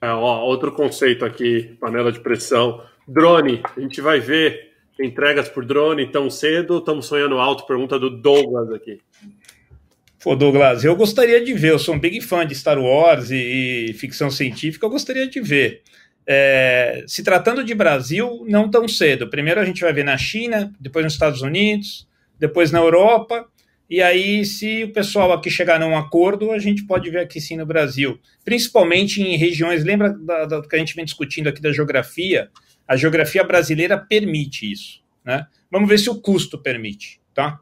É, 0.01 0.09
ó, 0.09 0.41
outro 0.43 0.73
conceito 0.73 1.23
aqui, 1.23 1.77
panela 1.79 2.11
de 2.11 2.19
pressão. 2.19 2.83
Drone, 3.07 3.63
a 3.75 3.79
gente 3.79 4.01
vai 4.01 4.19
ver 4.19 4.73
entregas 4.99 5.47
por 5.47 5.65
drone 5.65 6.11
tão 6.11 6.29
cedo, 6.29 6.79
estamos 6.79 7.05
sonhando 7.05 7.39
alto? 7.39 7.65
Pergunta 7.65 7.97
do 7.97 8.09
Douglas 8.09 8.69
aqui. 8.71 8.99
Pô, 10.23 10.37
Douglas, 10.37 10.85
eu 10.85 10.95
gostaria 10.95 11.43
de 11.43 11.53
ver, 11.53 11.71
eu 11.71 11.79
sou 11.79 11.95
um 11.95 11.99
big 11.99 12.21
fã 12.21 12.47
de 12.47 12.55
Star 12.55 12.79
Wars 12.79 13.29
e, 13.29 13.87
e 13.89 13.93
ficção 13.93 14.31
científica, 14.31 14.85
eu 14.85 14.89
gostaria 14.89 15.27
de 15.27 15.41
ver. 15.41 15.81
É, 16.25 17.03
se 17.05 17.21
tratando 17.25 17.61
de 17.61 17.75
Brasil, 17.75 18.45
não 18.47 18.71
tão 18.71 18.87
cedo. 18.87 19.29
Primeiro 19.29 19.59
a 19.59 19.65
gente 19.65 19.81
vai 19.81 19.91
ver 19.91 20.05
na 20.05 20.17
China, 20.17 20.73
depois 20.79 21.03
nos 21.03 21.11
Estados 21.11 21.41
Unidos, 21.41 22.07
depois 22.39 22.71
na 22.71 22.79
Europa, 22.79 23.45
e 23.89 24.01
aí, 24.01 24.45
se 24.45 24.85
o 24.85 24.93
pessoal 24.93 25.33
aqui 25.33 25.49
chegar 25.49 25.77
num 25.77 25.97
acordo, 25.97 26.51
a 26.51 26.57
gente 26.57 26.85
pode 26.85 27.09
ver 27.11 27.19
aqui 27.19 27.41
sim 27.41 27.57
no 27.57 27.65
Brasil, 27.65 28.17
principalmente 28.45 29.21
em 29.21 29.35
regiões. 29.35 29.83
Lembra 29.83 30.09
do 30.09 30.67
que 30.69 30.75
a 30.77 30.79
gente 30.79 30.95
vem 30.95 31.03
discutindo 31.03 31.49
aqui 31.49 31.61
da 31.61 31.73
geografia? 31.73 32.49
A 32.87 32.95
geografia 32.95 33.43
brasileira 33.43 33.97
permite 33.97 34.71
isso, 34.71 35.03
né? 35.25 35.47
Vamos 35.69 35.89
ver 35.89 35.99
se 35.99 36.09
o 36.09 36.15
custo 36.21 36.57
permite, 36.57 37.19
tá? 37.33 37.59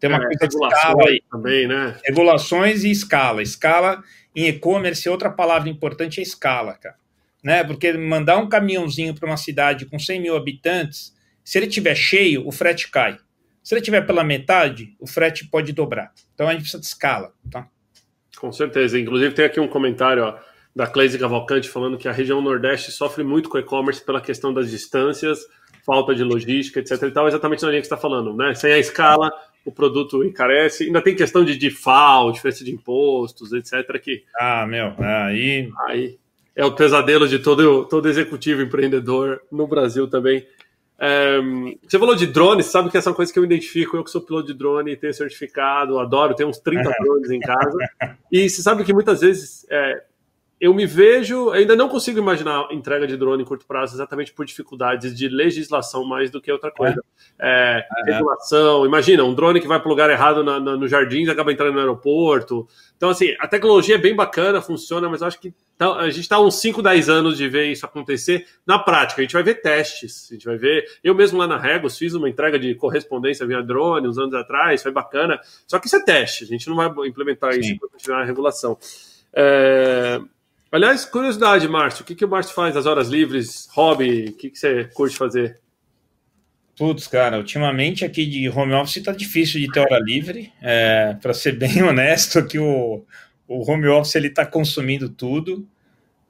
Tem 0.00 0.08
uma 0.08 0.18
é, 0.18 0.22
coisa 0.22 0.48
de 0.48 0.56
escala 0.56 1.08
aí. 1.08 1.22
Também, 1.30 1.68
né? 1.68 1.96
Regulações 2.04 2.82
e 2.82 2.90
escala. 2.90 3.42
Escala 3.42 4.02
em 4.34 4.48
e-commerce, 4.48 5.08
outra 5.08 5.30
palavra 5.30 5.68
importante 5.68 6.20
é 6.20 6.22
escala, 6.22 6.74
cara. 6.74 6.96
Né? 7.44 7.62
Porque 7.62 7.92
mandar 7.92 8.38
um 8.38 8.48
caminhãozinho 8.48 9.14
para 9.14 9.28
uma 9.28 9.36
cidade 9.36 9.86
com 9.86 9.98
100 9.98 10.20
mil 10.20 10.36
habitantes, 10.36 11.14
Se 11.42 11.58
ele 11.58 11.66
tiver 11.66 11.94
cheio, 11.94 12.46
o 12.46 12.52
frete 12.52 12.90
cai. 12.90 13.18
Se 13.62 13.74
ele 13.74 13.82
tiver 13.82 14.02
pela 14.02 14.22
metade, 14.22 14.94
o 15.00 15.06
frete 15.06 15.48
pode 15.48 15.72
dobrar. 15.72 16.12
Então 16.34 16.48
a 16.48 16.52
gente 16.52 16.62
precisa 16.62 16.80
de 16.80 16.86
escala, 16.86 17.32
tá? 17.50 17.66
Com 18.38 18.52
certeza. 18.52 18.98
Inclusive 18.98 19.34
tem 19.34 19.44
aqui 19.44 19.58
um 19.58 19.68
comentário 19.68 20.22
ó, 20.22 20.38
da 20.74 20.86
Cleise 20.86 21.18
Cavalcante 21.18 21.68
falando 21.68 21.98
que 21.98 22.08
a 22.08 22.12
região 22.12 22.40
Nordeste 22.40 22.92
sofre 22.92 23.24
muito 23.24 23.48
com 23.48 23.58
e-commerce 23.58 24.04
pela 24.04 24.20
questão 24.20 24.52
das 24.52 24.70
distâncias, 24.70 25.40
falta 25.84 26.14
de 26.14 26.22
logística, 26.22 26.78
etc. 26.78 27.02
E 27.02 27.10
tal, 27.10 27.26
exatamente 27.26 27.62
na 27.62 27.70
linha 27.70 27.80
que 27.80 27.86
você 27.86 27.94
está 27.94 28.00
falando, 28.00 28.34
né? 28.34 28.54
Sem 28.54 28.72
a 28.72 28.78
escala, 28.78 29.30
o 29.64 29.72
produto 29.72 30.24
encarece. 30.24 30.84
Ainda 30.84 31.02
tem 31.02 31.14
questão 31.14 31.44
de 31.44 31.56
default, 31.56 32.34
diferença 32.34 32.64
de 32.64 32.72
impostos, 32.72 33.52
etc. 33.52 34.00
Que, 34.00 34.24
ah, 34.38 34.66
meu, 34.66 34.94
aí... 34.98 35.70
aí 35.88 36.18
é 36.60 36.64
o 36.64 36.72
pesadelo 36.72 37.26
de 37.26 37.38
todo, 37.38 37.86
todo 37.86 38.08
executivo 38.08 38.60
empreendedor 38.60 39.40
no 39.50 39.66
Brasil 39.66 40.08
também. 40.08 40.46
É, 40.98 41.38
você 41.82 41.98
falou 41.98 42.14
de 42.14 42.26
drones, 42.26 42.66
sabe 42.66 42.90
que 42.90 42.98
essa 42.98 43.08
é 43.08 43.10
uma 43.10 43.16
coisa 43.16 43.32
que 43.32 43.38
eu 43.38 43.44
identifico, 43.44 43.96
eu 43.96 44.04
que 44.04 44.10
sou 44.10 44.20
piloto 44.20 44.48
de 44.48 44.54
drone, 44.54 44.96
tenho 44.96 45.14
certificado, 45.14 45.98
adoro, 45.98 46.34
tenho 46.34 46.50
uns 46.50 46.58
30 46.58 46.92
drones 47.00 47.30
em 47.30 47.40
casa. 47.40 47.78
E 48.30 48.48
você 48.48 48.60
sabe 48.60 48.84
que 48.84 48.92
muitas 48.92 49.22
vezes 49.22 49.64
é, 49.70 50.02
eu 50.60 50.74
me 50.74 50.84
vejo, 50.84 51.50
ainda 51.50 51.74
não 51.74 51.88
consigo 51.88 52.18
imaginar 52.18 52.68
entrega 52.70 53.06
de 53.06 53.16
drone 53.16 53.42
em 53.42 53.46
curto 53.46 53.64
prazo 53.66 53.96
exatamente 53.96 54.30
por 54.32 54.44
dificuldades 54.44 55.16
de 55.16 55.26
legislação 55.26 56.04
mais 56.04 56.30
do 56.30 56.38
que 56.38 56.52
outra 56.52 56.70
coisa. 56.70 57.02
É, 57.38 57.82
regulação, 58.04 58.84
imagina, 58.84 59.24
um 59.24 59.34
drone 59.34 59.58
que 59.58 59.66
vai 59.66 59.80
para 59.80 59.86
o 59.86 59.90
lugar 59.90 60.10
errado 60.10 60.44
na, 60.44 60.60
na, 60.60 60.76
no 60.76 60.86
jardim 60.86 61.24
e 61.24 61.30
acaba 61.30 61.50
entrando 61.50 61.72
no 61.72 61.80
aeroporto. 61.80 62.68
Então, 62.94 63.08
assim, 63.08 63.34
a 63.40 63.48
tecnologia 63.48 63.94
é 63.94 63.98
bem 63.98 64.14
bacana, 64.14 64.60
funciona, 64.60 65.08
mas 65.08 65.22
eu 65.22 65.28
acho 65.28 65.40
que 65.40 65.54
tá, 65.78 65.94
a 65.94 66.10
gente 66.10 66.20
está 66.20 66.38
uns 66.38 66.60
5, 66.60 66.82
10 66.82 67.08
anos 67.08 67.38
de 67.38 67.48
ver 67.48 67.72
isso 67.72 67.86
acontecer 67.86 68.46
na 68.66 68.78
prática. 68.78 69.22
A 69.22 69.24
gente 69.24 69.32
vai 69.32 69.42
ver 69.42 69.62
testes, 69.62 70.28
a 70.30 70.34
gente 70.34 70.44
vai 70.44 70.58
ver. 70.58 70.84
Eu 71.02 71.14
mesmo 71.14 71.38
lá 71.38 71.46
na 71.46 71.56
Regos 71.56 71.96
fiz 71.96 72.12
uma 72.12 72.28
entrega 72.28 72.58
de 72.58 72.74
correspondência 72.74 73.46
via 73.46 73.62
drone 73.62 74.06
uns 74.06 74.18
anos 74.18 74.34
atrás, 74.34 74.82
foi 74.82 74.92
bacana. 74.92 75.40
Só 75.66 75.78
que 75.78 75.86
isso 75.86 75.96
é 75.96 76.04
teste, 76.04 76.44
a 76.44 76.46
gente 76.46 76.68
não 76.68 76.76
vai 76.76 76.90
implementar 77.08 77.54
Sim. 77.54 77.60
isso 77.60 77.78
para 77.78 77.88
continuar 77.88 78.20
a 78.20 78.24
regulação. 78.26 78.76
É, 79.32 80.20
Aliás, 80.72 81.04
curiosidade, 81.04 81.66
Márcio, 81.66 82.02
o 82.02 82.06
que, 82.06 82.14
que 82.14 82.24
o 82.24 82.28
Márcio 82.28 82.54
faz 82.54 82.74
nas 82.74 82.86
horas 82.86 83.08
livres, 83.08 83.68
hobby, 83.72 84.26
o 84.26 84.36
que, 84.36 84.50
que 84.50 84.58
você 84.58 84.84
curte 84.84 85.16
fazer? 85.16 85.58
Putz, 86.76 87.08
cara, 87.08 87.38
ultimamente 87.38 88.04
aqui 88.04 88.24
de 88.24 88.48
home 88.48 88.72
office 88.72 89.02
tá 89.02 89.12
difícil 89.12 89.60
de 89.60 89.70
ter 89.70 89.80
hora 89.80 89.98
livre. 89.98 90.52
É, 90.62 91.14
Para 91.20 91.34
ser 91.34 91.52
bem 91.58 91.82
honesto, 91.82 92.38
aqui 92.38 92.58
o, 92.58 93.04
o 93.48 93.70
home 93.70 93.88
office 93.88 94.14
ele 94.14 94.30
tá 94.30 94.46
consumindo 94.46 95.08
tudo. 95.08 95.68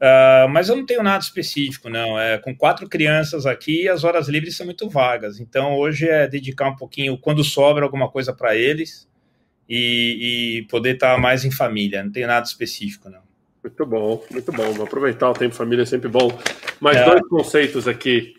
Uh, 0.00 0.48
mas 0.48 0.70
eu 0.70 0.76
não 0.76 0.86
tenho 0.86 1.02
nada 1.02 1.22
específico, 1.22 1.90
não. 1.90 2.18
É, 2.18 2.38
com 2.38 2.56
quatro 2.56 2.88
crianças 2.88 3.44
aqui, 3.44 3.88
as 3.88 4.02
horas 4.02 4.26
livres 4.26 4.56
são 4.56 4.64
muito 4.64 4.88
vagas. 4.88 5.38
Então, 5.38 5.76
hoje 5.76 6.08
é 6.08 6.26
dedicar 6.26 6.70
um 6.70 6.76
pouquinho, 6.76 7.18
quando 7.18 7.44
sobra 7.44 7.84
alguma 7.84 8.10
coisa 8.10 8.32
para 8.32 8.56
eles, 8.56 9.06
e, 9.68 10.62
e 10.62 10.62
poder 10.68 10.94
estar 10.94 11.14
tá 11.14 11.18
mais 11.20 11.44
em 11.44 11.50
família. 11.50 12.02
Não 12.02 12.10
tenho 12.10 12.26
nada 12.26 12.46
específico, 12.46 13.10
não. 13.10 13.29
Muito 13.62 13.86
bom, 13.86 14.24
muito 14.30 14.52
bom. 14.52 14.72
Vou 14.72 14.86
aproveitar 14.86 15.30
o 15.30 15.34
tempo 15.34 15.54
família 15.54 15.82
é 15.82 15.86
sempre 15.86 16.08
bom. 16.08 16.30
Mais 16.80 16.96
é. 16.96 17.04
dois 17.04 17.20
conceitos 17.28 17.86
aqui. 17.86 18.34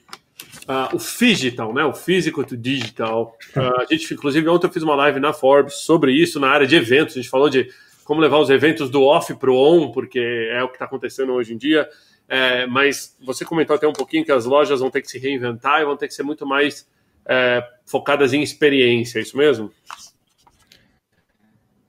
Uh, 0.68 0.96
o 0.96 1.00
digital, 1.00 1.74
né? 1.74 1.84
O 1.84 1.94
físico 1.94 2.44
to 2.44 2.58
digital. 2.58 3.38
Uh, 3.56 3.82
a 3.82 3.86
gente, 3.86 4.14
inclusive, 4.14 4.48
ontem 4.50 4.68
eu 4.68 4.72
fiz 4.72 4.84
uma 4.84 4.96
live 4.96 5.20
na 5.20 5.34
Forbes 5.34 5.76
sobre 5.76 6.12
isso 6.12 6.40
na 6.40 6.50
área 6.50 6.66
de 6.66 6.76
eventos. 6.76 7.16
A 7.16 7.22
gente 7.22 7.30
falou 7.30 7.50
de 7.50 7.70
como 8.04 8.20
levar 8.20 8.40
os 8.40 8.50
eventos 8.50 8.90
do 8.90 9.04
off 9.04 9.34
para 9.36 9.52
o 9.52 9.56
on, 9.56 9.92
porque 9.92 10.20
é 10.52 10.64
o 10.64 10.68
que 10.68 10.76
está 10.76 10.86
acontecendo 10.86 11.34
hoje 11.34 11.54
em 11.54 11.58
dia. 11.58 11.88
É, 12.28 12.66
mas 12.66 13.16
você 13.22 13.44
comentou 13.44 13.76
até 13.76 13.88
um 13.88 13.94
pouquinho 13.94 14.24
que 14.24 14.32
as 14.32 14.46
lojas 14.46 14.80
vão 14.80 14.90
ter 14.90 15.02
que 15.02 15.12
se 15.12 15.20
reinventar 15.20 15.82
e 15.82 15.86
vão 15.86 15.98
ter 15.98 16.08
que 16.08 16.14
ser 16.14 16.24
muito 16.24 16.46
mais 16.46 16.88
é, 17.26 17.64
focadas 17.86 18.34
em 18.34 18.42
experiência, 18.42 19.20
é 19.20 19.22
isso 19.22 19.38
mesmo? 19.38 19.72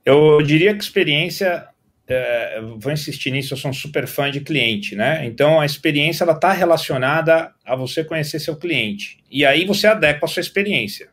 Eu 0.04 0.42
diria 0.42 0.74
que 0.74 0.82
experiência 0.82 1.68
é, 2.12 2.60
vou 2.78 2.92
insistir 2.92 3.30
nisso, 3.30 3.54
eu 3.54 3.58
sou 3.58 3.70
um 3.70 3.74
super 3.74 4.06
fã 4.06 4.30
de 4.30 4.40
cliente, 4.40 4.94
né? 4.94 5.24
Então 5.26 5.60
a 5.60 5.66
experiência 5.66 6.24
ela 6.24 6.32
está 6.32 6.52
relacionada 6.52 7.52
a 7.64 7.74
você 7.74 8.04
conhecer 8.04 8.38
seu 8.38 8.56
cliente 8.56 9.18
e 9.30 9.44
aí 9.44 9.64
você 9.64 9.86
adequa 9.86 10.26
a 10.26 10.28
sua 10.28 10.40
experiência 10.40 11.08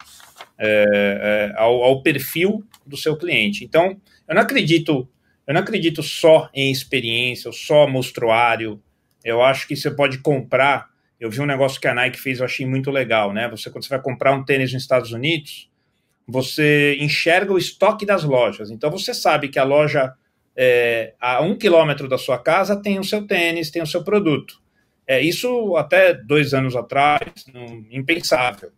é, 0.58 1.52
é, 1.56 1.60
ao, 1.60 1.82
ao, 1.82 2.04
perfil 2.04 2.64
do 2.86 2.98
seu 2.98 3.16
cliente. 3.18 3.64
Então 3.64 4.00
eu 4.28 4.36
não 4.36 4.42
acredito, 4.42 5.08
eu 5.48 5.54
não 5.54 5.62
acredito 5.62 6.04
só 6.04 6.50
em 6.54 6.72
experiência, 6.72 7.48
ou 7.48 7.54
só 7.54 7.88
mostruário. 7.88 8.82
Eu 9.24 9.42
acho 9.42 9.68
que 9.68 9.76
você 9.76 9.90
pode 9.90 10.20
comprar. 10.20 10.90
Eu 11.20 11.30
vi 11.30 11.42
um 11.42 11.46
negócio 11.46 11.80
que 11.80 11.88
a 11.88 11.94
Nike 11.94 12.20
fez, 12.20 12.40
eu 12.40 12.46
achei 12.46 12.66
muito 12.66 12.92
legal, 12.92 13.34
né? 13.34 13.50
Você 13.50 13.70
quando 13.70 13.84
você 13.84 13.90
vai 13.90 14.02
comprar 14.02 14.34
um 14.34 14.44
tênis 14.44 14.74
nos 14.74 14.82
Estados 14.82 15.12
Unidos, 15.12 15.70
você 16.28 16.98
enxerga 17.00 17.54
o 17.54 17.58
estoque 17.58 18.06
das 18.06 18.24
lojas. 18.24 18.70
Então 18.70 18.92
você 18.92 19.14
sabe 19.14 19.48
que 19.48 19.60
a 19.60 19.64
loja 19.64 20.14
é, 20.62 21.14
a 21.22 21.42
um 21.42 21.58
quilômetro 21.58 22.06
da 22.10 22.18
sua 22.18 22.38
casa 22.38 22.76
tem 22.76 23.00
o 23.00 23.04
seu 23.04 23.26
tênis, 23.26 23.72
tem 23.72 23.82
o 23.82 23.88
seu 23.88 24.04
produto. 24.04 24.62
É, 25.08 25.22
isso 25.22 25.78
até 25.78 26.14
dois 26.14 26.54
anos 26.54 26.76
atrás, 26.76 27.22
não, 27.54 27.86
impensável. 27.90 28.70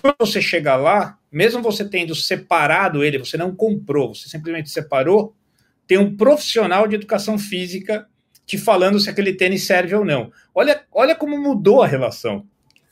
Quando 0.00 0.14
você 0.20 0.40
chega 0.40 0.76
lá, 0.76 1.18
mesmo 1.32 1.60
você 1.60 1.84
tendo 1.84 2.14
separado 2.14 3.02
ele, 3.02 3.18
você 3.18 3.36
não 3.36 3.52
comprou, 3.52 4.14
você 4.14 4.28
simplesmente 4.28 4.70
separou, 4.70 5.34
tem 5.88 5.98
um 5.98 6.16
profissional 6.16 6.86
de 6.86 6.94
educação 6.94 7.36
física 7.36 8.06
te 8.46 8.56
falando 8.56 9.00
se 9.00 9.10
aquele 9.10 9.32
tênis 9.32 9.64
serve 9.64 9.96
ou 9.96 10.04
não. 10.04 10.30
Olha, 10.54 10.84
olha 10.92 11.16
como 11.16 11.36
mudou 11.36 11.82
a 11.82 11.86
relação. 11.88 12.46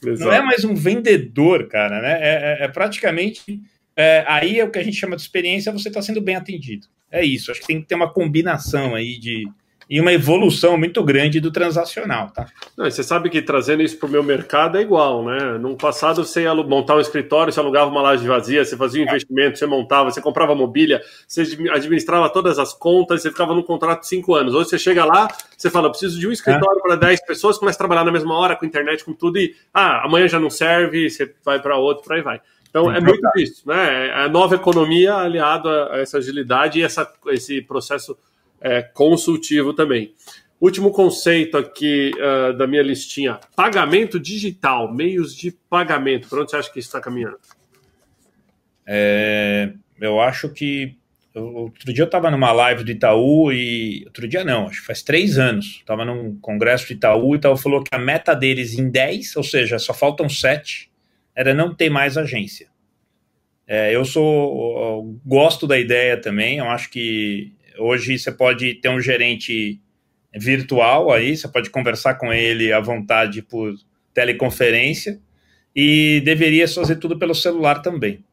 Exato. 0.04 0.28
Não 0.28 0.32
é 0.32 0.42
mais 0.42 0.64
um 0.64 0.74
vendedor, 0.74 1.68
cara, 1.68 2.02
né? 2.02 2.18
É, 2.20 2.62
é, 2.62 2.64
é 2.64 2.68
praticamente. 2.68 3.62
É, 3.94 4.24
aí 4.26 4.58
é 4.58 4.64
o 4.64 4.70
que 4.70 4.80
a 4.80 4.82
gente 4.82 4.96
chama 4.96 5.14
de 5.14 5.22
experiência, 5.22 5.70
você 5.70 5.88
está 5.88 6.02
sendo 6.02 6.20
bem 6.20 6.34
atendido 6.34 6.88
é 7.16 7.24
isso. 7.24 7.50
Acho 7.50 7.60
que 7.60 7.66
tem 7.66 7.80
que 7.80 7.88
ter 7.88 7.94
uma 7.94 8.10
combinação 8.10 8.94
aí 8.94 9.18
de 9.18 9.46
e 9.88 10.00
uma 10.00 10.12
evolução 10.12 10.76
muito 10.76 11.02
grande 11.02 11.38
do 11.38 11.52
transacional, 11.52 12.30
tá? 12.30 12.46
Não, 12.76 12.90
você 12.90 13.04
sabe 13.04 13.30
que 13.30 13.40
trazendo 13.40 13.82
isso 13.82 13.96
para 13.96 14.08
o 14.08 14.10
meu 14.10 14.22
mercado 14.22 14.76
é 14.76 14.80
igual, 14.80 15.24
né? 15.24 15.56
No 15.58 15.76
passado 15.76 16.24
você 16.24 16.42
ia 16.42 16.54
montar 16.54 16.96
um 16.96 17.00
escritório, 17.00 17.52
você 17.52 17.60
alugava 17.60 17.88
uma 17.88 18.02
laje 18.02 18.26
vazia, 18.26 18.64
você 18.64 18.76
fazia 18.76 19.00
um 19.00 19.06
investimento, 19.06 19.58
você 19.58 19.64
montava, 19.64 20.10
você 20.10 20.20
comprava 20.20 20.56
mobília, 20.56 21.00
você 21.26 21.42
administrava 21.72 22.28
todas 22.28 22.58
as 22.58 22.74
contas, 22.74 23.22
você 23.22 23.30
ficava 23.30 23.54
num 23.54 23.62
contrato 23.62 24.00
de 24.00 24.08
cinco 24.08 24.34
anos. 24.34 24.54
Hoje 24.54 24.70
você 24.70 24.78
chega 24.78 25.04
lá, 25.04 25.28
você 25.56 25.70
fala, 25.70 25.88
preciso 25.88 26.18
de 26.18 26.26
um 26.26 26.32
escritório 26.32 26.78
é. 26.78 26.82
para 26.82 26.96
10 26.96 27.24
pessoas, 27.24 27.56
começa 27.56 27.76
a 27.76 27.78
trabalhar 27.78 28.04
na 28.04 28.12
mesma 28.12 28.36
hora, 28.36 28.56
com 28.56 28.66
internet, 28.66 29.04
com 29.04 29.12
tudo, 29.12 29.38
e 29.38 29.54
ah, 29.72 30.04
amanhã 30.04 30.26
já 30.26 30.40
não 30.40 30.50
serve, 30.50 31.08
você 31.08 31.32
vai 31.44 31.62
para 31.62 31.76
outro, 31.76 32.02
por 32.02 32.14
aí 32.14 32.22
vai. 32.22 32.40
Então 32.76 32.92
é 32.92 33.00
muito 33.00 33.26
isso, 33.36 33.66
né? 33.66 34.08
É 34.08 34.12
a 34.12 34.28
nova 34.28 34.54
economia 34.54 35.14
aliada 35.14 35.90
a 35.90 35.98
essa 35.98 36.18
agilidade 36.18 36.78
e 36.78 36.82
essa, 36.82 37.10
esse 37.28 37.62
processo 37.62 38.18
é, 38.60 38.82
consultivo 38.82 39.72
também. 39.72 40.12
Último 40.60 40.90
conceito 40.90 41.56
aqui 41.56 42.10
uh, 42.16 42.52
da 42.54 42.66
minha 42.66 42.82
listinha: 42.82 43.40
pagamento 43.54 44.20
digital, 44.20 44.92
meios 44.92 45.34
de 45.34 45.52
pagamento. 45.70 46.28
Para 46.28 46.42
onde 46.42 46.50
você 46.50 46.56
acha 46.58 46.70
que 46.70 46.78
isso 46.78 46.88
está 46.88 47.00
caminhando? 47.00 47.38
É, 48.86 49.72
eu 49.98 50.20
acho 50.20 50.50
que. 50.50 50.98
Outro 51.34 51.92
dia 51.92 52.02
eu 52.02 52.06
estava 52.06 52.30
numa 52.30 52.52
live 52.52 52.84
do 52.84 52.90
Itaú 52.90 53.52
e. 53.52 54.02
Outro 54.04 54.28
dia 54.28 54.44
não, 54.44 54.66
acho 54.66 54.80
que 54.80 54.86
faz 54.86 55.02
três 55.02 55.38
anos. 55.38 55.78
Estava 55.80 56.04
num 56.04 56.38
congresso 56.40 56.88
do 56.88 56.92
Itaú 56.92 57.28
e 57.28 57.32
o 57.32 57.34
Itaú 57.36 57.56
falou 57.56 57.82
que 57.82 57.94
a 57.94 57.98
meta 57.98 58.34
deles 58.34 58.78
em 58.78 58.90
10, 58.90 59.36
ou 59.36 59.42
seja, 59.42 59.78
só 59.78 59.94
faltam 59.94 60.28
7, 60.28 60.90
era 61.36 61.52
não 61.52 61.74
ter 61.74 61.90
mais 61.90 62.16
agência. 62.16 62.68
É, 63.66 63.94
eu 63.94 64.04
sou 64.04 64.78
eu 64.78 65.20
gosto 65.24 65.66
da 65.66 65.78
ideia 65.78 66.16
também. 66.16 66.58
Eu 66.58 66.66
acho 66.66 66.88
que 66.88 67.52
hoje 67.78 68.18
você 68.18 68.32
pode 68.32 68.74
ter 68.74 68.88
um 68.88 69.00
gerente 69.00 69.78
virtual 70.34 71.12
aí, 71.12 71.36
você 71.36 71.46
pode 71.48 71.70
conversar 71.70 72.14
com 72.14 72.32
ele 72.32 72.72
à 72.72 72.80
vontade 72.80 73.42
por 73.42 73.74
teleconferência 74.14 75.20
e 75.74 76.22
deveria 76.24 76.66
fazer 76.66 76.96
tudo 76.96 77.18
pelo 77.18 77.34
celular 77.34 77.82
também. 77.82 78.24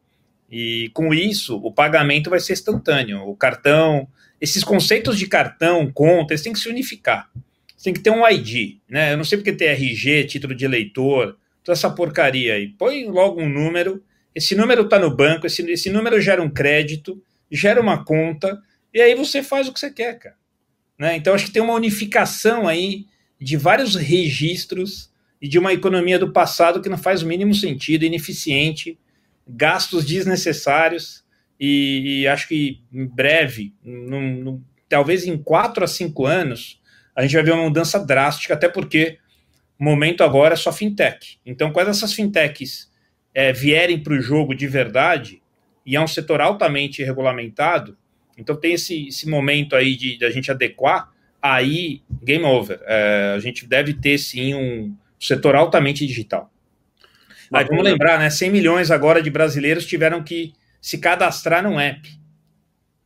E 0.50 0.90
com 0.94 1.12
isso, 1.12 1.56
o 1.56 1.72
pagamento 1.72 2.30
vai 2.30 2.40
ser 2.40 2.52
instantâneo. 2.52 3.22
O 3.22 3.36
cartão, 3.36 4.06
esses 4.40 4.62
conceitos 4.62 5.18
de 5.18 5.26
cartão, 5.26 5.90
conta, 5.92 6.32
eles 6.32 6.42
têm 6.42 6.52
que 6.52 6.58
se 6.58 6.68
unificar. 6.68 7.30
Você 7.76 7.84
tem 7.84 7.94
que 7.94 8.00
ter 8.00 8.10
um 8.10 8.26
ID, 8.26 8.76
né? 8.88 9.12
Eu 9.12 9.16
não 9.16 9.24
sei 9.24 9.36
porque 9.36 9.52
tem 9.52 9.68
RG, 9.68 10.24
título 10.24 10.54
de 10.54 10.64
eleitor, 10.64 11.36
toda 11.64 11.76
essa 11.76 11.90
porcaria 11.90 12.54
aí. 12.54 12.68
Põe 12.68 13.06
logo 13.06 13.40
um 13.40 13.48
número, 13.48 14.04
esse 14.34 14.54
número 14.54 14.82
está 14.82 14.98
no 14.98 15.14
banco, 15.14 15.46
esse, 15.46 15.62
esse 15.70 15.90
número 15.90 16.20
gera 16.20 16.42
um 16.42 16.50
crédito, 16.50 17.20
gera 17.50 17.80
uma 17.80 18.04
conta, 18.04 18.60
e 18.92 19.00
aí 19.00 19.14
você 19.14 19.42
faz 19.42 19.66
o 19.66 19.72
que 19.72 19.80
você 19.80 19.90
quer, 19.90 20.18
cara. 20.18 20.36
Né? 20.98 21.16
Então 21.16 21.34
acho 21.34 21.46
que 21.46 21.52
tem 21.52 21.62
uma 21.62 21.74
unificação 21.74 22.68
aí 22.68 23.06
de 23.40 23.56
vários 23.56 23.96
registros 23.96 25.10
e 25.40 25.48
de 25.48 25.58
uma 25.58 25.72
economia 25.72 26.18
do 26.18 26.32
passado 26.32 26.80
que 26.80 26.88
não 26.88 26.98
faz 26.98 27.22
o 27.22 27.26
mínimo 27.26 27.54
sentido, 27.54 28.04
ineficiente, 28.04 28.98
gastos 29.46 30.04
desnecessários, 30.04 31.24
e, 31.58 32.20
e 32.22 32.28
acho 32.28 32.48
que 32.48 32.82
em 32.92 33.06
breve, 33.06 33.72
num, 33.82 34.42
num, 34.42 34.62
talvez 34.88 35.26
em 35.26 35.36
quatro 35.36 35.84
a 35.84 35.86
cinco 35.86 36.26
anos, 36.26 36.80
a 37.14 37.22
gente 37.22 37.34
vai 37.34 37.44
ver 37.44 37.52
uma 37.52 37.64
mudança 37.64 37.98
drástica, 37.98 38.54
até 38.54 38.68
porque 38.68 39.18
momento 39.78 40.22
agora 40.22 40.54
é 40.54 40.56
só 40.56 40.72
fintech. 40.72 41.38
Então, 41.44 41.72
quais 41.72 41.88
essas 41.88 42.12
fintechs 42.12 42.90
é, 43.34 43.52
vierem 43.52 44.02
para 44.02 44.14
o 44.14 44.20
jogo 44.20 44.54
de 44.54 44.66
verdade, 44.66 45.42
e 45.84 45.96
é 45.96 46.00
um 46.00 46.06
setor 46.06 46.40
altamente 46.40 47.02
regulamentado, 47.02 47.96
então 48.36 48.56
tem 48.56 48.74
esse, 48.74 49.08
esse 49.08 49.28
momento 49.28 49.76
aí 49.76 49.96
de, 49.96 50.16
de 50.16 50.24
a 50.24 50.30
gente 50.30 50.50
adequar, 50.50 51.12
aí 51.40 52.02
game 52.22 52.44
over. 52.44 52.80
É, 52.84 53.34
a 53.36 53.38
gente 53.38 53.66
deve 53.66 53.94
ter 53.94 54.18
sim 54.18 54.54
um 54.54 54.96
setor 55.20 55.54
altamente 55.54 56.06
digital. 56.06 56.50
Aí 57.52 57.64
vamos 57.66 57.84
lembrar, 57.84 58.18
né? 58.18 58.30
100 58.30 58.50
milhões 58.50 58.90
agora 58.90 59.22
de 59.22 59.30
brasileiros 59.30 59.86
tiveram 59.86 60.22
que 60.22 60.54
se 60.80 60.98
cadastrar 60.98 61.62
num 61.62 61.78
app. 61.78 62.08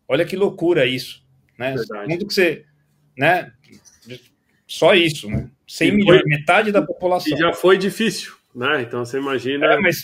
Olha 0.07 0.25
que 0.25 0.37
loucura 0.37 0.87
isso, 0.87 1.23
né? 1.59 1.75
Mundo 2.09 2.27
que 2.27 2.33
você, 2.33 2.65
né? 3.17 3.53
Só 4.67 4.95
isso, 4.95 5.29
né? 5.29 5.51
100 5.69 5.93
milhões, 5.93 6.23
foi, 6.23 6.31
metade 6.31 6.73
da 6.73 6.81
população. 6.81 7.37
E 7.37 7.39
já 7.39 7.53
foi 7.53 7.77
difícil, 7.77 8.33
né? 8.55 8.83
Então 8.83 9.05
você 9.05 9.19
imagina. 9.19 9.67
É, 9.67 9.79
mas, 9.79 10.03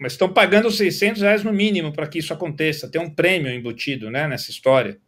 mas 0.00 0.12
estão 0.12 0.28
pagando 0.28 0.70
600 0.70 1.22
reais 1.22 1.44
no 1.44 1.52
mínimo 1.52 1.92
para 1.92 2.08
que 2.08 2.18
isso 2.18 2.32
aconteça. 2.32 2.90
Tem 2.90 3.00
um 3.00 3.08
prêmio 3.08 3.52
embutido, 3.52 4.10
né? 4.10 4.26
Nessa 4.26 4.50
história. 4.50 4.98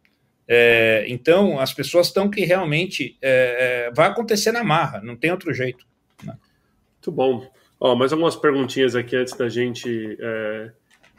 É, 0.47 1.03
então 1.09 1.59
as 1.59 1.73
pessoas 1.73 2.07
estão 2.07 2.29
que 2.29 2.45
realmente 2.45 3.17
é, 3.21 3.89
é, 3.89 3.91
vai 3.93 4.07
acontecer 4.07 4.53
na 4.53 4.63
marra, 4.63 5.01
não 5.01 5.17
tem 5.17 5.29
outro 5.29 5.53
jeito. 5.53 5.85
Né? 6.23 6.33
Muito 6.93 7.11
bom. 7.11 7.51
Ó, 7.77 7.93
mais 7.95 8.13
algumas 8.13 8.37
perguntinhas 8.37 8.95
aqui 8.95 9.17
antes 9.17 9.35
da 9.35 9.49
gente 9.49 10.17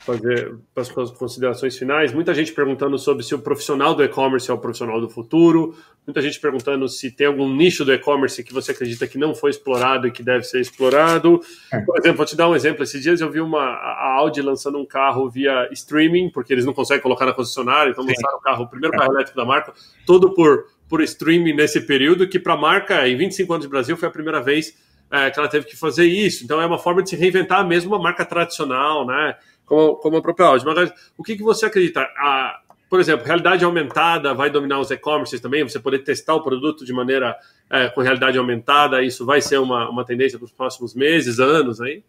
é, 0.06 0.50
fazer 0.74 1.00
as 1.00 1.10
considerações 1.10 1.76
finais. 1.76 2.12
Muita 2.12 2.32
gente 2.32 2.52
perguntando 2.52 2.98
sobre 2.98 3.22
se 3.22 3.34
o 3.34 3.38
profissional 3.38 3.94
do 3.94 4.02
e-commerce 4.02 4.50
é 4.50 4.54
o 4.54 4.58
profissional 4.58 5.00
do 5.00 5.08
futuro. 5.08 5.76
Muita 6.06 6.22
gente 6.22 6.40
perguntando 6.40 6.88
se 6.88 7.10
tem 7.10 7.26
algum 7.26 7.52
nicho 7.54 7.84
do 7.84 7.92
e-commerce 7.92 8.42
que 8.42 8.54
você 8.54 8.72
acredita 8.72 9.06
que 9.06 9.18
não 9.18 9.34
foi 9.34 9.50
explorado 9.50 10.06
e 10.06 10.10
que 10.10 10.22
deve 10.22 10.44
ser 10.44 10.60
explorado. 10.60 11.40
É. 11.72 11.80
Por 11.80 11.98
exemplo, 11.98 12.16
vou 12.16 12.26
te 12.26 12.36
dar 12.36 12.48
um 12.48 12.56
exemplo. 12.56 12.82
Esses 12.82 13.02
dias 13.02 13.20
eu 13.20 13.30
vi 13.30 13.40
uma 13.40 13.60
a 13.60 14.14
Audi 14.14 14.40
lançando 14.40 14.78
um 14.78 14.86
carro 14.86 15.28
via 15.28 15.68
streaming, 15.72 16.30
porque 16.30 16.52
eles 16.52 16.64
não 16.64 16.72
conseguem 16.72 17.02
colocar 17.02 17.26
na 17.26 17.34
concessionária, 17.34 17.90
então 17.90 18.04
Sim. 18.04 18.10
lançaram 18.10 18.38
o 18.38 18.40
carro, 18.40 18.64
o 18.64 18.68
primeiro 18.68 18.96
carro 18.96 19.12
elétrico 19.12 19.36
da 19.36 19.44
marca, 19.44 19.74
todo 20.06 20.32
por, 20.32 20.66
por 20.88 21.02
streaming 21.02 21.52
nesse 21.54 21.80
período, 21.82 22.26
que 22.26 22.38
para 22.38 22.54
a 22.54 22.56
marca, 22.56 23.06
em 23.06 23.16
25 23.16 23.52
anos 23.52 23.66
de 23.66 23.70
Brasil, 23.70 23.96
foi 23.96 24.08
a 24.08 24.12
primeira 24.12 24.40
vez 24.40 24.74
é, 25.10 25.30
que 25.30 25.38
ela 25.38 25.48
teve 25.48 25.66
que 25.66 25.76
fazer 25.76 26.06
isso. 26.06 26.44
Então 26.44 26.60
é 26.60 26.66
uma 26.66 26.78
forma 26.78 27.02
de 27.02 27.10
se 27.10 27.16
reinventar 27.16 27.66
mesmo 27.66 27.94
uma 27.94 28.02
marca 28.02 28.24
tradicional, 28.24 29.06
né? 29.06 29.36
Como, 29.68 29.96
como 29.96 30.16
a 30.16 30.22
própria 30.22 30.46
Audi. 30.46 30.64
Mas 30.64 30.90
o 31.16 31.22
que, 31.22 31.36
que 31.36 31.42
você 31.42 31.66
acredita? 31.66 32.00
A, 32.00 32.60
por 32.88 32.98
exemplo, 32.98 33.26
realidade 33.26 33.64
aumentada 33.64 34.32
vai 34.32 34.50
dominar 34.50 34.80
os 34.80 34.90
e-commerces 34.90 35.40
também? 35.40 35.62
Você 35.62 35.78
poder 35.78 35.98
testar 36.00 36.34
o 36.34 36.42
produto 36.42 36.84
de 36.84 36.92
maneira 36.92 37.36
é, 37.70 37.88
com 37.88 38.00
realidade 38.00 38.38
aumentada, 38.38 39.02
isso 39.02 39.26
vai 39.26 39.40
ser 39.42 39.58
uma, 39.58 39.90
uma 39.90 40.04
tendência 40.04 40.38
para 40.38 40.46
os 40.46 40.52
próximos 40.52 40.94
meses, 40.94 41.38
anos 41.38 41.80
aí? 41.80 42.02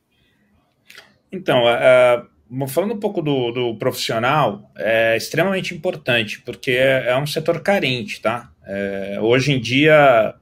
Então, 1.32 1.64
uh, 1.66 2.68
falando 2.68 2.94
um 2.94 3.00
pouco 3.00 3.22
do, 3.22 3.52
do, 3.52 3.76
profissional, 3.76 4.72
é 4.78 5.18
extremamente 5.18 5.76
importante, 5.76 6.42
porque 6.42 6.72
é, 6.72 7.10
é 7.10 7.18
um 7.18 7.28
setor 7.28 7.62
carente, 7.62 8.22
tá? 8.22 8.50
É, 8.66 9.18
hoje 9.22 9.52
em 9.52 9.60
dia 9.60 10.34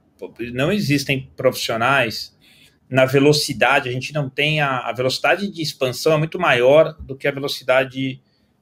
não 0.52 0.72
existem 0.72 1.30
profissionais 1.36 2.36
na 2.88 3.04
velocidade, 3.04 3.88
a 3.88 3.92
gente 3.92 4.14
não 4.14 4.30
tem 4.30 4.60
a, 4.60 4.78
a, 4.78 4.92
velocidade 4.92 5.50
de 5.50 5.62
expansão 5.62 6.14
é 6.14 6.16
muito 6.16 6.38
maior 6.38 6.94
do 6.94 7.16
que 7.16 7.28
a 7.28 7.32
velocidade 7.32 8.20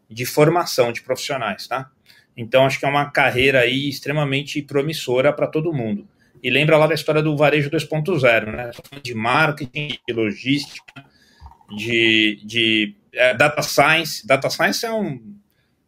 de 0.09 0.27
formação 0.27 0.93
de 0.93 1.03
profissionais, 1.03 1.67
tá? 1.67 1.91
Então 2.37 2.67
acho 2.67 2.79
que 2.79 2.85
é 2.85 2.89
uma 2.89 3.11
carreira 3.11 3.61
aí 3.61 3.89
extremamente 3.89 4.61
promissora 4.63 5.33
para 5.33 5.47
todo 5.47 5.73
mundo. 5.73 6.07
E 6.43 6.51
lembra 6.51 6.77
lá 6.77 6.87
da 6.87 6.95
história 6.95 7.23
do 7.23 7.37
varejo 7.37 7.71
2.0, 7.71 8.53
né? 8.53 8.71
De 9.03 9.15
marketing, 9.15 9.99
de 10.07 10.15
logística, 10.15 11.05
de, 11.75 12.41
de 12.45 12.95
é, 13.13 13.35
data 13.35 13.63
science. 13.63 14.27
Data 14.27 14.51
science 14.51 14.85
é 14.85 14.93
um, 14.93 15.35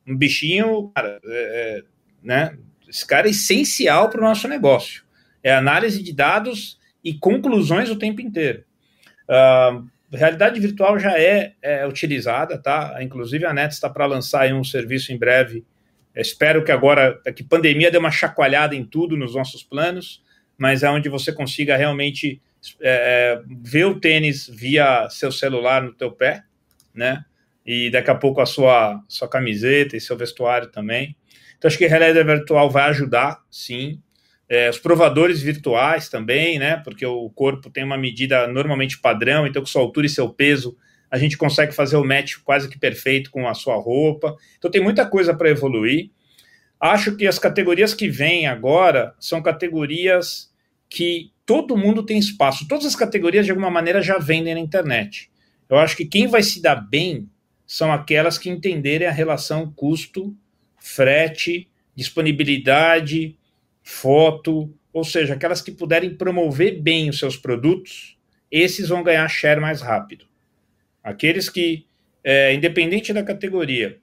um 0.07 0.17
bichinho, 0.17 0.91
cara, 0.95 1.21
é, 1.25 1.29
é 1.29 1.83
né? 2.23 2.57
Esse 2.89 3.07
cara 3.07 3.27
é 3.27 3.31
essencial 3.31 4.09
para 4.09 4.21
o 4.21 4.25
nosso 4.25 4.49
negócio. 4.49 5.05
É 5.43 5.55
análise 5.55 6.03
de 6.03 6.13
dados 6.13 6.78
e 7.05 7.15
conclusões 7.15 7.91
o 7.91 7.97
tempo 7.97 8.21
inteiro. 8.21 8.65
Uh, 9.29 9.89
realidade 10.17 10.59
virtual 10.59 10.99
já 10.99 11.19
é, 11.19 11.53
é, 11.61 11.87
utilizada, 11.87 12.59
tá? 12.59 12.97
Inclusive 13.03 13.45
a 13.45 13.53
NET 13.53 13.73
está 13.73 13.91
para 13.91 14.07
lançar 14.07 14.51
um 14.53 14.65
serviço 14.65 15.13
em 15.13 15.19
breve. 15.19 15.65
espero 16.15 16.65
que 16.65 16.73
agora, 16.73 17.21
que 17.35 17.45
pandemia 17.45 17.91
dê 17.91 17.99
uma 17.99 18.11
chacoalhada 18.11 18.75
em 18.75 18.85
tudo 18.85 19.17
nos 19.17 19.35
nossos 19.35 19.63
planos, 19.63 20.23
mas 20.57 20.83
é 20.83 20.91
onde 20.91 21.09
você 21.09 21.33
consiga 21.33 21.77
realmente 21.77 22.41
é, 22.81 23.41
é, 23.41 23.43
ver 23.63 23.85
o 23.85 24.01
tênis 24.01 24.49
via 24.49 25.09
seu 25.11 25.31
celular 25.31 25.83
no 25.83 25.93
teu 25.93 26.11
pé, 26.11 26.43
né? 26.95 27.25
E 27.65 27.91
daqui 27.91 28.11
a 28.11 28.15
pouco 28.15 28.41
a 28.41 28.47
sua, 28.47 29.03
sua 29.07 29.29
camiseta 29.29 29.97
e 29.97 30.01
seu 30.01 30.17
vestuário 30.17 30.69
também. 30.69 31.15
Então 31.57 31.69
acho 31.69 31.77
que 31.77 31.85
a 31.85 31.89
realidade 31.89 32.25
virtual 32.25 32.71
vai 32.71 32.89
ajudar, 32.89 33.43
sim. 33.51 34.01
É, 34.49 34.71
os 34.71 34.79
provadores 34.79 35.43
virtuais 35.43 36.09
também, 36.09 36.59
né? 36.59 36.79
Porque 36.79 37.05
o 37.05 37.29
corpo 37.31 37.69
tem 37.69 37.85
uma 37.85 37.99
medida 37.99 38.47
normalmente 38.47 38.99
padrão, 38.99 39.47
então 39.47 39.61
com 39.61 39.67
sua 39.67 39.83
altura 39.83 40.07
e 40.07 40.11
seu 40.11 40.29
peso 40.31 40.77
a 41.11 41.19
gente 41.19 41.37
consegue 41.37 41.73
fazer 41.73 41.97
o 41.97 42.05
match 42.05 42.35
quase 42.45 42.69
que 42.69 42.79
perfeito 42.79 43.31
com 43.31 43.49
a 43.49 43.55
sua 43.55 43.77
roupa. 43.77 44.37
Então 44.59 44.71
tem 44.71 44.83
muita 44.83 45.07
coisa 45.07 45.35
para 45.35 45.51
evoluir. 45.51 46.11
Acho 46.79 47.17
que 47.17 47.27
as 47.27 47.39
categorias 47.39 47.95
que 47.95 48.09
vêm 48.09 48.47
agora 48.47 49.15
são 49.19 49.43
categorias 49.43 50.53
que 50.89 51.33
todo 51.45 51.77
mundo 51.77 52.05
tem 52.05 52.19
espaço. 52.19 52.69
Todas 52.69 52.87
as 52.87 52.95
categorias, 52.95 53.47
de 53.47 53.51
alguma 53.51 53.71
maneira, 53.71 54.03
já 54.03 54.19
vendem 54.19 54.55
na 54.55 54.61
internet. 54.61 55.31
Eu 55.69 55.79
acho 55.79 55.97
que 55.97 56.05
quem 56.05 56.27
vai 56.27 56.43
se 56.43 56.63
dar 56.63 56.77
bem 56.77 57.29
são 57.67 57.93
aquelas 57.93 58.39
que 58.39 58.49
entenderem 58.49 59.09
a 59.09 59.13
relação 59.13 59.73
custo, 59.75 60.35
frete, 60.79 61.69
disponibilidade, 61.95 63.38
foto, 63.89 64.71
ou 64.93 65.03
seja, 65.03 65.33
aquelas 65.33 65.63
que 65.63 65.73
puderem 65.73 66.15
promover 66.15 66.79
bem 66.79 67.09
os 67.09 67.19
seus 67.19 67.39
produtos, 67.39 68.19
esses 68.51 68.91
vão 68.91 69.03
ganhar 69.03 69.27
share 69.29 69.59
mais 69.59 69.81
rápido. 69.81 70.27
Aqueles 71.03 71.49
que, 71.49 71.87
é, 72.23 72.53
independente 72.53 73.15
da 73.15 73.23
categoria, 73.23 73.99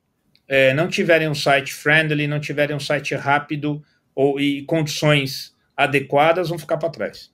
é, 0.47 0.73
não 0.73 0.87
tiverem 0.87 1.29
um 1.29 1.35
site 1.35 1.71
friendly, 1.71 2.25
não 2.25 2.39
tiverem 2.39 2.75
um 2.75 2.79
site 2.79 3.13
rápido 3.13 3.83
ou, 4.15 4.39
e 4.39 4.63
condições 4.63 5.55
adequadas, 5.77 6.49
vão 6.49 6.57
ficar 6.57 6.77
para 6.77 6.89
trás. 6.89 7.31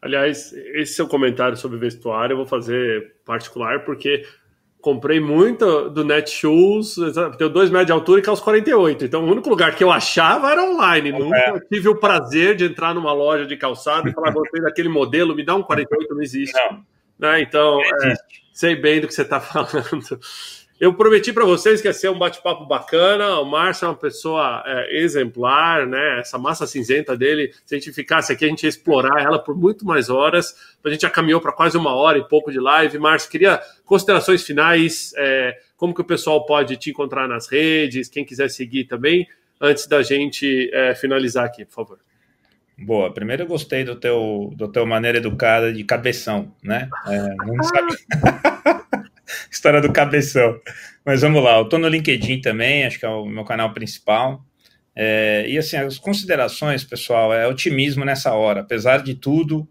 Aliás, 0.00 0.54
esse 0.54 0.94
seu 0.94 1.06
comentário 1.06 1.58
sobre 1.58 1.78
vestuário 1.78 2.32
eu 2.32 2.38
vou 2.38 2.46
fazer 2.46 3.16
particular, 3.22 3.84
porque 3.84 4.24
comprei 4.86 5.18
muito 5.18 5.90
do 5.90 6.04
Netshoes, 6.04 6.94
tenho 7.36 7.50
dois 7.50 7.70
metros 7.70 7.86
de 7.86 7.92
altura 7.92 8.20
e 8.20 8.22
calço 8.22 8.40
48. 8.44 9.06
Então, 9.06 9.24
o 9.24 9.28
único 9.32 9.50
lugar 9.50 9.74
que 9.74 9.82
eu 9.82 9.90
achava 9.90 10.48
era 10.48 10.62
online. 10.62 11.08
É. 11.08 11.18
Nunca 11.18 11.60
tive 11.68 11.88
o 11.88 11.96
prazer 11.96 12.54
de 12.54 12.66
entrar 12.66 12.94
numa 12.94 13.12
loja 13.12 13.44
de 13.44 13.56
calçado 13.56 14.08
e 14.08 14.12
falar, 14.12 14.30
gostei 14.30 14.62
daquele 14.62 14.88
modelo, 14.88 15.34
me 15.34 15.44
dá 15.44 15.56
um 15.56 15.62
48, 15.64 16.14
não 16.14 16.22
existe. 16.22 16.54
Não. 16.54 16.84
Né? 17.18 17.40
Então, 17.40 17.78
não 17.78 18.10
é, 18.10 18.14
sei 18.52 18.76
bem 18.76 19.00
do 19.00 19.08
que 19.08 19.14
você 19.14 19.22
está 19.22 19.40
falando. 19.42 20.20
Eu 20.78 20.92
prometi 20.92 21.32
para 21.32 21.44
vocês 21.44 21.80
que 21.80 21.88
ia 21.88 21.94
ser 21.94 22.10
um 22.10 22.18
bate-papo 22.18 22.66
bacana. 22.66 23.40
O 23.40 23.46
Márcio 23.46 23.86
é 23.86 23.88
uma 23.88 23.94
pessoa 23.94 24.62
é, 24.66 24.98
exemplar, 24.98 25.86
né? 25.86 26.20
Essa 26.20 26.36
massa 26.36 26.66
cinzenta 26.66 27.16
dele, 27.16 27.50
se 27.64 27.74
a 27.74 27.78
gente 27.78 27.90
ficasse 27.92 28.30
aqui, 28.30 28.44
a 28.44 28.48
gente 28.48 28.64
ia 28.64 28.68
explorar 28.68 29.22
ela 29.22 29.38
por 29.38 29.56
muito 29.56 29.86
mais 29.86 30.10
horas. 30.10 30.54
A 30.84 30.90
gente 30.90 31.00
já 31.00 31.10
caminhou 31.10 31.40
para 31.40 31.50
quase 31.50 31.78
uma 31.78 31.94
hora 31.94 32.18
e 32.18 32.28
pouco 32.28 32.52
de 32.52 32.60
live. 32.60 32.98
Márcio, 32.98 33.30
queria 33.30 33.58
considerações 33.86 34.42
finais. 34.42 35.14
É, 35.16 35.58
como 35.78 35.94
que 35.94 36.02
o 36.02 36.04
pessoal 36.04 36.44
pode 36.44 36.76
te 36.76 36.90
encontrar 36.90 37.26
nas 37.26 37.48
redes? 37.48 38.10
Quem 38.10 38.24
quiser 38.24 38.50
seguir 38.50 38.84
também, 38.84 39.26
antes 39.58 39.86
da 39.86 40.02
gente 40.02 40.70
é, 40.74 40.94
finalizar 40.94 41.46
aqui, 41.46 41.64
por 41.64 41.74
favor. 41.74 41.98
Boa. 42.78 43.10
Primeiro 43.10 43.44
eu 43.44 43.46
gostei 43.46 43.82
do 43.82 43.96
teu, 43.96 44.52
do 44.54 44.68
teu 44.68 44.84
maneira 44.84 45.16
educada 45.16 45.72
de 45.72 45.82
cabeção, 45.84 46.52
né? 46.62 46.90
É, 47.06 47.34
não 47.46 47.62
sabe. 47.62 47.96
História 49.50 49.80
do 49.80 49.92
cabeção. 49.92 50.60
Mas 51.04 51.22
vamos 51.22 51.42
lá, 51.42 51.56
eu 51.58 51.62
estou 51.62 51.78
no 51.78 51.88
LinkedIn 51.88 52.40
também, 52.40 52.84
acho 52.84 52.98
que 52.98 53.06
é 53.06 53.08
o 53.08 53.26
meu 53.26 53.44
canal 53.44 53.72
principal. 53.72 54.44
É, 54.94 55.44
e 55.48 55.58
assim, 55.58 55.76
as 55.76 55.98
considerações, 55.98 56.82
pessoal, 56.82 57.32
é 57.32 57.46
otimismo 57.46 58.04
nessa 58.04 58.32
hora. 58.32 58.60
Apesar 58.60 59.02
de 59.02 59.14
tudo, 59.14 59.68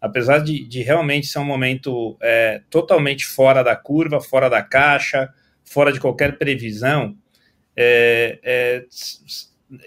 apesar 0.00 0.38
de, 0.38 0.64
de 0.66 0.82
realmente 0.82 1.26
ser 1.26 1.38
um 1.38 1.44
momento 1.44 2.16
é, 2.20 2.60
totalmente 2.68 3.24
fora 3.24 3.62
da 3.62 3.74
curva, 3.74 4.20
fora 4.20 4.50
da 4.50 4.62
caixa, 4.62 5.30
fora 5.64 5.92
de 5.92 5.98
qualquer 5.98 6.36
previsão, 6.36 7.16
é, 7.74 8.38
é, 8.42 8.84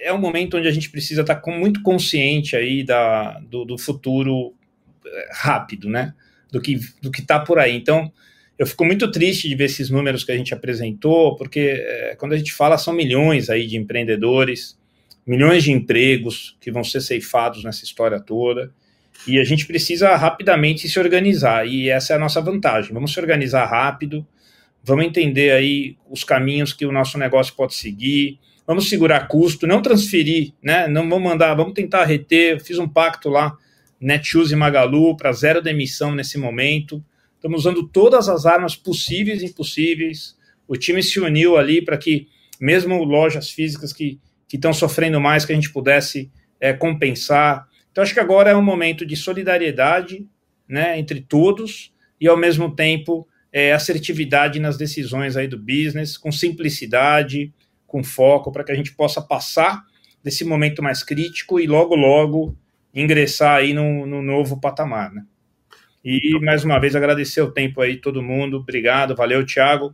é 0.01 0.13
um 0.13 0.17
momento 0.17 0.57
onde 0.57 0.67
a 0.67 0.72
gente 0.72 0.89
precisa 0.89 1.22
estar 1.22 1.36
com, 1.36 1.51
muito 1.51 1.82
consciente 1.82 2.55
aí 2.55 2.84
da, 2.84 3.39
do, 3.39 3.65
do 3.65 3.78
futuro 3.78 4.53
é, 5.05 5.30
rápido, 5.34 5.89
né? 5.89 6.13
Do 6.51 6.59
que 6.59 6.80
do 6.99 7.11
que 7.11 7.22
está 7.22 7.39
por 7.39 7.59
aí. 7.59 7.76
Então, 7.76 8.11
eu 8.60 8.68
fico 8.68 8.84
muito 8.84 9.10
triste 9.10 9.47
de 9.47 9.55
ver 9.55 9.66
esses 9.66 9.89
números 9.89 10.26
que 10.26 10.34
a 10.34 10.38
gente 10.38 10.53
apresentou, 10.53 11.38
porque 11.38 11.76
é, 11.78 12.16
quando 12.20 12.34
a 12.34 12.38
gente 12.38 12.51
fala, 12.51 12.78
são 12.78 12.93
milhões 12.93 13.49
aí 13.49 13.66
de 13.66 13.78
empreendedores, 13.78 14.78
milhões 15.26 15.64
de 15.64 15.72
empregos 15.72 16.57
que 16.60 16.70
vão 16.70 16.84
ser 16.84 16.99
ceifados 16.99 17.64
nessa 17.64 17.86
história 17.86 18.20
toda. 18.20 18.70
E 19.26 19.39
a 19.39 19.45
gente 19.45 19.66
precisa 19.66 20.14
rapidamente 20.18 20.89
se 20.89 20.99
organizar, 20.99 21.66
e 21.66 21.89
essa 21.89 22.12
é 22.12 22.16
a 22.18 22.20
nossa 22.20 22.41
vantagem. 22.41 22.93
Vamos 22.93 23.14
se 23.14 23.20
organizar 23.20 23.66
rápido, 23.66 24.28
vamos 24.84 25.05
entender 25.05 25.51
aí 25.51 25.95
os 26.10 26.26
caminhos 26.26 26.74
que 26.74 26.86
o 26.86 26.91
nosso 26.91 27.18
negócio 27.18 27.53
pode 27.55 27.76
seguir, 27.76 28.39
vamos 28.68 28.89
segurar 28.89 29.28
custo, 29.30 29.66
não 29.66 29.82
transferir, 29.82 30.51
né? 30.62 30.86
Não 30.88 31.10
vamos 31.10 31.30
mandar, 31.30 31.53
vamos 31.53 31.74
tentar 31.74 32.03
reter. 32.03 32.62
Fiz 32.62 32.78
um 32.78 32.89
pacto 32.89 33.30
lá, 33.30 33.55
Netshoes 34.01 34.51
e 34.51 34.55
Magalu, 34.55 35.16
para 35.16 35.32
zero 35.32 35.62
demissão 35.62 36.14
nesse 36.14 36.38
momento. 36.38 37.01
Estamos 37.40 37.62
usando 37.62 37.88
todas 37.88 38.28
as 38.28 38.46
armas 38.46 38.76
possíveis 38.76 39.42
e 39.42 39.46
impossíveis. 39.46 40.38
O 40.68 40.76
time 40.76 41.02
se 41.02 41.22
uniu 41.22 41.56
ali 41.56 41.82
para 41.82 41.98
que, 41.98 42.28
mesmo 42.60 43.02
lojas 43.06 43.50
físicas 43.50 43.94
que 43.94 44.20
estão 44.52 44.74
sofrendo 44.74 45.22
mais, 45.22 45.46
que 45.46 45.54
a 45.54 45.56
gente 45.56 45.72
pudesse 45.72 46.30
é, 46.60 46.74
compensar. 46.74 47.66
Então, 47.90 48.04
acho 48.04 48.14
que 48.14 48.20
agora 48.20 48.50
é 48.50 48.56
um 48.56 48.62
momento 48.62 49.06
de 49.06 49.16
solidariedade 49.16 50.28
né, 50.68 51.00
entre 51.00 51.22
todos 51.22 51.94
e, 52.20 52.28
ao 52.28 52.36
mesmo 52.36 52.76
tempo, 52.76 53.26
é, 53.54 53.72
assertividade 53.72 54.60
nas 54.60 54.76
decisões 54.76 55.38
aí 55.38 55.48
do 55.48 55.58
business, 55.58 56.18
com 56.18 56.34
simplicidade, 56.34 57.54
com 57.88 58.04
foco, 58.04 58.52
para 58.52 58.66
que 58.66 58.74
a 58.74 58.76
gente 58.76 58.94
possa 58.94 59.22
passar 59.22 59.82
desse 60.22 60.44
momento 60.44 60.84
mais 60.84 61.04
crítico 61.04 61.58
e 61.58 61.66
logo, 61.66 61.96
logo 61.96 62.58
ingressar 62.94 63.60
aí 63.60 63.74
no, 63.74 64.06
no 64.06 64.22
novo 64.22 64.60
patamar, 64.60 65.14
né? 65.14 65.24
E 66.04 66.39
mais 66.39 66.64
uma 66.64 66.80
vez 66.80 66.95
agradecer 66.95 67.41
o 67.41 67.52
tempo 67.52 67.82
aí, 67.82 67.97
todo 67.97 68.24
mundo. 68.24 68.58
Obrigado, 68.58 69.16
valeu, 69.16 69.45
Thiago. 69.45 69.93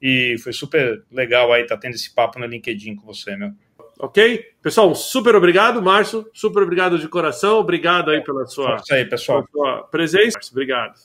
E 0.00 0.36
foi 0.42 0.52
super 0.52 1.04
legal 1.10 1.52
aí 1.52 1.62
estar 1.62 1.76
tá 1.76 1.80
tendo 1.82 1.94
esse 1.94 2.12
papo 2.12 2.38
no 2.38 2.46
LinkedIn 2.46 2.96
com 2.96 3.06
você, 3.06 3.36
meu. 3.36 3.52
Ok? 3.98 4.44
Pessoal, 4.60 4.94
super 4.94 5.36
obrigado, 5.36 5.80
Márcio. 5.80 6.28
Super 6.34 6.64
obrigado 6.64 6.98
de 6.98 7.06
coração. 7.08 7.58
Obrigado 7.58 8.10
aí 8.10 8.20
pela 8.22 8.44
sua, 8.46 8.82
aí, 8.90 9.04
pessoal. 9.04 9.46
Pela 9.46 9.76
sua 9.76 9.82
presença. 9.84 10.38
Obrigado. 10.50 10.94